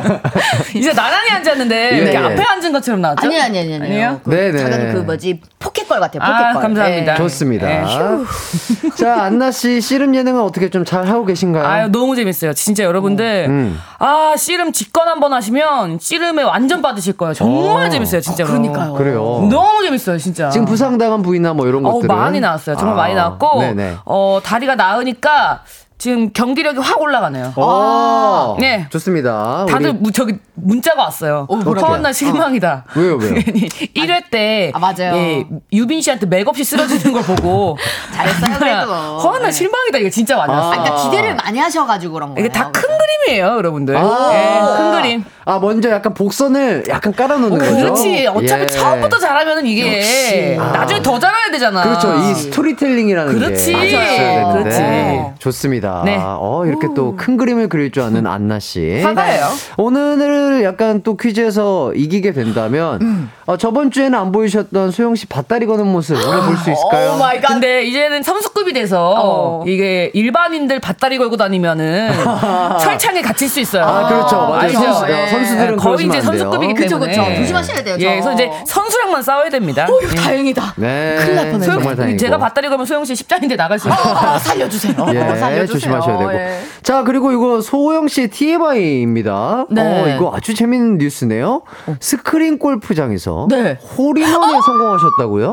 [0.74, 2.16] 이제 나란히 앉았는데 예, 이렇게 예.
[2.16, 3.26] 앞에 앉은 것처럼 나왔죠?
[3.26, 4.20] 아니 아니 아니 아니요.
[4.24, 4.58] 그 네네.
[4.58, 6.22] 작가님 그 뭐지 포켓걸 같아요.
[6.22, 6.62] 아, 포켓걸.
[6.62, 7.12] 감사합니다.
[7.12, 7.16] 예.
[7.16, 7.70] 좋습니다.
[7.70, 7.84] 예.
[8.96, 11.66] 자, 안나 씨 씨름 예능은 어떻게 좀 잘 하고 계신가요?
[11.66, 12.54] 아유 너무 재밌어요.
[12.54, 13.78] 진짜 여러분들 음.
[13.98, 17.34] 아 씨름 직관 한번 하시면 씨름에 완전 빠지실 거예요.
[17.34, 17.90] 정말 어.
[17.90, 18.48] 재밌어요, 진짜로.
[18.48, 18.94] 그러니까요.
[18.94, 19.46] 그래요.
[19.50, 20.48] 너무 재밌어요, 진짜.
[20.48, 22.76] 지금 부상당한 부위나 뭐 이런 어 것들은 많이 나왔어요.
[22.76, 23.96] 정말 아, 많이 나왔고 네네.
[24.06, 25.62] 어 다리가 나으니까
[25.98, 27.52] 지금 경기력이 확 이러네요.
[27.56, 28.86] 아, 네.
[28.90, 29.66] 좋습니다.
[29.68, 31.48] 다들 우리- 무, 저기 문자가 왔어요.
[31.50, 32.84] 허한나 실망이다.
[32.94, 33.34] 왜요, 왜요?
[33.96, 35.14] 1회 때 아, 맞아요.
[35.16, 37.76] 예, 유빈 씨한테 맥없이 쓰러지는 걸 보고
[38.14, 38.92] 잘했어요 그래도.
[39.18, 39.52] 허한나 네.
[39.52, 39.98] 실망이다.
[39.98, 40.56] 이거 진짜 많이 아.
[40.56, 40.80] 왔어요.
[40.80, 42.46] 아, 그러니까 기대를 많이 하셔가지고 그런 거예요.
[42.46, 43.96] 이게 다 큰 그림이에요, 여러분들.
[43.96, 44.30] 아.
[44.32, 45.24] 예, 큰 그림.
[45.46, 47.74] 아, 먼저 약간 복선을 약간 깔아놓는 거죠.
[47.76, 48.26] 그렇지.
[48.26, 48.66] 어차피 예.
[48.66, 50.56] 처음부터 잘하면은 이게 역시.
[50.56, 51.82] 나중에 더 잘해야 되잖아.
[51.82, 52.14] 그렇죠.
[52.14, 53.72] 이 스토리텔링이라는 그렇지.
[53.72, 54.52] 게 되는데.
[54.62, 55.38] 그렇지.
[55.40, 55.87] 좋습니다.
[56.04, 56.18] 네.
[56.22, 59.00] 어, 이렇게 또 큰 그림을 그릴 줄 아는 안나 씨.
[59.04, 59.46] 화가예요.
[59.76, 63.30] 오늘 약간 또 퀴즈에서 이기게 된다면 음.
[63.46, 67.12] 어, 저번 주에는 안 보이셨던 소영 씨 밭다리 거는 모습 오늘 볼 수 있을까요?
[67.14, 67.48] Oh my God.
[67.54, 69.64] 근데 이제는 선수급이 돼서 어.
[69.66, 72.10] 이게 일반인들 밭다리 걸고 다니면은
[72.80, 73.84] 철창에 갇힐 수 있어요.
[73.84, 74.36] 아, 그렇죠.
[74.48, 74.70] 맞아요.
[74.72, 75.26] 선수, 예.
[75.28, 76.20] 선수들은 거의 이제.
[76.20, 77.16] 선수급이기 그쵸, 때문에.
[77.16, 77.34] 그쵸.
[77.36, 78.10] 조심하셔야 돼요, 예, 저.
[78.10, 79.86] 그래서 이제 선수랑만 싸워야 됩니다.
[79.88, 80.14] 어휴, 예.
[80.14, 80.74] 다행이다.
[80.76, 81.16] 네.
[81.18, 81.66] 큰일 날 뻔했네.
[81.66, 82.18] 정말 다행이고.
[82.18, 84.14] 제가 밭다리 걸면 소영 씨 십자인대 나갈 수 있어요.
[84.14, 84.94] 아, 살려주세요.
[85.14, 85.77] 예, 어, 살려주세요.
[85.78, 86.32] 조심하셔야 되고.
[86.34, 86.60] 예.
[86.82, 89.66] 자, 그리고 이거 소영 씨 TMI입니다.
[89.70, 89.82] 네.
[89.82, 91.62] 어, 이거 아주 재밌는 뉴스네요.
[92.00, 93.78] 스크린 골프장에서 네.
[93.96, 95.52] 홀인원에 성공하셨다고요?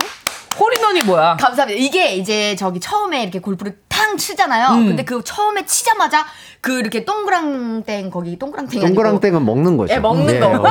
[0.59, 1.35] 홀인원이 뭐야?
[1.39, 1.79] 감사합니다.
[1.79, 4.69] 이게 이제 저기 처음에 이렇게 골프를 탕 치잖아요.
[4.69, 4.87] 음.
[4.87, 6.25] 근데 그 처음에 치자마자
[6.65, 9.93] 그 이렇게 동그랑땡 거기 동그랑땡이 아니고 동그랑땡은 먹는 거죠.
[9.93, 10.63] 예, 먹는 거.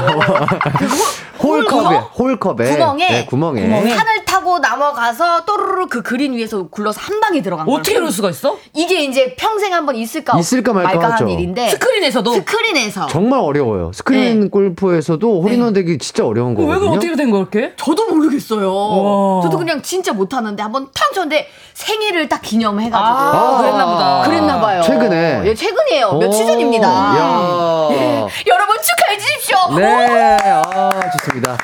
[1.39, 1.97] 그 홀- 홀컵에?
[2.19, 2.65] 홀컵에.
[2.73, 3.91] 구멍에, 네, 구멍에.
[3.95, 7.79] 산을 타고 넘어가서 또르르 그 그린 위에서 굴러서 한 방에 들어간 거예요.
[7.79, 8.57] 어떻게 이럴 수가 있어?
[8.73, 11.25] 이게 이제 평생 한번 있을까 있을까 말까 하죠.
[11.27, 13.93] 한 일인데 스크린에서도 스크린에서 정말 어려워요.
[13.95, 14.49] 스크린 네.
[14.49, 16.91] 골프에서도 홀인원 되기 진짜 어려운 왜 거거든요.
[16.91, 17.73] 그 어떻게 된 거야 이렇게?
[17.77, 18.75] 저도 모르겠어요.
[18.75, 19.43] 와.
[19.43, 24.23] 저도 그냥 진짜 못 하는데 한번 탕 쳤는데 생일을 딱 기념해가지고 아, 그랬나 보다.
[24.25, 24.83] 그랬나 봐요.
[24.83, 25.43] 최근에?
[25.45, 26.09] 예, 최근 이에요.
[26.09, 26.87] 오, 며칠 전입니다.
[26.89, 27.89] 야.
[27.93, 28.27] 예.
[28.47, 29.57] 여러분 축하해 주십시오.
[29.77, 31.57] 네, 아, 좋습니다.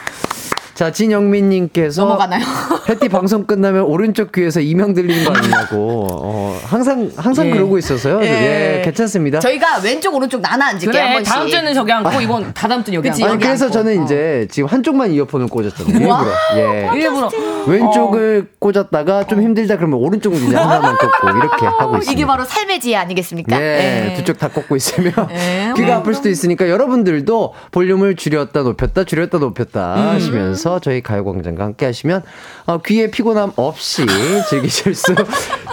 [0.81, 2.43] 자, 진영민님께서 넘어가나요?
[2.89, 6.07] 해티 방송 끝나면 오른쪽 귀에서 이명 들리는 거 아니냐고.
[6.11, 7.51] 어, 항상 항상 예.
[7.51, 8.19] 그러고 있었어요.
[8.23, 8.83] 예, 예.
[8.83, 9.41] 괜찮습니다.
[9.41, 11.03] 저희가 왼쪽 오른쪽 나눠 앉을게요.
[11.03, 11.35] 한 그래 번씩.
[11.35, 13.35] 다음 주에는 저기 앉고 이번 다다음 주는 여기 그치, 앉고.
[13.35, 13.75] 아니 그래서 앉고.
[13.75, 14.05] 저는 어.
[14.07, 15.95] 이제 지금 한쪽만 이어폰을 꽂았잖아요.
[15.95, 16.27] 일부러.
[16.57, 16.91] 예.
[16.95, 17.31] 일부러
[17.67, 22.13] 왼쪽을 꽂았다가 좀 힘들다 그러면 오른쪽을 이제 하나만 꽂고 이렇게 하고 있습니다.
[22.13, 23.59] 이게 바로 삶의 지혜 아니겠습니까?
[23.59, 24.15] 네, 예.
[24.17, 25.75] 두쪽 다 꽂고 있으면 예.
[25.77, 30.09] 귀가 아플 수도 있으니까 여러분들도 볼륨을 줄였다 높였다 줄였다 높였다 음.
[30.09, 32.23] 하시면서 저희 가요광장과 함께 하시면
[32.67, 34.07] 어, 귀에 피곤함 없이
[34.49, 35.15] 즐기실 수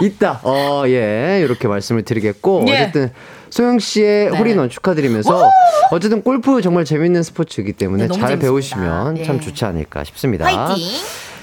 [0.02, 0.40] 있다.
[0.42, 2.72] 어, 예, 이렇게 말씀을 드리겠고 예.
[2.74, 3.12] 어쨌든
[3.50, 4.36] 소영 씨의 네.
[4.38, 5.50] 홀인원 축하드리면서
[5.92, 8.44] 어쨌든 골프 정말 재밌는 스포츠이기 때문에 네, 잘 재밌습니다.
[8.46, 9.40] 배우시면 참 예.
[9.40, 10.44] 좋지 않을까 싶습니다.
[10.46, 10.84] 화이팅!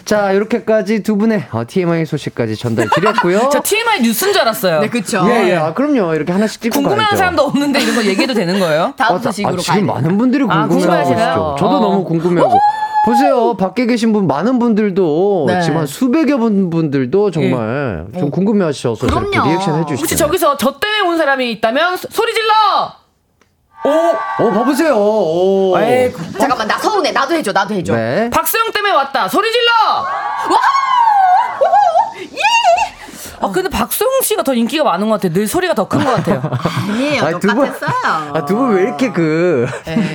[0.06, 3.50] 자, 이렇게까지 두 분의 어, TMI 소식까지 전달 드렸고요.
[3.52, 4.82] 저 TMI 뉴스인 줄 알았어요.
[4.82, 5.26] 네, 그쵸.
[5.28, 5.56] 예, 예.
[5.56, 6.14] 아, 그럼요.
[6.14, 7.18] 이렇게 하나씩 찍고 궁금해하는 가야죠.
[7.18, 8.94] 사람도 없는데 이런 거 얘기해도 되는 거예요?
[8.98, 9.88] 다음 아, 다- 소식으로 아, 지금.
[9.88, 11.06] 많은 분들이 아, 궁금해하시나요?
[11.08, 11.56] 계시죠.
[11.58, 11.80] 저도 어.
[11.80, 12.60] 너무 궁금해하고.
[13.06, 13.56] 보세요.
[13.56, 15.54] 밖에 계신 분 많은 분들도 네.
[15.70, 19.50] 한 수백여 분 분들도 정말 좀 궁금해 하셔서 저렇게 그럼요.
[19.50, 20.02] 리액션 해 주시죠.
[20.02, 22.54] 혹시 저기서 저 때문에 온 사람이 있다면 소- 소리 질러!
[23.88, 24.96] 어, 봐보세요.
[24.98, 25.78] 오.
[25.80, 27.12] 에이, 잠깐만 나 서운해.
[27.12, 27.52] 나도 해줘.
[27.52, 27.96] 나도 해줘.
[27.96, 28.30] 네.
[28.32, 29.28] 박수영 때문에 왔다.
[29.28, 29.72] 소리 질러!
[33.42, 35.34] 아, 근데 박수영 씨가 더 인기가 많은 것 같아요.
[35.34, 36.42] 늘 소리가 더 큰 것 같아요.
[36.90, 37.24] 아니에요.
[37.24, 37.92] 아니, 분- 똑같았어요.
[38.34, 39.68] 아, 두 분 왜 이렇게 그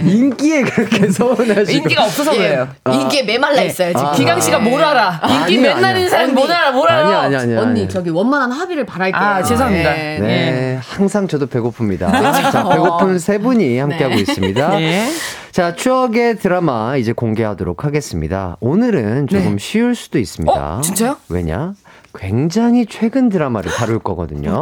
[0.05, 2.69] 인기에 그렇게 서운하시고 인기가 없어서 그래요.
[2.89, 2.93] 예.
[2.95, 4.07] 인기에 메말라 있어요 지금.
[4.07, 4.13] 아.
[4.13, 5.21] 기강 씨가 뭘 알아?
[5.49, 5.97] 인기 아니야, 맨날 아니야.
[5.97, 6.35] 있는 사람이 언니.
[6.41, 6.71] 뭘 알아?
[6.73, 7.21] 뭘 알아?
[7.23, 9.21] 아니 아니 아니 언니 저기 원만한 합의를 바랄게요.
[9.21, 9.91] 아, 죄송합니다.
[9.91, 10.19] 네.
[10.21, 12.11] 네, 항상 저도 배고픕니다.
[12.53, 14.21] 자, 배고픈 세 분이 함께하고 네.
[14.21, 14.69] 있습니다.
[14.79, 15.09] 네.
[15.53, 18.57] 자, 추억의 드라마 이제 공개하도록 하겠습니다.
[18.61, 20.53] 오늘은 조금 쉬울 수도 있습니다.
[20.79, 21.17] 어, 진짜요?
[21.29, 21.73] 왜냐?
[22.15, 24.61] 굉장히 최근 드라마를 다룰 거거든요.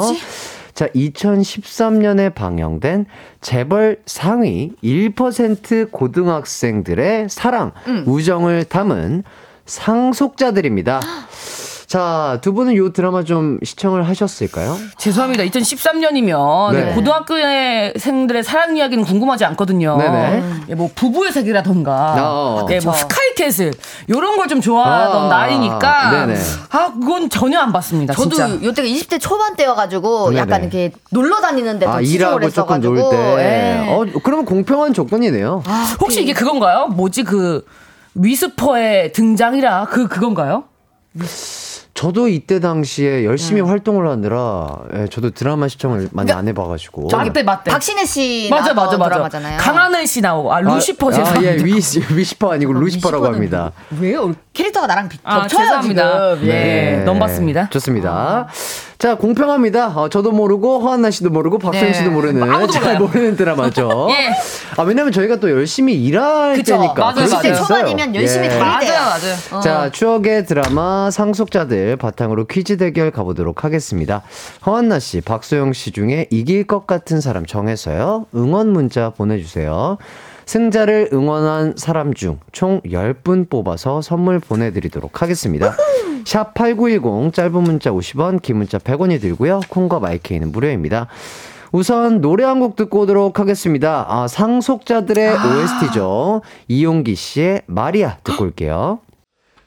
[0.74, 3.06] 자, 2013년에 방영된
[3.40, 7.72] 재벌 상위 1% 고등학생들의 사랑,
[8.06, 9.24] 우정을 담은
[9.66, 11.00] 상속자들입니다.
[11.88, 14.76] 자, 두 분은 이 드라마 좀 시청을 하셨을까요?
[14.98, 15.44] 죄송합니다.
[15.44, 16.94] 2013년이면 네.
[16.94, 19.96] 고등학교생들의 사랑 이야기는 궁금하지 않거든요.
[19.96, 20.42] 네네.
[20.68, 22.66] 예, 뭐 부부의 세계라던가, 어.
[22.70, 22.92] 예, 뭐.
[22.92, 23.72] 스카이캐슬
[24.06, 26.38] 이런 걸 좀 좋아하던 아, 나이니까, 네네.
[26.70, 28.12] 아 그건 전혀 안 봤습니다.
[28.14, 28.48] 저도 진짜.
[28.64, 30.40] 요때가 20대 초반 때여가지고 네네.
[30.40, 32.94] 약간 이렇게 놀러 다니는데 더 아, 일하고 조금 했어가지고.
[32.94, 33.16] 놀 때.
[33.38, 33.90] 예.
[33.90, 35.62] 어, 그러면 공평한 조건이네요.
[36.00, 36.88] 혹시 이게 그건가요?
[36.88, 37.64] 뭐지 그
[38.14, 40.64] 위스퍼의 등장이라 그 그건가요?
[41.98, 47.08] 저도 이때 당시에 열심히 활동을 하느라 예, 저도 드라마 시청을 많이 안 해봐가지고.
[47.10, 47.72] 맞대 맞대.
[47.72, 49.10] 박신혜 씨 맞아 맞아 맞아.
[49.10, 49.58] 드라마잖아요.
[49.58, 51.50] 강하늘 씨 나오고 아 루시퍼 아, 죄송합니다.
[51.50, 53.72] 아, 예, 위, 위시퍼 아니고 루시퍼라고 루시퍼는 합니다.
[54.00, 54.32] 왜요?
[54.52, 56.34] 캐릭터가 나랑 비, 아, 겹쳐요 죄송합니다.
[56.36, 56.48] 지금.
[56.48, 56.52] 예.
[56.52, 57.02] 네.
[57.04, 57.68] 넘봤습니다.
[57.70, 58.46] 좋습니다.
[58.98, 59.90] 자, 공평합니다.
[59.96, 61.92] 어, 저도 모르고, 허한나 씨도 모르고, 박소영 네.
[61.92, 62.98] 씨도 모르는, 잘 몰라요.
[62.98, 64.08] 모르는 드라마죠.
[64.10, 64.34] 예.
[64.76, 66.72] 아, 왜냐면 저희가 또 열심히 일할 그쵸.
[66.74, 66.94] 때니까.
[67.12, 67.54] 맞아요, 맞아요.
[67.54, 68.48] 초반이면 열심히 예.
[68.50, 68.58] 때요.
[68.60, 69.34] 맞아요 맞아요.
[69.52, 69.60] 어.
[69.60, 74.22] 자, 추억의 드라마 상속자들 바탕으로 퀴즈 대결 가보도록 하겠습니다.
[74.66, 78.26] 허한나 씨, 박소영 씨 중에 이길 것 같은 사람 정해서요.
[78.34, 79.98] 응원 문자 보내주세요.
[80.48, 85.76] 승자를 응원한 사람 중 총 10분 뽑아서 선물 보내드리도록 하겠습니다.
[86.24, 89.60] 샵 8910 짧은 문자 50원, 긴 문자 100원이 들고요.
[89.68, 91.08] 콩과 마이케이는 무료입니다.
[91.70, 94.06] 우선 노래 한 곡 듣고 오도록 하겠습니다.
[94.08, 96.40] 아, 상속자들의 OST죠.
[96.68, 99.00] 이용기 씨의 마리아 듣고 올게요.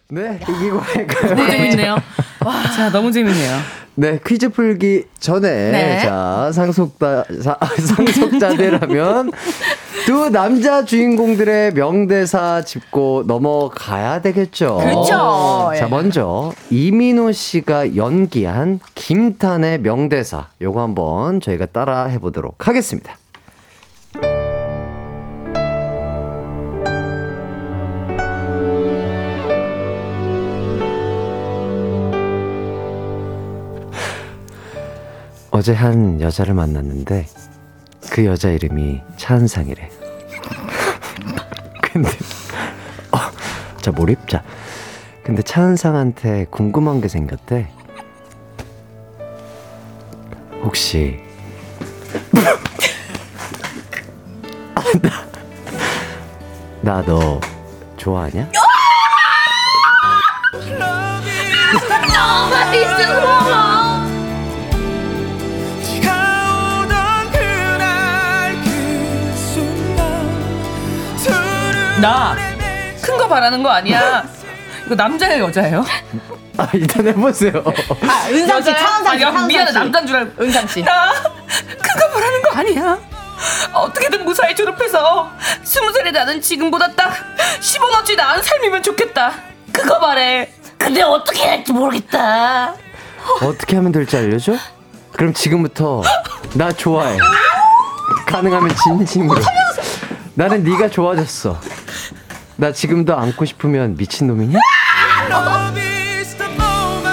[0.09, 1.36] 네, 이기고 할까요?
[1.36, 1.97] 너무 재밌네요.
[2.75, 3.57] 자 너무 재밌네요.
[4.02, 5.99] 네, 퀴즈 풀기 전에 네.
[5.99, 9.32] 자 상속자 사, 상속자들하면
[10.08, 14.78] 두 남자 주인공들의 명대사 짚고 넘어가야 되겠죠.
[14.78, 15.72] 그렇죠.
[15.78, 15.88] 자 예.
[15.88, 23.20] 먼저 이민호 씨가 연기한 김탄의 명대사 요거 한번 저희가 따라 해 보도록 하겠습니다.
[35.52, 37.26] 어제 한 여자를 만났는데
[38.10, 39.89] 그 여자 이름이 차은상이래.
[41.82, 42.10] 근데
[43.12, 43.18] 어,
[43.82, 44.43] 자 몰입 자.
[45.24, 47.68] 근데 차은상한테 궁금한 게 생겼대.
[50.64, 51.20] 혹시
[56.82, 57.39] 나 너
[57.97, 58.49] 좋아하냐?
[72.02, 72.36] 나
[73.04, 74.24] 큰 거 바라는 거 아니야.
[74.86, 75.84] 이거 남자예요, 여자예요?
[76.58, 77.52] 아, 일단 해보세요.
[78.08, 78.76] 아, 은상 씨, 여자야?
[78.78, 79.74] 차은상 씨, 아, 야, 차은상 미안해, 씨.
[79.74, 80.43] 남자인 줄 알고.
[80.43, 80.82] 은상 씨.
[80.84, 82.99] 나 큰 거 바라는 거 아니야.
[83.74, 85.32] 어떻게든 무사히 졸업해서
[85.64, 87.12] 스무 살이 나는 지금보다 딱
[87.60, 89.34] 10원어치 나은 삶이면 좋겠다.
[89.74, 90.52] 그거 바래.
[90.78, 92.76] 근데 어떻게 해야 할지 모르겠다.
[93.41, 94.54] 어떻게 하면 될지 알려줘?
[95.14, 96.04] 그럼 지금부터
[96.54, 97.18] 나 좋아해.
[98.28, 99.41] 가능하면 진심으로.
[100.36, 101.60] 나는 네가 좋아졌어.
[102.58, 104.60] 나 지금도 안고 싶으면 미친 놈이냐?
[105.30, 107.12] Love is the moment.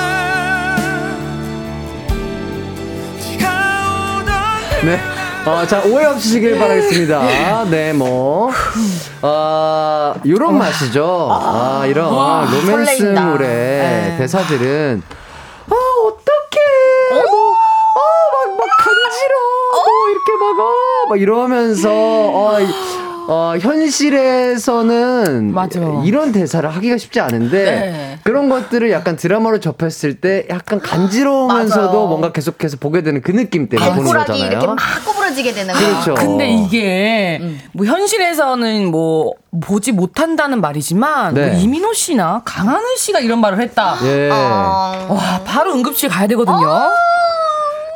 [3.30, 5.00] 네가 오던 네.
[5.46, 7.64] 어, 자, 오해 없으시길 바라겠습니다.
[7.70, 8.50] 네, 뭐.
[9.22, 11.28] 아, 요런 맛이죠.
[11.30, 14.16] 아, 이런 아, 로맨스물의 네.
[14.18, 15.02] 대사들은.
[15.70, 15.74] 아,
[16.04, 17.24] 어떡해.
[17.30, 18.00] 뭐, 아,
[18.34, 19.84] 막, 막 간지러워.
[19.86, 22.97] 뭐, 이렇게 막, 어, 막 이러면서, 어, 이-
[23.30, 25.80] 어, 현실에서는 맞아.
[26.04, 28.18] 이런 대사를 하기가 쉽지 않은데 네.
[28.24, 32.08] 그런 것들을 약간 드라마로 접했을 때 약간 간지러우면서도.
[32.08, 34.46] 뭔가 계속해서 보게 되는 그 느낌 때문에 보는 거잖아요.
[34.46, 35.78] 이렇게 막 구부러지게 되는 거.
[35.78, 36.14] 그렇죠.
[36.14, 37.38] 근데 이게
[37.72, 41.50] 뭐 현실에서는 뭐 보지 못한다는 말이지만 네.
[41.50, 43.96] 뭐 이민호 씨나 강하늘 씨가 이런 말을 했다.
[44.04, 44.30] 예.
[44.30, 45.06] 어.
[45.10, 46.56] 와 바로 응급실 가야 되거든요.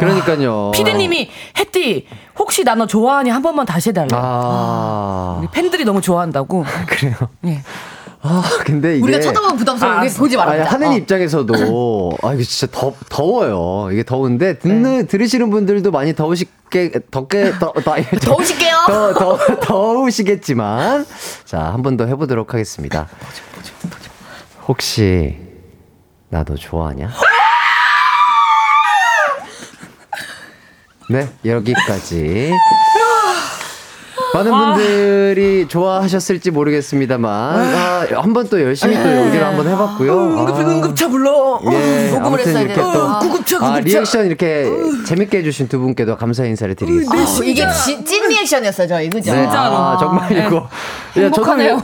[0.07, 0.71] 그러니까요.
[0.75, 2.07] 피디님이 혜띠
[2.39, 4.09] 혹시 나 너 좋아하니 한 번만 다시 해달래.
[4.13, 6.65] 아, 우리 팬들이 너무 좋아한다고.
[6.87, 7.15] 그래요.
[7.47, 7.63] 예.
[8.25, 10.01] 아, 근데 이게 우리가 쳐다보면 부담스러워.
[10.01, 10.71] 우리 보지 말아보자.
[10.71, 10.93] 하는 어.
[10.95, 13.91] 입장에서도 아 이게 진짜 더 더워요.
[13.93, 18.77] 이게 더운데 듣는 들으시는 분들도 많이 더우시게 덥게 더, 더, 더우실게요.
[18.87, 21.05] 더, 더 더우시겠지만
[21.45, 23.09] 자 한 번 더 해보도록 하겠습니다.
[24.69, 25.37] 혹시
[26.29, 27.11] 나너 좋아하냐?
[31.13, 32.51] 네 여기까지.
[34.35, 37.31] 많은 분들이 좋아하셨을지 모르겠습니다만
[37.75, 40.41] 아, 한번 또 열심히 또 연기를 한번 해봤고요.
[40.41, 40.61] 응급 아.
[40.61, 41.61] 응급차 불러.
[41.71, 42.81] 예, 녹음을 아무튼 했어야 이렇게.
[42.81, 43.19] 또 아.
[43.19, 43.81] 구급차 아, 구급차.
[43.81, 44.71] 리액션 이렇게
[45.07, 47.23] 재밌게 해주신 두 분께도 감사 인사를 드리겠습니다.
[47.23, 49.11] 어, 이게 진, 찐 리액션이었어요, 저희.
[49.11, 49.33] 그죠?
[49.35, 49.77] 네, 진짜로.
[49.77, 50.47] 아, 정말 네.
[50.47, 50.67] 이거.
[51.15, 51.83] 행복하네요.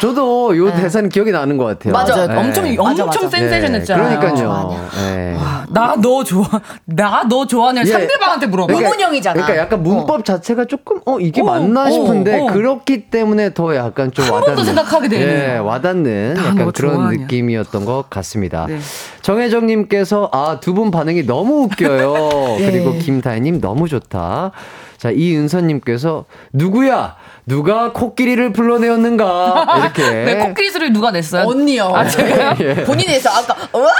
[0.00, 1.92] 저도, 저도 요 대사는 기억이 나는 것 같아요.
[1.92, 2.26] 맞아.
[2.26, 2.34] 네.
[2.36, 3.28] 엄청 맞아, 엄청 맞아.
[3.28, 4.18] 센세이션했잖아요.
[4.20, 4.88] 그러니까요.
[4.96, 5.36] 네.
[5.68, 6.44] 나너 좋아.
[6.86, 7.86] 나 너 좋아하냐 예.
[7.86, 8.66] 상대방한테 물어봐.
[8.68, 9.34] 그러니까- 의문형이잖아.
[9.34, 12.46] 그러니까 약간 문법 자체가 조금 어 이게 어, 맞나 어, 싶은데 어.
[12.46, 15.26] 그렇기 때문에 더 약간 좀한 와닿는 생각하게 되는.
[15.28, 17.18] 예, 와닿는 나 약간 너 그런 좋아하냐.
[17.20, 18.66] 느낌이었던 것 같습니다.
[18.66, 18.78] 네.
[19.22, 22.56] 정혜정님께서 아 두 분 반응이 너무 웃겨요.
[22.60, 22.70] 예.
[22.70, 24.50] 그리고 김다혜님 너무 좋다.
[24.98, 27.16] 자 이은서님께서 누구야?
[27.50, 29.66] 누가 코끼리를 불러내었는가?
[29.80, 30.02] 이렇게.
[30.24, 31.46] 네, 코끼리 소리 누가 냈어요?
[31.48, 31.90] 언니요.
[31.92, 32.54] 아, 제가요?
[32.60, 32.74] 예.
[32.84, 33.90] 본인이 해서 아까, 우와!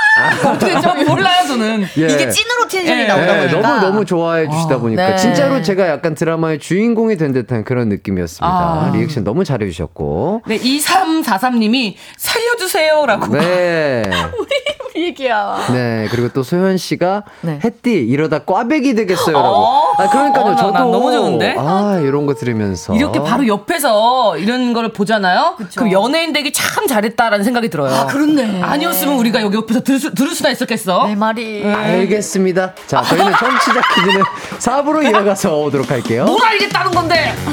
[0.53, 1.83] 어떻게 좀 몰라요, 저는.
[1.99, 2.07] 예.
[2.07, 3.07] 이게 찐으로 텐션이 예.
[3.09, 3.69] 나오다 네, 보니까.
[3.69, 5.17] 너무 너무 좋아해 주시다 보니까 네.
[5.17, 8.47] 진짜로 제가 약간 드라마의 주인공이 된 듯한 그런 느낌이었습니다.
[8.47, 8.93] 아.
[8.95, 10.43] 리액션 너무 잘해 주셨고.
[10.47, 13.37] 네, 2343님이 살려주세요라고.
[13.37, 14.03] 네.
[14.39, 14.49] 우리
[14.97, 15.67] 얘기야.
[15.73, 17.59] 네, 그리고 또 소현 씨가 네.
[17.65, 19.47] 햇띠 이러다 꽈배기 되겠어요라고.
[19.57, 19.93] 어?
[19.99, 20.45] 아, 그러니까요.
[20.45, 21.55] 어, 나- 저도 난 너무 좋은데?
[21.59, 25.57] 아, 이런 거 들으면서 이렇게 바로 옆에서 이런 거를 보잖아요.
[25.77, 27.95] 그럼 연예인 되기 참 잘했다라는 생각이 들어요.
[27.95, 28.63] 아, 그렇네.
[28.63, 31.07] 아니었으면 우리가 여기 옆에서 들을, 수, 들을 수나 있었겠어.
[31.07, 31.65] 내 말이.
[31.65, 32.75] 알겠습니다.
[32.87, 34.23] 자, 저희는 청취자 퀴즈는
[34.59, 36.25] 4부로 이어가서 오도록 할게요.
[36.25, 37.35] 뭘 알겠다는 건데?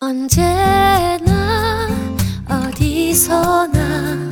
[0.00, 1.88] 언제나
[2.48, 4.31] 어디서나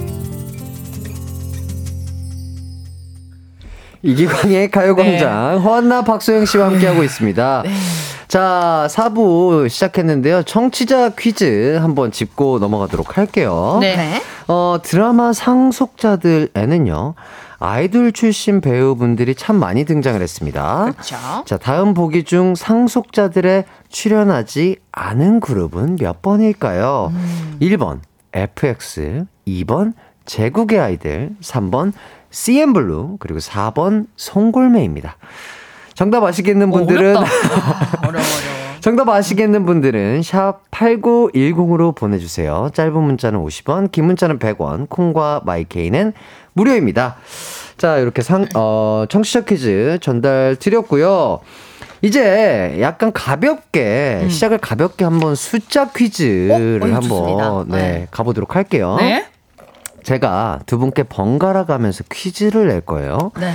[4.03, 7.63] 이기광의 가요광장 허한나 박소영 씨와 함께하고 있습니다.
[8.27, 10.43] 자, 4부 시작했는데요.
[10.43, 13.77] 청취자 퀴즈 한번 짚고 넘어가도록 할게요.
[13.81, 14.21] 네.
[14.47, 17.15] 어, 드라마 상속자들에는요.
[17.59, 20.91] 아이돌 출신 배우분들이 참 많이 등장을 했습니다.
[20.93, 21.15] 그렇죠.
[21.45, 27.13] 자, 다음 보기 중 상속자들의 출연하지 않은 그룹은 몇 번일까요?
[27.61, 27.99] 1번
[28.33, 29.93] FX, 2번
[30.25, 31.91] 제국의 아이들, 3번
[32.31, 35.17] CN블루, 그리고 4번 송골매입니다.
[35.93, 37.31] 정답 아시겠는 분들은 어렵다.
[38.07, 38.25] 어려워.
[38.79, 42.71] 정답 아시겠는 분들은 샵 8910으로 보내주세요.
[42.73, 46.13] 짧은 문자는 50원, 긴 문자는 100원, 콩과 마이케이는
[46.53, 47.17] 무료입니다.
[47.77, 51.41] 자, 이렇게 상, 어, 청취자 퀴즈 전달 드렸고요.
[52.01, 57.63] 이제 약간 가볍게 시작을 가볍게 한번 숫자 퀴즈를 어, 한번 좋습니다.
[57.67, 58.07] 네, 네.
[58.09, 58.97] 가보도록 할게요.
[58.99, 59.27] 네.
[60.03, 63.31] 제가 두 분께 번갈아 가면서 퀴즈를 낼 거예요.
[63.39, 63.53] 네.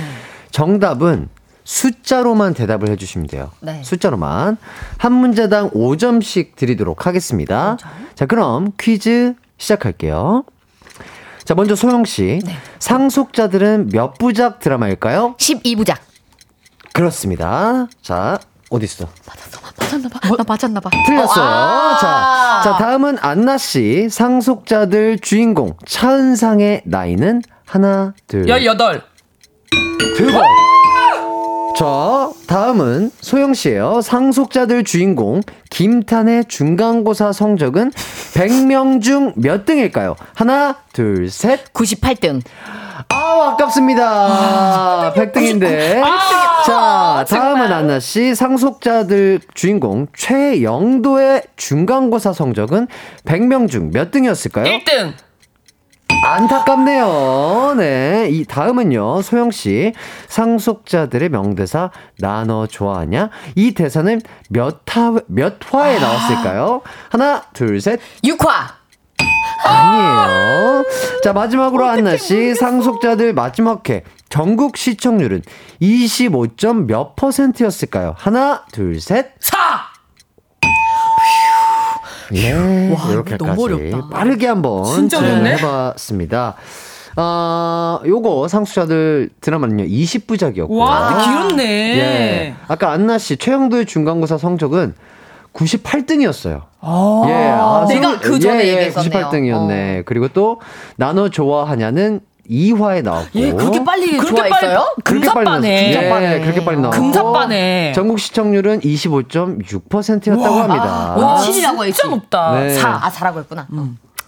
[0.51, 1.29] 정답은
[1.63, 3.51] 숫자로만 대답을 해주시면 돼요.
[3.59, 3.81] 네.
[3.83, 4.57] 숫자로만.
[4.97, 7.77] 한 문제당 5점씩 드리도록 하겠습니다.
[8.15, 10.45] 자, 그럼 퀴즈 시작할게요.
[11.43, 12.39] 자, 먼저 소영씨.
[12.45, 12.53] 네.
[12.79, 15.35] 상속자들은 몇 부작 드라마일까요?
[15.37, 15.97] 12부작.
[16.93, 17.87] 그렇습니다.
[18.01, 18.39] 자,
[18.69, 19.07] 어딨어?
[19.25, 20.35] 맞았나봐.
[20.37, 20.89] 나 맞았나 봐.
[21.05, 21.45] 틀렸어요.
[21.45, 21.97] 아.
[22.01, 24.09] 자, 자, 다음은 안나 씨.
[24.09, 29.01] 상속자들 주인공 차은상의 나이는 하나, 둘, 18.
[30.17, 30.41] 대박!
[31.77, 34.01] 자, 다음은 소영 씨예요.
[34.01, 40.15] 상속자들 주인공 김탄의 중간고사 성적은 100명 중 몇 등일까요?
[40.33, 41.71] 하나, 둘, 셋.
[41.73, 42.41] 98등.
[43.27, 45.11] 아우, 아깝습니다.
[45.13, 46.01] 100등인데.
[46.65, 48.33] 자, 다음은 안나 씨.
[48.33, 52.87] 상속자들 주인공 최영도의 중간고사 성적은
[53.25, 54.65] 100명 중 몇 등이었을까요?
[54.65, 55.13] 1등.
[56.23, 57.75] 안타깝네요.
[57.77, 58.27] 네.
[58.31, 59.21] 이 다음은요.
[59.21, 59.91] 소영 씨.
[60.29, 63.29] 상속자들의 명대사 나너 좋아하냐?
[63.55, 66.81] 이 대사는 몇 화, 몇 화에 나왔을까요?
[67.09, 67.99] 하나, 둘, 셋.
[68.23, 68.77] 6화.
[69.67, 70.83] 아니에요.
[71.23, 72.55] 자, 마지막으로 한나 씨.
[72.55, 75.41] 상속자들 마지막 회 전국 시청률은
[75.81, 78.15] 25점 몇 퍼센트였을까요?
[78.17, 79.31] 하나, 둘, 셋.
[79.39, 79.57] 4.
[82.31, 83.91] 네, 와, 이렇게까지.
[84.11, 85.53] 빠르게 한번 어렵네.
[85.53, 86.55] 해봤습니다.
[87.15, 90.77] 아, 요거 상속자들 드라마는요 20부작이었고.
[90.77, 91.63] 와, 길었네.
[91.97, 92.55] 예.
[92.67, 94.93] 아까 안나 씨 최영도의 중간고사 성적은
[95.53, 96.61] 98등이었어요.
[96.81, 99.29] 아, 예, 아, 내가 승- 그 전에 예, 예, 얘기했었네요.
[99.29, 100.05] 98등이었네.
[100.05, 100.61] 그리고 또
[100.95, 102.19] 나너 좋아하냐는
[102.49, 103.37] 2화에 나왔고.
[103.39, 104.79] 얘 그렇게 빨리 그렇게 좋아했어요?
[104.79, 106.07] 빨리 그렇게 빨리 금사빠네.
[106.07, 106.33] 나왔어요.
[106.35, 107.01] 예, 그렇게 빨리 나왔고.
[107.01, 107.91] 금사빠네.
[107.93, 111.15] 전국 시청률은 25.6%였다고 와, 합니다.
[111.17, 111.99] 아, 칠이라고 했지.
[112.01, 112.51] 진짜 높다.
[112.59, 112.69] 네.
[112.73, 112.89] 4.
[113.03, 113.67] 아, 4라고 했구나.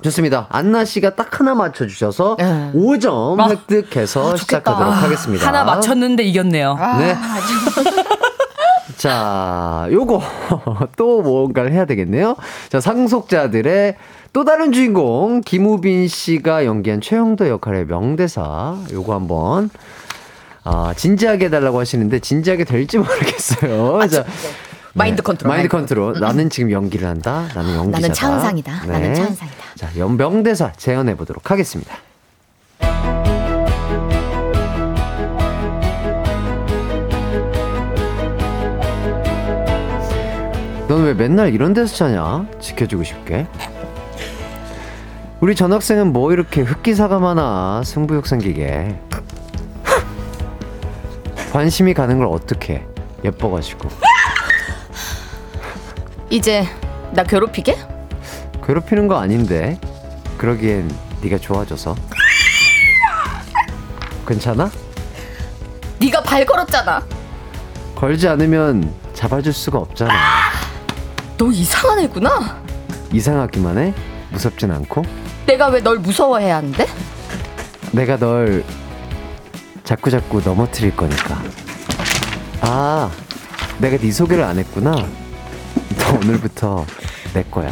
[0.02, 0.48] 좋습니다.
[0.50, 2.72] 안나 씨가 딱 하나 맞춰주셔서 네.
[2.74, 3.50] 5점 아.
[3.50, 5.46] 획득해서 시작하도록 하겠습니다.
[5.48, 6.78] 하나 맞췄는데 이겼네요.
[7.00, 7.16] 네.
[9.00, 10.22] 자, 요거
[10.98, 12.36] 또 뭔가를 해야 되겠네요.
[12.68, 13.96] 자, 상속자들의
[14.34, 19.70] 또 다른 주인공 김우빈 씨가 연기한 최영도 역할의 명대사 요거 한번
[20.66, 24.06] 아, 진지하게 해달라고 하시는데 진지하게 될지 모르겠어요.
[24.10, 24.26] 자,
[24.94, 25.50] 마인드 컨트롤.
[25.50, 26.20] 마인드 컨트롤.
[26.20, 27.48] 나는 지금 연기를 한다.
[27.56, 28.02] 나는 연기자다.
[28.02, 28.82] 나는 차은상이다.
[28.82, 28.88] 네.
[28.92, 29.56] 나는 차은상이다.
[29.78, 31.96] 자, 연 명대사 재현해 보도록 하겠습니다.
[41.00, 42.46] 넌왜 맨날 이런 데서 자냐?
[42.60, 43.48] 지켜주고 싶게.
[45.40, 49.00] 우리 전학생은 뭐 이렇게 흑기사가 많아 승부욕 생기게.
[51.54, 52.86] 관심이 가는 걸 어떻게
[53.24, 53.90] 예뻐가지고
[56.30, 56.64] 이제
[57.12, 57.76] 나 괴롭히게?
[58.68, 59.80] 괴롭히는 거 아닌데
[60.38, 60.94] 그러기엔
[61.24, 61.96] 네가 좋아져서
[64.28, 64.70] 괜찮아?
[66.00, 67.04] 네가 발 걸었잖아.
[67.96, 70.49] 걸지 않으면 잡아줄 수가 없잖아
[71.40, 72.62] 너 이상한 애구나.
[73.14, 73.94] 이상하기만 해?
[74.30, 75.04] 무섭진 않고?
[75.48, 76.86] 내가 왜 널 무서워해야 하는데?
[77.94, 78.64] 내가 널
[79.84, 81.42] 자꾸 자꾸 넘어뜨릴 거니까
[82.62, 83.10] 아
[83.80, 86.86] 내가 네 소개를 안 했구나 너 오늘부터
[87.34, 87.72] 내 거야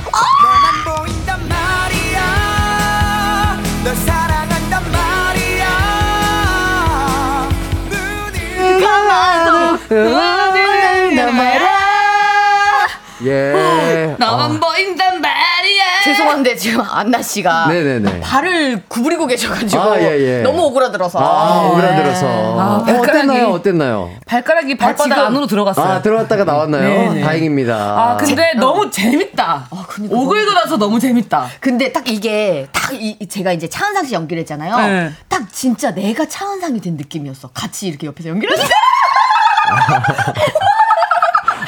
[13.26, 15.84] 예 나만 보인단 말이야.
[16.03, 20.41] 죄송한데 지금 안나 씨가 네네네 발을 구부리고 계셔가지고 아, 예, 예.
[20.43, 21.20] 너무 오그라들어서.
[21.20, 25.86] 아 오그라들어서 아, 어, 발가락이- 어땠나요 어땠나요 발가락이 발바닥 지금- 안으로 들어갔어요.
[25.86, 27.22] 아 들어갔다가 나왔나요 네네.
[27.24, 29.68] 다행입니다 아, 근데 너무 재밌다.
[30.09, 31.47] 오글거려서 너무 재밌다.
[31.59, 34.78] 근데 딱 이게 딱 이, 이- 제가 이제 차은상 씨 연기를 했잖아요.
[34.78, 35.11] 네.
[35.28, 37.49] 딱 진짜 내가 차은상이 된 느낌이었어.
[37.53, 38.63] 같이 이렇게 옆에서 연기를 하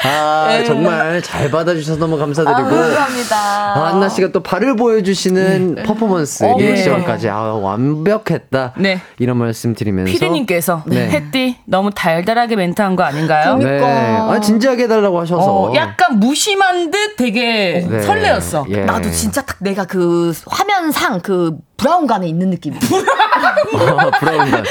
[0.02, 2.60] 아, 정말 잘 받아주셔서 너무 감사드리고.
[2.62, 3.36] 아, 감사합니다.
[3.36, 8.74] 아, 안나 씨가 또 발을 보여주시는 퍼포먼스, 어, 리액션까지 아, 완벽했다.
[8.78, 9.00] 네.
[9.18, 10.10] 이런 말씀 드리면서.
[10.10, 11.08] 피디님께서 네.
[11.10, 13.56] 햇띠 너무 달달하게 멘트한 거 아닌가요?
[13.58, 13.80] 네.
[13.82, 15.42] 아, 진지하게 해달라고 하셔서.
[15.42, 18.00] 어, 약간 무심한 듯 되게 네.
[18.02, 18.66] 설레었어.
[18.70, 18.84] 예.
[18.84, 22.74] 나도 진짜 딱 내가 그 화면상 그 브라운관에 있는 느낌.
[22.76, 24.64] 아, 브라운관.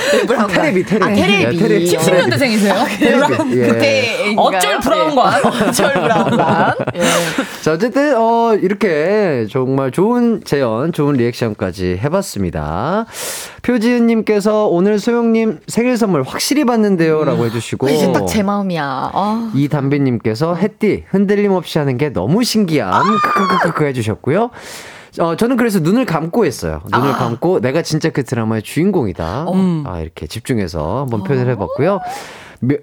[0.49, 1.03] 테레비, 테레비.
[1.03, 1.55] 아, 테레비.
[1.55, 1.97] 예, 테레비.
[1.97, 2.99] 70년대생이세요?
[2.99, 3.59] 테레비.
[3.61, 3.67] 예.
[3.67, 4.35] 그때인가요?
[4.45, 5.18] 어쩔 브라운관.
[5.21, 6.75] 어쩔 브라운관.
[6.95, 7.01] 예.
[7.61, 13.05] 자, 어쨌든, 어, 이렇게 정말 좋은 재연, 좋은 리액션까지 해봤습니다.
[13.61, 17.23] 표지은님께서 오늘 소영님 생일 선물 확실히 받는데요.
[17.23, 17.87] 라고 해주시고.
[17.87, 19.11] 아, 이제 딱 제 마음이야.
[19.13, 19.51] 아.
[19.55, 22.91] 이담비님께서 햇띠 흔들림 없이 하는 게 너무 신기함.
[23.35, 24.49] 크크크크 해주셨고요.
[25.19, 26.81] 어, 저는 그래서 눈을 감고 했어요.
[26.91, 29.45] 눈을 감고 내가 진짜 그 드라마의 주인공이다.
[29.85, 31.93] 아, 이렇게 집중해서 한번 표현을 해봤고요.
[31.95, 32.01] 며-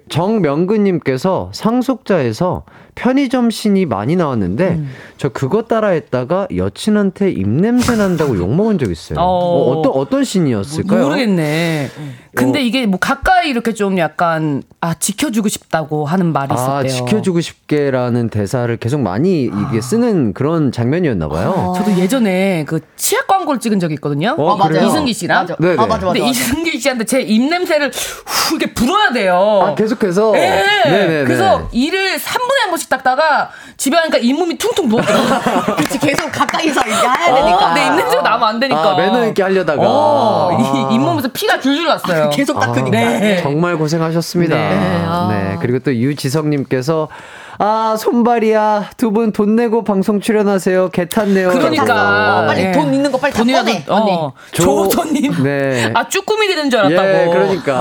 [0.09, 2.63] 정명근님께서 상속자에서
[2.97, 4.81] 편의점 신이 많이 나왔는데
[5.17, 9.19] 저 그거 따라했다가 여친한테 입냄새 난다고 욕 먹은 적 있어요.
[9.21, 9.23] 어.
[9.23, 11.03] 어, 어떤 어떤 신이었을까요?
[11.03, 11.91] 모르겠네.
[12.35, 17.05] 근데 이게 뭐 가까이 이렇게 좀 약간 아 지켜주고 싶다고 하는 말이 아, 있었대요.
[17.05, 21.73] 지켜주고 싶게라는 대사를 계속 많이 이게 쓰는 그런 장면이었나 봐요.
[21.77, 24.35] 저도 예전에 그 치약 광고를 찍은 적이 있거든요.
[24.37, 24.87] 어, 아, 그래요?
[24.87, 25.41] 이승기 씨랑.
[25.41, 25.55] 맞아.
[25.59, 25.73] 네네.
[25.73, 26.05] 아, 맞아, 맞아.
[26.07, 26.29] 근데 맞아.
[26.31, 27.91] 이승기 씨한테 제 입냄새를
[28.25, 29.61] 후 이렇게 불어야 돼요.
[29.63, 30.31] 아, 계속해서.
[30.33, 30.63] 네.
[30.85, 31.23] 네네네.
[31.25, 35.75] 그래서 이를 3분에 한 번씩 닦다가 집에 가니까 잇몸이 퉁퉁 부었더라고요.
[35.77, 37.71] 그치, 계속 가까이서 이제 해야 되니까.
[37.71, 38.91] 어, 내 입냄새가 나면 안 되니까.
[38.91, 39.81] 아, 매너 있게 하려다가.
[39.85, 40.89] 어, 아.
[40.91, 42.29] 이 잇몸에서 피가 줄줄 났어요.
[42.33, 42.97] 계속 닦으니까.
[42.97, 43.41] 네.
[43.41, 44.55] 정말 고생하셨습니다.
[44.55, 45.05] 네, 네.
[45.07, 45.57] 아.
[45.61, 47.07] 그리고 또 유지성님께서
[47.59, 48.91] 아, 손발이야.
[48.97, 50.89] 두 분 돈 내고 방송 출연하세요.
[50.89, 51.49] 개 탔네요.
[51.49, 52.43] 그러니까.
[52.43, 52.71] 어, 빨리 예.
[52.71, 53.83] 돈 있는 거 빨리 다 꺼내.
[53.87, 55.43] 어, 조- 조호선님.
[55.43, 55.91] 네.
[55.95, 57.07] 아, 쭈꾸미 되는 줄 알았다고.
[57.07, 57.73] 예, 그러니까.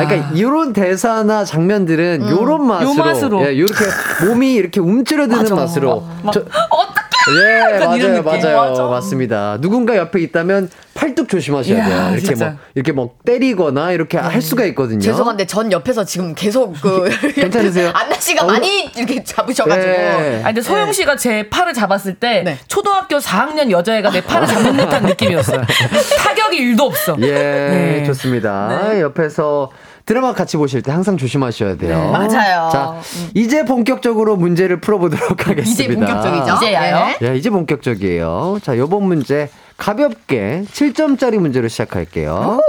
[0.00, 0.06] 야.
[0.06, 3.40] 그러니까 이런 대사나 장면들은 요런 맛으로, 요 맛으로.
[3.46, 3.84] 예, 요렇게
[4.26, 6.02] 몸이 이렇게 움츠러드는 맛으로.
[6.32, 6.40] 저,
[6.70, 6.99] 어떡해!
[7.28, 8.24] 예, 맞아요, 느낌.
[8.24, 8.70] 맞아요.
[8.70, 8.82] 맞아.
[8.84, 9.58] 맞습니다.
[9.60, 12.08] 누군가 옆에 있다면 팔뚝 조심하셔야 이야, 돼요.
[12.12, 12.44] 이렇게 진짜.
[12.50, 15.00] 뭐, 이렇게 뭐 때리거나 이렇게 할 수가 있거든요.
[15.00, 17.90] 죄송한데 전 옆에서 지금 계속 그 괜찮으세요?
[17.94, 20.40] 안나 씨가 어, 많이 이렇게 잡으셔가지고 네.
[20.42, 22.58] 아 근데 소영 씨가 제 팔을 잡았을 때 네.
[22.68, 25.62] 초등학교 4학년 여자애가 내 팔을 잡는 듯한 느낌이었어요.
[26.18, 27.16] 타격이 일도 없어.
[27.20, 28.04] 예, 네.
[28.06, 29.00] 좋습니다.
[29.00, 29.70] 옆에서
[30.10, 31.96] 드라마 같이 보실 때 항상 조심하셔야 돼요.
[31.96, 32.10] 네.
[32.10, 32.68] 맞아요.
[32.72, 33.00] 자,
[33.32, 35.84] 이제 본격적으로 문제를 풀어보도록 하겠습니다.
[35.84, 36.56] 이제 본격적이죠.
[36.56, 37.16] 이제야요?
[37.20, 37.28] 네.
[37.28, 38.58] 예, 이제 본격적이에요.
[38.60, 42.60] 자, 요번 문제 가볍게 7점짜리 문제로 시작할게요.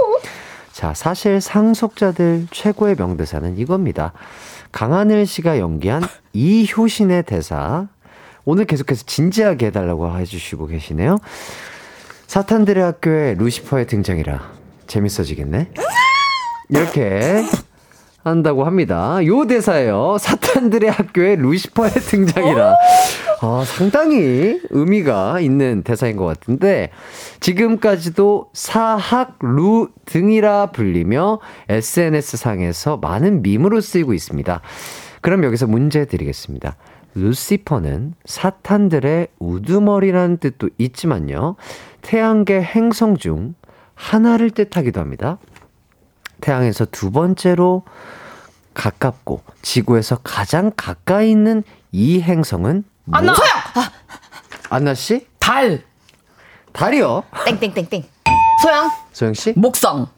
[0.70, 4.12] 자, 사실 상속자들 최고의 명대사는 이겁니다.
[4.70, 7.88] 강하늘 씨가 연기한 이효신의 대사.
[8.44, 11.18] 오늘 계속해서 진지하게 해달라고 해주시고 계시네요.
[12.28, 14.48] 사탄들의 학교에 루시퍼의 등장이라
[14.86, 15.70] 재밌어지겠네.
[16.72, 17.44] 이렇게
[18.24, 19.18] 한다고 합니다.
[19.26, 20.16] 요 대사예요.
[20.18, 22.76] 사탄들의 학교에 루시퍼의 등장이라.
[23.42, 26.90] 아, 상당히 의미가 있는 대사인 것 같은데,
[27.40, 34.60] 지금까지도 사학 루 등이라 불리며 SNS상에서 많은 밈으로 쓰이고 있습니다.
[35.20, 36.76] 그럼 여기서 문제 드리겠습니다.
[37.14, 41.56] 루시퍼는 사탄들의 우두머리라는 뜻도 있지만요.
[42.00, 43.54] 태양계 행성 중
[43.94, 45.38] 하나를 뜻하기도 합니다.
[46.46, 47.84] 태양에서 두 번째로
[48.74, 51.62] 가깝고 지구에서 가장 가까이 있는
[51.92, 53.18] 이 행성은 뭐?
[53.18, 53.50] 안나 소영
[54.70, 55.26] 안나 씨?
[55.38, 55.82] 달
[56.72, 57.22] 달이요.
[57.44, 58.04] 땡땡땡땡.
[58.62, 59.52] 소영 소영 씨?
[59.56, 60.08] 목성.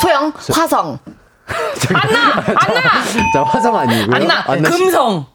[0.00, 0.98] 소영 화성.
[1.94, 2.80] 안나 안나
[3.32, 4.16] 자 화성 아니고요.
[4.16, 4.78] 안나 안나 씨.
[4.78, 5.26] 금성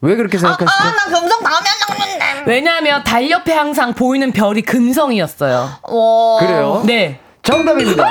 [0.00, 0.88] 왜 그렇게 생각하시죠?
[0.88, 2.50] 아나 금성 다음에 한다는데.
[2.50, 5.68] 왜냐하면 달 옆에 항상 보이는 별이 금성이었어요.
[5.82, 6.38] 와.
[6.40, 6.82] 그래요?
[6.84, 7.20] 네.
[7.42, 8.04] 정답입니다.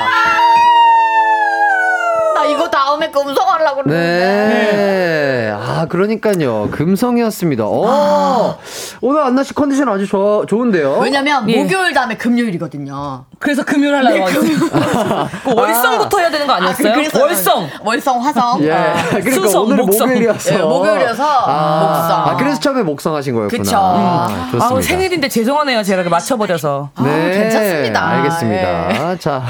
[2.92, 3.94] 다음에 금성 하려고 그러는데.
[3.94, 5.41] 네.
[5.58, 6.70] 아, 그러니까요.
[6.72, 7.66] 금성이었습니다.
[7.66, 8.56] 오,
[9.02, 10.99] 오늘 안나 씨 컨디션 아주 좋, 좋은데요?
[11.02, 11.62] 왜냐면 예.
[11.62, 13.26] 목요일 다음에 금요일이거든요.
[13.39, 14.39] 그래서 금요일 하려고 하죠.
[14.41, 16.93] 그 월성부터 해야 되는 거 아니었어요?
[16.93, 17.70] 그래서 월성.
[17.84, 18.64] 월성 화성.
[18.64, 18.72] 예.
[18.72, 20.08] 아, 그러니까 수성, 오늘 목성.
[20.08, 20.54] 목요일이어서.
[20.54, 21.49] 예, 목요일이어서 목성.
[21.49, 23.64] 아, 그래서 처음에 목성 하신 거였구나.
[23.64, 23.78] 그쵸.
[23.78, 24.66] 아, 좋습니다.
[24.66, 25.84] 아우 생일인데 죄송하네요.
[25.84, 26.89] 제가 맞춰버려서.
[27.04, 28.08] 네, 괜찮습니다.
[28.08, 29.18] 알겠습니다.
[29.18, 29.43] 자.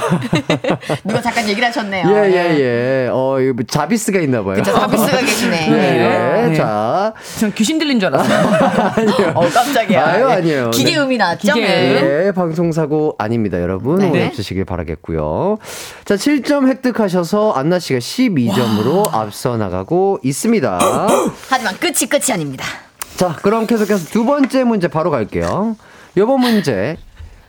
[1.04, 2.08] 누가 잠깐 얘기를 하셨네요.
[2.10, 3.10] 예, 예, 예.
[3.12, 4.56] 어, 이거 뭐 자비스가 있나 봐요.
[4.56, 5.68] 그쵸, 자비스가 계시네.
[5.98, 6.56] 네, 네.
[6.56, 7.14] 자.
[7.39, 8.92] 전 귀신 들린 줄 알았어요.
[8.96, 9.32] 아니요.
[9.36, 10.06] 어, 깜짝이야.
[10.06, 10.72] 아유, 아니에요.
[10.72, 10.98] 기계 네.
[11.00, 11.54] 음이 나왔죠?
[11.54, 12.26] 기계 네.
[12.28, 14.00] 예, 방송사고 아닙니다, 여러분.
[14.00, 14.10] 네.
[14.10, 15.58] 오해 없으시길 바라겠고요.
[16.06, 20.80] 자, 7점 획득하셔서 안나 씨가 12점으로 앞서 나가고 있습니다.
[21.50, 22.66] 하지만 끝이 끝이 아닙니다.
[23.16, 25.76] 자, 그럼 계속해서 두 번째 문제 바로 갈게요.
[26.18, 26.97] 요번 문제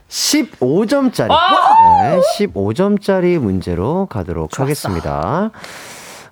[0.09, 1.29] 15점짜리.
[1.29, 5.51] 네, 15점짜리 문제로 가도록 하겠습니다.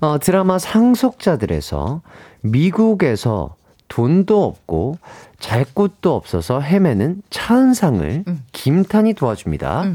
[0.01, 2.01] 어, 드라마 상속자들에서
[2.41, 3.55] 미국에서
[3.87, 4.97] 돈도 없고
[5.39, 9.85] 잘 곳도 없어서 헤매는 차은상을 김탄이 도와줍니다.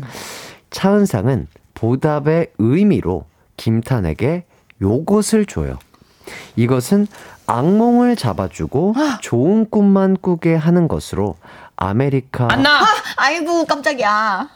[0.71, 3.25] 차은상은 보답의 의미로
[3.57, 4.45] 김탄에게
[4.81, 5.79] 요것을 줘요.
[6.57, 7.07] 이것은
[7.47, 11.37] 악몽을 잡아주고 좋은 꿈만 꾸게 하는 것으로
[11.77, 12.85] 아메리카 안나.
[13.17, 14.49] 아이고 깜짝이야.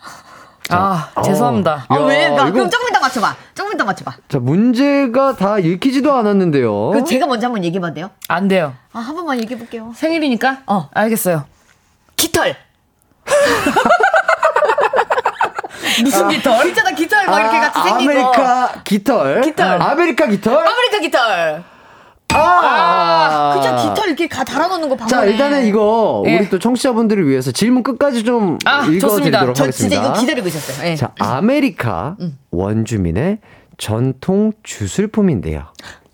[0.69, 1.87] 아, 죄송합니다.
[1.89, 2.24] 아, 왜?
[2.24, 3.35] 야, 나 이거- 그럼 조금 이따 맞춰봐.
[3.55, 4.12] 조금 이따 맞춰봐.
[4.28, 6.91] 자, 문제가 다 읽히지도 않았는데요.
[6.91, 8.11] 그럼 제가 먼저 한번 얘기해봐도 돼요?
[8.28, 8.74] 안 돼요.
[8.93, 9.93] 아, 한 번만 얘기해볼게요.
[9.97, 10.59] 생일이니까?
[10.66, 10.89] 어.
[10.93, 11.45] 알겠어요.
[12.16, 12.55] 깃털.
[16.03, 16.66] 무슨 깃털?
[16.69, 18.12] 있잖아, 깃털 막 이렇게 같이 생긴 거.
[18.32, 19.41] 아메리카 깃털.
[19.43, 19.82] 깃털.
[19.82, 20.66] 아메리카 깃털.
[20.69, 21.65] 아메리카 깃털.
[22.35, 23.77] 아, 그죠?
[23.94, 25.09] 깃털 이렇게 가 달아놓는 거 방 벽에.
[25.11, 26.39] 자, 일단은 이거 예.
[26.39, 29.07] 우리 또 청취자분들을 위해서 질문 끝까지 좀 아, 좋습니다.
[29.09, 29.97] 읽어드리도록 저 하겠습니다.
[29.97, 30.89] 진짜 이거 기다리고 있었어요.
[30.89, 30.97] 예.
[30.97, 32.16] 자, 아메리카
[32.51, 33.39] 원주민의
[33.78, 35.65] 전통 주술품인데요.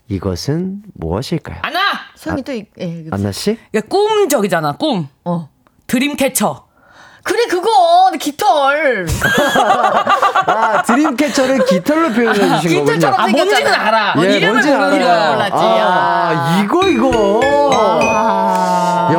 [0.08, 1.58] 이것은 무엇일까요?
[1.62, 1.80] 안나!
[2.14, 2.84] 소영이 또, 이- 예.
[2.86, 3.16] 이거.
[3.16, 3.58] 안나 씨?
[3.72, 5.08] 이게 꿈 적이잖아, 꿈.
[5.24, 5.48] 어.
[5.88, 6.65] 드림캐쳐.
[7.26, 7.70] 그래, 그거.
[8.20, 9.06] 깃털.
[10.46, 12.84] 아, 드림캐쳐를 깃털로 표현해 주신 거군요.
[12.84, 13.86] 깃털처럼 아, 뭔지는 생겼잖아.
[13.88, 14.14] 알아.
[14.18, 14.90] 예, 이름을 뭔지 알아요.
[15.04, 15.32] 거야.
[15.32, 15.54] 몰랐지.
[15.56, 17.40] 아, 이거 이거.
[18.04, 19.10] 아.
[19.12, 19.18] 야,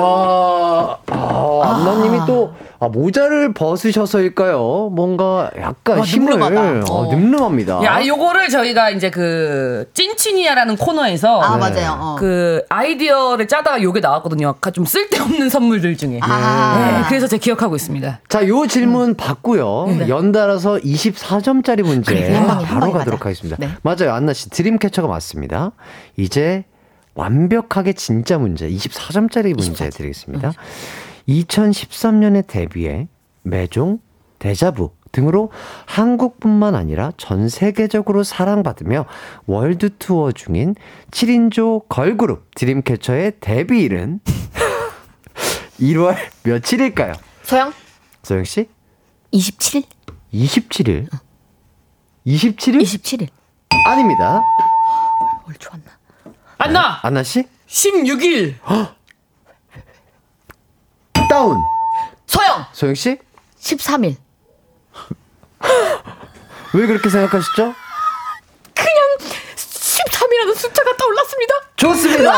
[1.15, 4.89] 아, 안나님이 또 아, 모자를 벗으셔서일까요?
[4.93, 6.91] 뭔가 약간 와, 힘을 늠름하다.
[6.93, 7.15] 어, 어.
[7.15, 7.83] 늠름합니다.
[7.83, 11.41] 야, 요거를 저희가 이제 그, 찐친이야라는 코너에서.
[11.41, 11.59] 아, 네.
[11.59, 11.97] 맞아요.
[11.99, 12.15] 어.
[12.19, 14.49] 그 아이디어를 짜다가 요게 나왔거든요.
[14.49, 16.19] 아까 좀 쓸데없는 선물들 중에.
[16.21, 16.99] 아.
[17.01, 18.19] 네, 그래서 제가 기억하고 있습니다.
[18.29, 20.07] 자, 요 질문 받고요.
[20.07, 22.27] 연달아서 24점짜리 문제 네.
[22.27, 23.25] 그래, 바로 방에 가도록 맞아.
[23.29, 23.57] 하겠습니다.
[23.59, 23.69] 네.
[23.81, 24.13] 맞아요.
[24.13, 25.71] 안나 씨 드림캐쳐가 맞습니다.
[26.15, 26.65] 이제
[27.15, 30.53] 완벽하게 진짜 문제 24점짜리 문제 드리겠습니다.
[31.27, 33.07] 2013년에 데뷔해
[33.43, 33.99] 매종,
[34.39, 35.51] 데자부 등으로
[35.85, 39.05] 한국뿐만 아니라 전 세계적으로 사랑받으며
[39.45, 40.75] 월드 투어 중인
[41.11, 44.19] 7인조 걸그룹 드림캐쳐의 데뷔일은
[45.79, 47.13] 1월 며칠일까요?
[47.43, 47.73] 소영?
[48.23, 48.67] 소영 씨?
[49.33, 49.85] 27일?
[50.33, 51.07] 27일.
[52.25, 52.81] 27일?
[52.81, 53.27] 27일.
[53.87, 54.41] 아닙니다.
[55.45, 55.85] 뭘 좋았나?
[56.57, 56.99] 안나!
[57.03, 57.45] 안나 씨?
[57.67, 58.55] 16일!
[61.37, 61.55] 다운.
[62.25, 62.65] 소영!
[62.73, 63.19] 소영 씨?
[63.61, 64.15] 13일.
[66.73, 67.75] 왜 그렇게 생각하시죠?
[69.55, 71.53] 13이라는 숫자가 떠올랐습니다.
[71.75, 72.31] 좋습니다.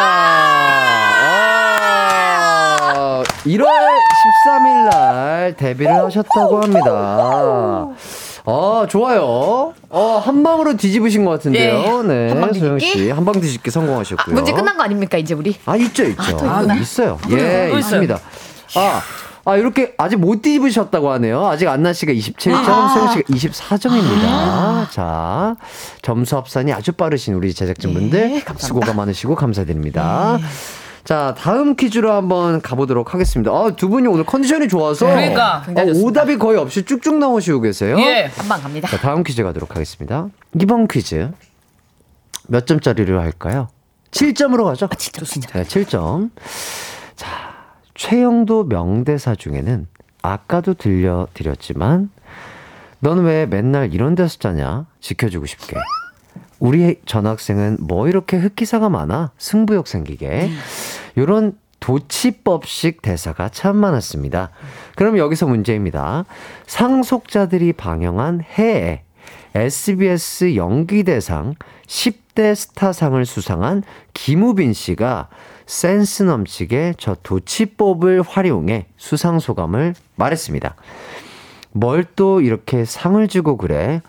[2.91, 7.87] 아, 1월 13일 날 데뷔를 하셨다고 합니다.
[8.45, 9.73] 아, 좋아요.
[9.89, 12.03] 어, 한 방으로 뒤집으신 것 같은데요.
[12.03, 12.29] 네.
[12.29, 12.51] 한방?
[12.53, 13.09] 소영 씨.
[13.11, 14.33] 한 방 뒤집기 성공하셨고요.
[14.35, 15.55] 문제 끝난 거 아닙니까, 이제 우리?
[15.65, 16.21] 아, 있죠, 있죠.
[16.37, 16.75] 또 있구나.
[16.75, 17.17] 있어요.
[17.31, 17.71] 예.
[17.77, 18.19] 있습니다.
[18.75, 19.01] 아,
[19.45, 21.45] 아, 이렇게 아직 못 뒤집으셨다고 하네요.
[21.47, 22.89] 아직 안나 씨가 27점, 아.
[22.89, 24.91] 소영 씨가 24점입니다.
[24.91, 25.55] 자,
[26.01, 28.67] 점수 합산이 아주 빠르신 우리 제작진분들 네, 감사합니다.
[28.67, 30.39] 수고가 많으시고 감사드립니다.
[31.03, 33.51] 자, 다음 퀴즈로 한번 가보도록 하겠습니다.
[33.51, 35.63] 아, 두 분이 오늘 컨디션이 좋아서 그러니까.
[35.67, 37.97] 어, 오답이 거의 없이 쭉쭉 나오시고 계세요.
[37.99, 38.29] 예.
[38.35, 38.87] 한방 갑니다.
[38.89, 40.27] 자, 다음 퀴즈 가도록 하겠습니다.
[40.61, 41.31] 이번 퀴즈
[42.47, 43.69] 몇 점짜리로 할까요?
[44.11, 44.87] 7점으로 가죠.
[44.91, 45.49] 아, 진짜 진짜.
[45.51, 46.29] 네, 7점.
[47.99, 49.85] 자, 최영도 명대사 중에는
[50.21, 52.09] 아까도 들려드렸지만
[53.01, 54.85] 넌왜 맨날 이런 데서 짜냐?
[55.01, 55.75] 지켜주고 싶게.
[56.59, 59.31] 우리 전학생은 뭐 이렇게 흑기사가 많아?
[59.37, 60.49] 승부욕 생기게.
[61.17, 64.49] 요런 도치법식 대사가 참 많았습니다.
[64.95, 66.25] 그럼 여기서 문제입니다.
[66.67, 69.03] 상속자들이 방영한 해에
[69.55, 71.55] SBS 연기대상
[71.87, 75.27] 10대 스타상을 수상한 김우빈 씨가
[75.79, 80.73] 센스 넘치게 저 도치법을 활용해 수상 소감을 말했습니다.
[81.73, 84.01] 뭘 또 이렇게 상을 주고 그래?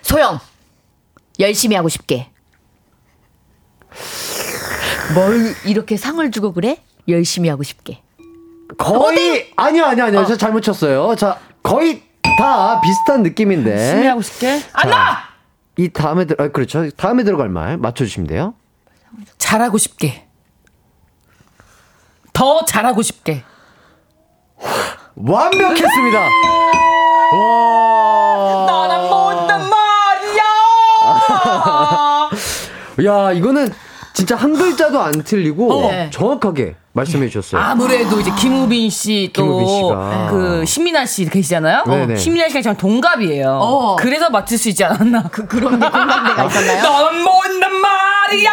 [0.00, 0.38] 소영!
[1.38, 2.30] 열심히 하고 싶게.
[5.14, 6.78] 뭘 이렇게 상을 주고 그래?
[7.08, 8.00] 열심히 하고 싶게.
[8.78, 11.14] 거의 아니요 아니요 아니요 저 잘못 쳤어요.
[11.16, 12.02] 자 거의
[12.38, 13.70] 다 비슷한 느낌인데.
[13.70, 14.62] 열심히 하고 싶게.
[14.72, 15.18] 안나!
[15.76, 16.88] 이 다음에 들 아, 그렇죠.
[16.92, 18.54] 다음에 들어갈 말 맞춰주시면 돼요.
[19.38, 20.26] 잘하고 싶게.
[22.32, 23.42] 더 잘하고 싶게.
[25.16, 26.18] 완벽했습니다.
[27.32, 28.66] 와.
[28.68, 30.44] 나는 못단 말이야!
[33.28, 33.72] 야 이거는
[34.12, 36.10] 진짜 한 글자도 안 틀리고 어.
[36.10, 37.60] 정확하게 말씀해 주셨어요.
[37.60, 39.94] 아무래도 이제 김우빈 씨 또.
[40.30, 41.84] 그 신민아 씨 계시잖아요.
[41.86, 42.14] 네네.
[42.14, 43.50] 어, 신민아 씨가 저랑 동갑이에요.
[43.62, 43.96] 어.
[43.96, 45.24] 그래서 맞출 수 있지 않았나?
[45.30, 46.82] 그, 그런 게 공감대가 있었나요?
[46.82, 47.90] 넌 못단 말
[48.34, 48.50] 이야!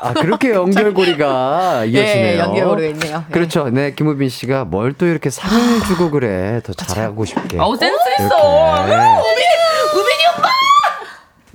[0.00, 2.26] 아 그렇게 연결고리가 이어지네요.
[2.34, 3.24] 예, 연결고리가 있네요.
[3.28, 3.32] 예.
[3.32, 3.68] 그렇죠.
[3.70, 7.58] 네 김우빈 씨가 뭘 또 이렇게 상을 주고 그래 더 잘하고 싶게.
[7.58, 8.26] 아우 센스 있어.
[8.86, 8.92] 이렇게.
[8.94, 10.48] 우빈이 우빈이 오빠.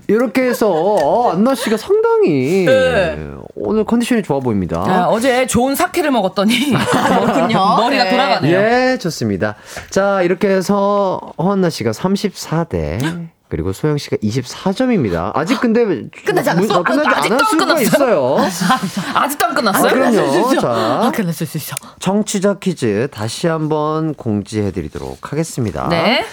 [0.10, 3.18] 이렇게 해서 어, 안나 씨가 상당히 네.
[3.56, 4.80] 오늘 컨디션이 좋아 보입니다.
[4.88, 7.76] 아, 어제 좋은 사케를 먹었더니 그렇군요.
[7.78, 8.10] 머리가 네.
[8.12, 8.58] 돌아가네요.
[8.94, 9.56] 예, 좋습니다.
[9.90, 15.32] 자, 이렇게 해서 허한나 씨가 34대 그리고 소영 씨가 24점입니다.
[15.34, 15.86] 아직 근데
[16.26, 16.68] 끝나지 않았어?
[16.68, 17.84] 문- 어, 끝나지 아직도 안 않았을 수가 끝났어요?
[17.84, 18.38] 있어요.
[19.16, 19.88] 아직도 안 끝났어요?
[19.90, 20.60] 아, 그럼요.
[20.60, 20.70] 자.
[20.70, 21.76] 아, 끝났을 수 있어.
[22.00, 25.88] 청취자 퀴즈 다시 한번 공지해 드리도록 하겠습니다.
[25.90, 26.26] 네.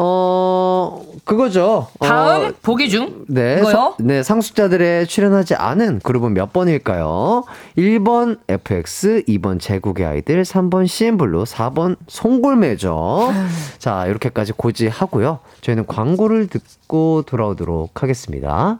[0.00, 1.88] 어, 그거죠.
[2.00, 3.60] 다음 어, 보기 중 네?
[3.64, 7.44] 서- 네, 상속자들의 출연하지 않은 그룹은 몇 번일까요?
[7.76, 13.32] 1번 FX, 2번 제국의 아이들, 3번 CN블루, 4번 송골매죠.
[13.78, 15.40] 자, 이렇게까지 고지하고요.
[15.62, 18.78] 저희는 광고를 듣고 돌아오도록 하겠습니다.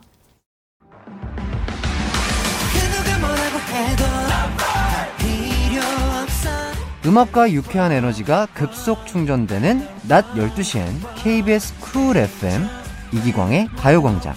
[7.06, 12.66] 음악과 유쾌한 에너지가 급속 충전되는 낮 12시엔 KBS 쿨 FM
[13.12, 14.34] 이기광의 가요광장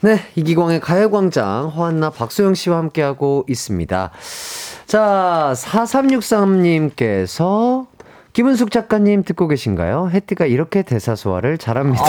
[0.00, 4.10] 네, 이기광의 가요광장 허한나 박소영 씨와 함께하고 있습니다.
[4.86, 7.86] 자, 4363님께서
[8.32, 10.10] 김은숙 작가님 듣고 계신가요?
[10.12, 12.04] 혜띠가 이렇게 대사 소화를 잘합니다.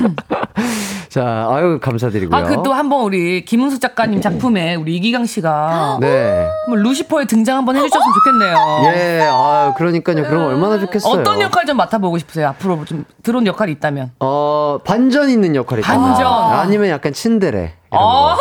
[1.10, 2.36] 자, 아유 감사드리고요.
[2.36, 6.46] 아, 그 또 한번 우리 김은수 작가님 작품에 우리 이기강 씨가 네.
[6.66, 8.92] 한번 루시퍼에 등장 한번 해주셨으면 좋겠네요.
[8.94, 10.22] 예, 아 그러니까요.
[10.24, 11.20] 그럼 얼마나 좋겠어요.
[11.20, 12.48] 어떤 역할 좀 맡아보고 싶으세요?
[12.48, 14.12] 앞으로 좀 들어온 역할이 있다면.
[14.20, 16.26] 어, 반전 있는 역할이 반전.
[16.26, 17.58] 아니면 약간 친데레.
[17.90, 18.38] 이런 어, 거.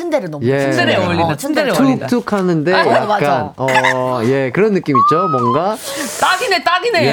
[0.00, 0.58] 츤데레 너무 예.
[0.72, 1.36] 츤데레 어울린다.
[1.36, 2.06] 츤데레 어울린다.
[2.06, 3.52] 툭툭 하는데 아, 약간 맞아.
[3.58, 5.28] 어, 예, 그런 느낌 있죠.
[5.28, 5.76] 뭔가
[6.20, 7.04] 딱이네, 딱이네.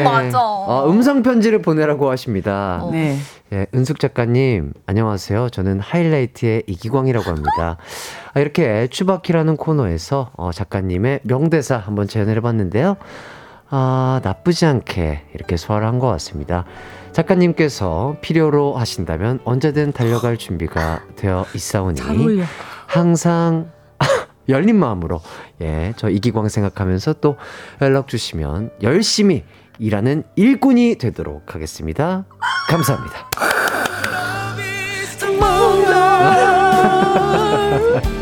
[0.00, 0.02] 예.
[0.02, 0.38] 맞아.
[0.40, 2.82] 어, 음성 편지를 보내라고 하십니다.
[2.90, 3.18] 네.
[3.52, 5.50] 예, 은숙 작가님, 안녕하세요.
[5.50, 7.76] 저는 하이라이트의 이기광이라고 합니다.
[8.32, 12.96] 아, 이렇게 추바키라는 코너에서 어, 작가님의 명대사 한번 재연을 해봤는데요.
[13.68, 16.64] 아, 나쁘지 않게 이렇게 소화를 한 것 같습니다.
[17.12, 22.00] 작가님께서 필요로 하신다면 언제든 달려갈 준비가 되어 있사오니.
[22.86, 23.70] 항상
[24.48, 25.20] 열린 마음으로
[25.60, 27.36] 예, 저 이기광 생각하면서 또
[27.82, 29.44] 연락 주시면 열심히
[29.78, 32.24] 일하는 일꾼이 되도록 하겠습니다.
[32.68, 33.30] 감사합니다.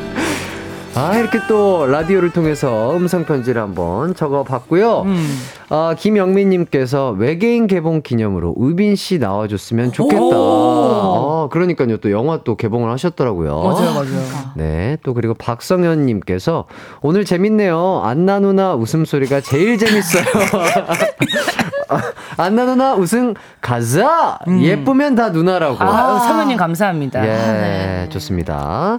[0.94, 5.02] 아, 이렇게 또 라디오를 통해서 음성 편지를 한번 적어 봤고요.
[5.02, 5.38] 음.
[5.68, 10.20] 아, 김영민님께서 외계인 개봉 기념으로 우빈 씨 나와줬으면 좋겠다.
[10.34, 11.98] 아, 그러니까요.
[11.98, 13.62] 또 영화 또 개봉을 하셨더라고요.
[13.62, 14.22] 맞아요, 맞아요.
[14.56, 14.96] 네.
[15.04, 16.64] 또 그리고 박성현님께서
[17.00, 18.02] 오늘 재밌네요.
[18.04, 20.24] 안나 누나 웃음소리가 제일 재밌어요.
[21.90, 22.02] 아,
[22.38, 24.38] 안나 누나 웃음 가자!
[24.48, 25.76] 예쁘면 다 누나라고.
[25.76, 25.80] 음.
[25.86, 27.24] 아, 성현님 감사합니다.
[27.24, 28.98] 예, 좋습니다.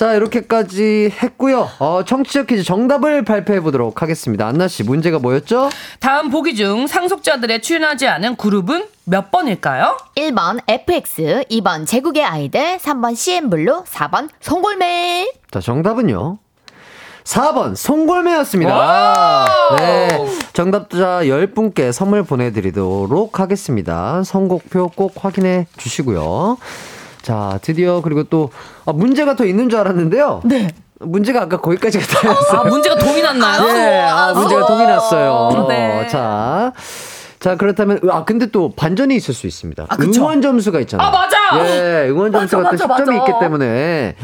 [0.00, 1.68] 자, 이렇게까지 했고요.
[1.78, 4.46] 어, 청취자 퀴즈 정답을 발표해 보도록 하겠습니다.
[4.46, 5.68] 안나 씨, 문제가 뭐였죠?
[5.98, 9.98] 다음 보기 중 상속자들의 출연하지 않은 그룹은 몇 번일까요?
[10.16, 15.32] 1번 FX, 2번 제국의 아이들, 3번 CN블루, 4번 송골매.
[15.50, 16.38] 자, 정답은요.
[17.24, 19.48] 4번 송골매였습니다.
[19.76, 20.08] 네.
[20.54, 24.22] 정답자 10분께 선물 보내드리도록 하겠습니다.
[24.24, 26.56] 선곡표 꼭 확인해 주시고요.
[27.22, 28.50] 자, 드디어 그리고 또
[28.86, 30.42] 아, 문제가 더 있는 줄 알았는데요.
[30.44, 30.68] 네.
[31.00, 32.60] 문제가 아까 거기까지가 다였어요.
[32.60, 33.62] 아, 문제가 동이 났나요?
[33.72, 35.66] 네, 아, 문제가 동이 났어요.
[35.68, 36.06] 네.
[36.08, 36.72] 자.
[37.38, 39.86] 자, 그렇다면, 아, 근데 또 반전이 있을 수 있습니다.
[39.88, 39.96] 아?
[39.98, 41.08] 응원 점수가 있잖아요.
[41.08, 41.36] 아, 맞아!
[41.64, 43.30] 예, 응원 점수가 맞아, 또 맞아, 10점이 맞아.
[43.30, 44.16] 있기 때문에.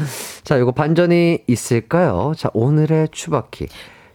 [0.43, 2.33] 자, 이거 반전이 있을까요?
[2.37, 3.69] 자, 오늘의 추바키.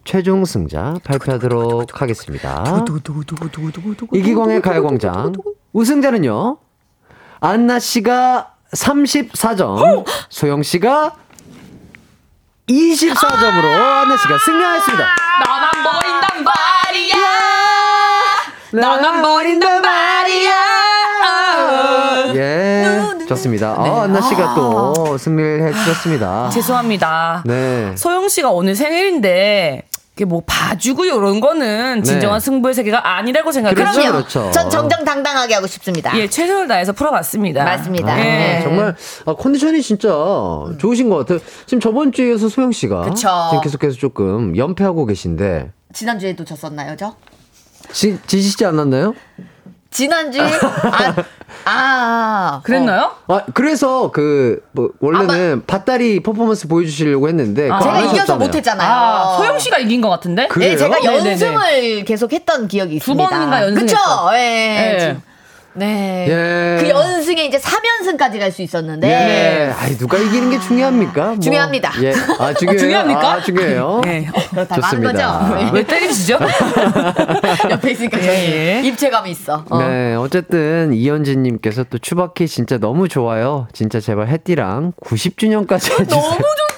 [0.04, 2.84] 최종 승자 발표하도록 하겠습니다.
[4.12, 5.32] 이기광의 가요광장.
[5.72, 6.58] 우승자는요,
[7.40, 11.12] 안나 씨가 34점, 소영 씨가
[12.68, 15.04] 24점으로 안나 씨가 승리하였습니다.
[15.44, 17.16] 나만 버린단 말이야.
[18.72, 20.52] 나만 버린단 말이야.
[22.34, 23.74] 예, 좋습니다.
[23.76, 26.48] 아, 안나 씨가 또 승리를 해주셨습니다.
[26.50, 27.42] 죄송합니다.
[27.44, 27.94] 네.
[27.96, 29.82] 소영 씨가 오늘 생일인데
[30.26, 32.44] 뭐 봐주고 이런 거는 진정한 네.
[32.44, 34.50] 승부의 세계가 아니라고 생각해서 그렇죠, 그렇죠.
[34.50, 36.16] 전 정정당당하게 하고 싶습니다.
[36.18, 37.64] 예 최선을 다해서 풀어봤습니다.
[37.64, 38.12] 맞습니다.
[38.12, 38.60] 아, 네.
[38.62, 38.94] 정말
[39.24, 40.10] 아, 컨디션이 진짜
[40.78, 41.38] 좋으신 것 같아요.
[41.64, 43.28] 지금 저번 주에 이어서 소영 씨가 그쵸.
[43.50, 47.16] 지금 계속해서 조금 연패하고 계신데 지난 주에도 졌었나요, 저?
[47.90, 49.14] 지, 지시지 않았나요?
[49.92, 50.42] 지난주에?
[50.42, 51.14] 아,
[51.64, 52.60] 아.
[52.64, 53.12] 그랬나요?
[53.28, 58.36] 아 그래서 그 뭐 원래는 밭다리 퍼포먼스 보여주시려고 했는데 아, 제가 안 이겨서.
[58.36, 58.90] 못했잖아요.
[58.90, 60.48] 아 소영 씨가 이긴 것 같은데?
[60.48, 60.70] 그래요?
[60.70, 61.30] 네, 제가 네네네.
[61.30, 63.28] 연승을 계속 했던 기억이 두 있습니다.
[63.30, 63.94] 번인가 연승했죠?
[63.96, 64.30] 그쵸?
[64.34, 64.38] 예.
[64.38, 64.96] 예.
[64.98, 65.16] 네.
[65.80, 66.76] 예.
[66.80, 69.08] 그 연승에 이제 3연승까지 갈 수 있었는데.
[69.08, 69.72] 예.
[69.78, 71.26] 아이 누가 이기는 게 중요합니까?
[71.28, 71.38] 뭐.
[71.40, 71.92] 중요합니다.
[72.02, 72.12] 예.
[72.38, 72.78] 아 중요해요.
[72.78, 73.32] 중요합니까?
[73.32, 74.00] 아, 중요해요.
[74.04, 74.28] 네.
[74.28, 75.38] 어, 그렇다고 하는 좋습니다.
[75.40, 75.54] 거죠.
[75.64, 75.70] 네.
[75.72, 76.38] 왜 때리시죠?
[77.70, 78.82] 옆에 있으니까 예, 예.
[78.86, 79.64] 입체감이 있어.
[79.70, 79.78] 어.
[79.78, 83.66] 네, 어쨌든 이현진님께서 또 추바키 진짜 너무 좋아요.
[83.72, 86.06] 진짜 제발 해띠랑 90주년까지 해주세요.
[86.20, 86.71] 너무 좋죠.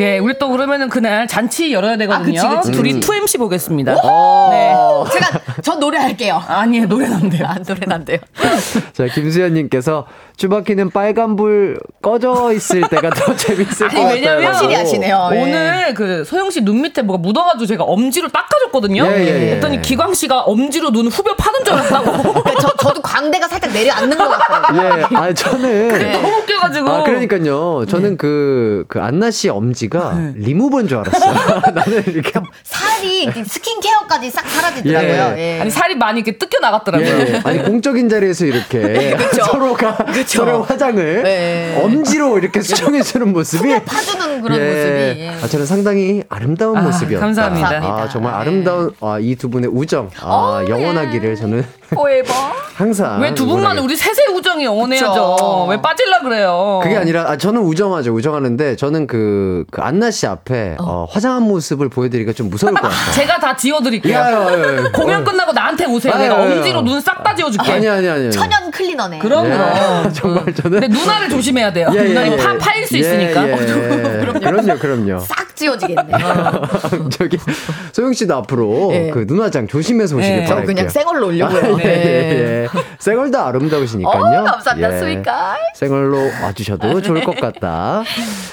[0.00, 2.40] 예, 우리 또 그러면은 그날 잔치 열어야 되거든요.
[2.40, 3.08] 아, 그치, 그치, 둘이 그치.
[3.08, 3.96] 2MC 보겠습니다.
[4.02, 4.50] 어.
[4.50, 4.74] 네.
[5.12, 6.42] 제가 전 노래할게요.
[6.46, 7.46] 아니에요, 노래는 안 돼요.
[7.46, 8.18] 아, 노래는 안 돼요.
[8.92, 10.06] 자, 김수현님께서
[10.36, 14.14] 추바키는 빨간불 꺼져 있을 때가 더 재밌을 것 아니, 같아요.
[14.14, 15.30] 왜냐면 확실히 아시네요.
[15.32, 15.40] 예.
[15.42, 19.04] 오늘 그 소영 씨 눈 밑에 뭐가 묻어가지고 제가 엄지로 닦아줬거든요.
[19.06, 19.52] 예, 예, 예.
[19.54, 22.32] 했더니 기광 씨가 엄지로 눈 후벼 파는 줄 알았다고.
[22.42, 25.06] 그러니까 저, 저도 광대가 살짝 내려앉는 것 같아요.
[25.12, 26.88] 예, 아 저는 너무 웃겨가지고.
[26.90, 27.84] 아 그러니까요.
[27.86, 30.32] 저는 그, 그 안나 씨 엄지 가 네.
[30.36, 31.60] 리무버인 줄 알았어요.
[31.74, 32.32] 나는 이렇게
[32.62, 35.34] 살이 스킨케어까지 싹 사라지더라고요.
[35.38, 35.56] 예.
[35.56, 35.60] 예.
[35.60, 37.06] 아니 살이 많이 이렇게 뜯겨 나갔더라고요.
[37.08, 41.80] 예, 아니 공적인 자리에서 이렇게 서로가 서로 화장을 네.
[41.82, 45.20] 엄지로 이렇게 수정해 주는 모습이 파주는 그런 모습이.
[45.20, 45.36] 예.
[45.42, 47.24] 아, 저는 상당히 아름다운 아, 모습이었다.
[47.24, 47.68] 감사합니다.
[47.84, 48.38] 아, 정말 네.
[48.38, 51.64] 아름다운 아, 이 두 분의 우정 아, 영원하기를 저는
[51.94, 52.34] 포에버.
[52.74, 55.66] 항상 왜 두 분만 우리 셋의 우정이 영원해야죠.
[55.70, 56.80] 왜 빠질라 그래요?
[56.82, 61.88] 그게 아니라 아, 저는 우정하죠 우정하는데 저는 그, 그 안나 씨 앞에 어, 화장한 모습을
[61.88, 63.12] 보여드리기가 좀 무서울 것 같아요.
[63.14, 64.14] 제가 다 지워드릴게요.
[64.14, 64.82] 야, 야, 야, 야.
[64.92, 66.12] 공연 끝나고 나한테 오세요.
[66.14, 66.42] 아, 내가.
[66.42, 67.70] 엄지로 눈 싹 다 지워줄게.
[67.72, 68.30] 아니 아니 아니.
[68.30, 69.18] 천연 클리너네.
[69.20, 70.12] 그럼 예, 그럼.
[70.12, 71.88] 정말 저는 근데 누나를 조심해야 돼요.
[71.94, 72.36] 예, 예, 누나는 예.
[72.36, 73.48] 파, 파일 수 예, 있으니까.
[73.48, 73.56] 예.
[74.40, 75.18] 그럼요, 그럼요.
[75.20, 76.12] 싹 지워지겠네.
[77.10, 77.38] 저기
[77.92, 79.10] 소영 씨도 앞으로 예.
[79.10, 80.44] 그 눈화장 조심해서 오시길 예.
[80.46, 80.74] 저 바랄게요.
[80.74, 81.76] 그냥 생얼로 올려고요.
[81.76, 82.68] 아, 예, 예, 예.
[82.98, 84.40] 생얼도 아름다우시니까요.
[84.40, 84.98] 어, 감사합니다, 예.
[84.98, 85.58] 스윗가이.
[85.74, 88.02] 생얼로 와주셔도 좋을 것 같다.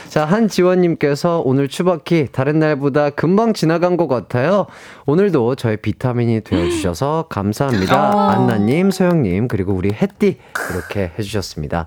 [0.10, 4.68] 자, 한지원님께서 오늘 추바키 다른 날보다 금방 지나간 것 같아요.
[5.06, 8.32] 오늘도 저의 비타민이 되어주셔서 감사합니다.
[8.32, 10.38] 안나님, 소영님, 그리고 우리 햇띠
[10.74, 11.86] 이렇게 해주셨습니다.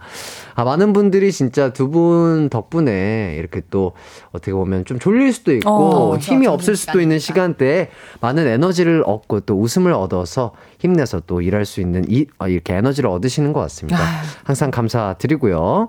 [0.55, 3.93] 아, 많은 분들이 진짜 두 분 덕분에 이렇게 또
[4.33, 6.17] 어떻게 보면 좀 졸릴 수도 있고 어.
[6.19, 11.81] 힘이 없을 수도 있는 시간대에 많은 에너지를 얻고 또 웃음을 얻어서 힘내서 또 일할 수
[11.81, 13.99] 있는 이, 아, 이렇게 에너지를 얻으시는 것 같습니다.
[14.45, 15.89] 항상 감사드리고요.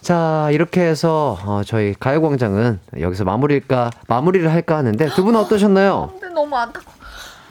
[0.00, 6.12] 자, 이렇게 해서 어, 저희 가요광장은 여기서 마무리일까, 마무리를 할까 하는데 두 분은 어떠셨나요?
[6.18, 6.96] 근데 너무 안타까워.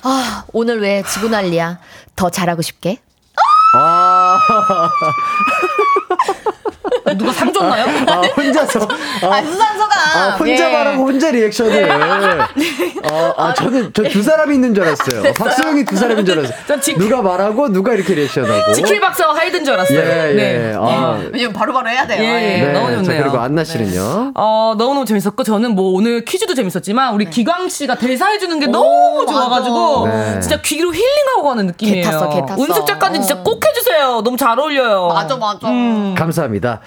[0.04, 1.80] 아, 오늘 왜 지구 난리야?
[2.16, 2.98] 더 잘하고 싶게?
[3.76, 4.40] 아,
[7.18, 7.86] 누가 상 줬나요?
[8.08, 8.80] 아 혼자서.
[9.24, 9.90] 아, 아, 수산소가.
[10.16, 10.74] 아, 혼자 예.
[10.74, 11.90] 말하고 혼자 리액션을.
[11.92, 15.34] 아, 아, 저는 저 두 사람이 있는 줄 알았어요.
[15.34, 16.58] 박소영이 두 사람인 줄 알았어요.
[16.68, 18.74] 전 지- 누가 말하고 누가 이렇게 리액션하고.
[18.74, 20.00] 지킬 박사와 하이든 줄 알았어요.
[20.00, 20.34] 예, 예.
[20.34, 20.74] 네.
[20.76, 22.24] 아, 왜냐면 바로바로 해야 돼요.
[22.24, 22.70] 예, 예.
[22.70, 22.72] 예.
[22.74, 23.22] 너무 자, 좋네요.
[23.24, 24.32] 그리고 안나 씨는요?
[24.36, 28.72] 어, 너무너무 재밌었고, 저는 뭐 오늘 퀴즈도 재밌었지만, 우리 기광 씨가 대사해 주는 게 네.
[28.72, 29.32] 오, 너무 맞아.
[29.34, 30.40] 좋아 가지고, 네.
[30.40, 32.04] 진짜 귀로 힐링하고 가는 느낌이에요.
[32.04, 32.62] 개 탔어, 개 탔어.
[32.64, 33.44] 은숙 작가님 진짜 어.
[33.44, 34.22] 꼭 해주세요.
[34.24, 35.08] 너무 잘 어울려요.
[35.14, 35.68] 맞아, 맞아.
[35.70, 36.16] 음.
[36.18, 36.80] 감사합니다.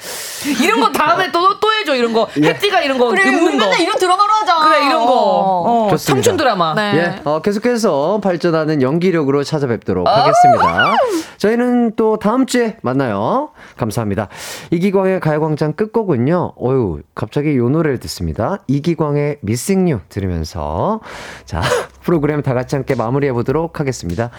[0.63, 2.29] 이런 거 다음에 또, 또 해줘, 이런 거.
[2.37, 3.57] 혜띠가 이런 거, 그래, 우리.
[3.57, 4.59] 맨날 이런 드라마로 하자.
[4.69, 5.13] 그래, 이런 거.
[5.13, 6.23] 어, 좋습니다.
[6.23, 6.75] 청춘 드라마.
[6.75, 6.93] 네.
[6.97, 10.97] 예, 어, 계속해서 발전하는 연기력으로 찾아뵙도록 하겠습니다.
[11.39, 13.51] 저희는 또 다음 주에 만나요.
[13.77, 14.29] 감사합니다.
[14.71, 16.55] 이기광의 가요광장 끝곡은요.
[16.61, 18.59] 어유 갑자기 요 노래를 듣습니다.
[18.69, 21.01] 이기광의 Missing You 들으면서
[21.45, 21.61] 자
[22.03, 24.31] 프로그램 다 같이 함께 마무리해 보도록 하겠습니다.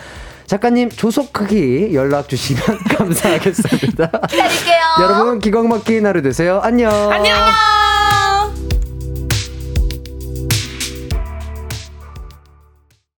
[0.53, 2.61] 작가님 조속하게 연락 주시면
[2.95, 4.05] 감사하겠습니다.
[4.29, 4.83] 기다릴게요.
[5.01, 6.59] 여러분 기광 막힌 하루 되세요.
[6.61, 6.91] 안녕.
[7.11, 7.33] 안녕!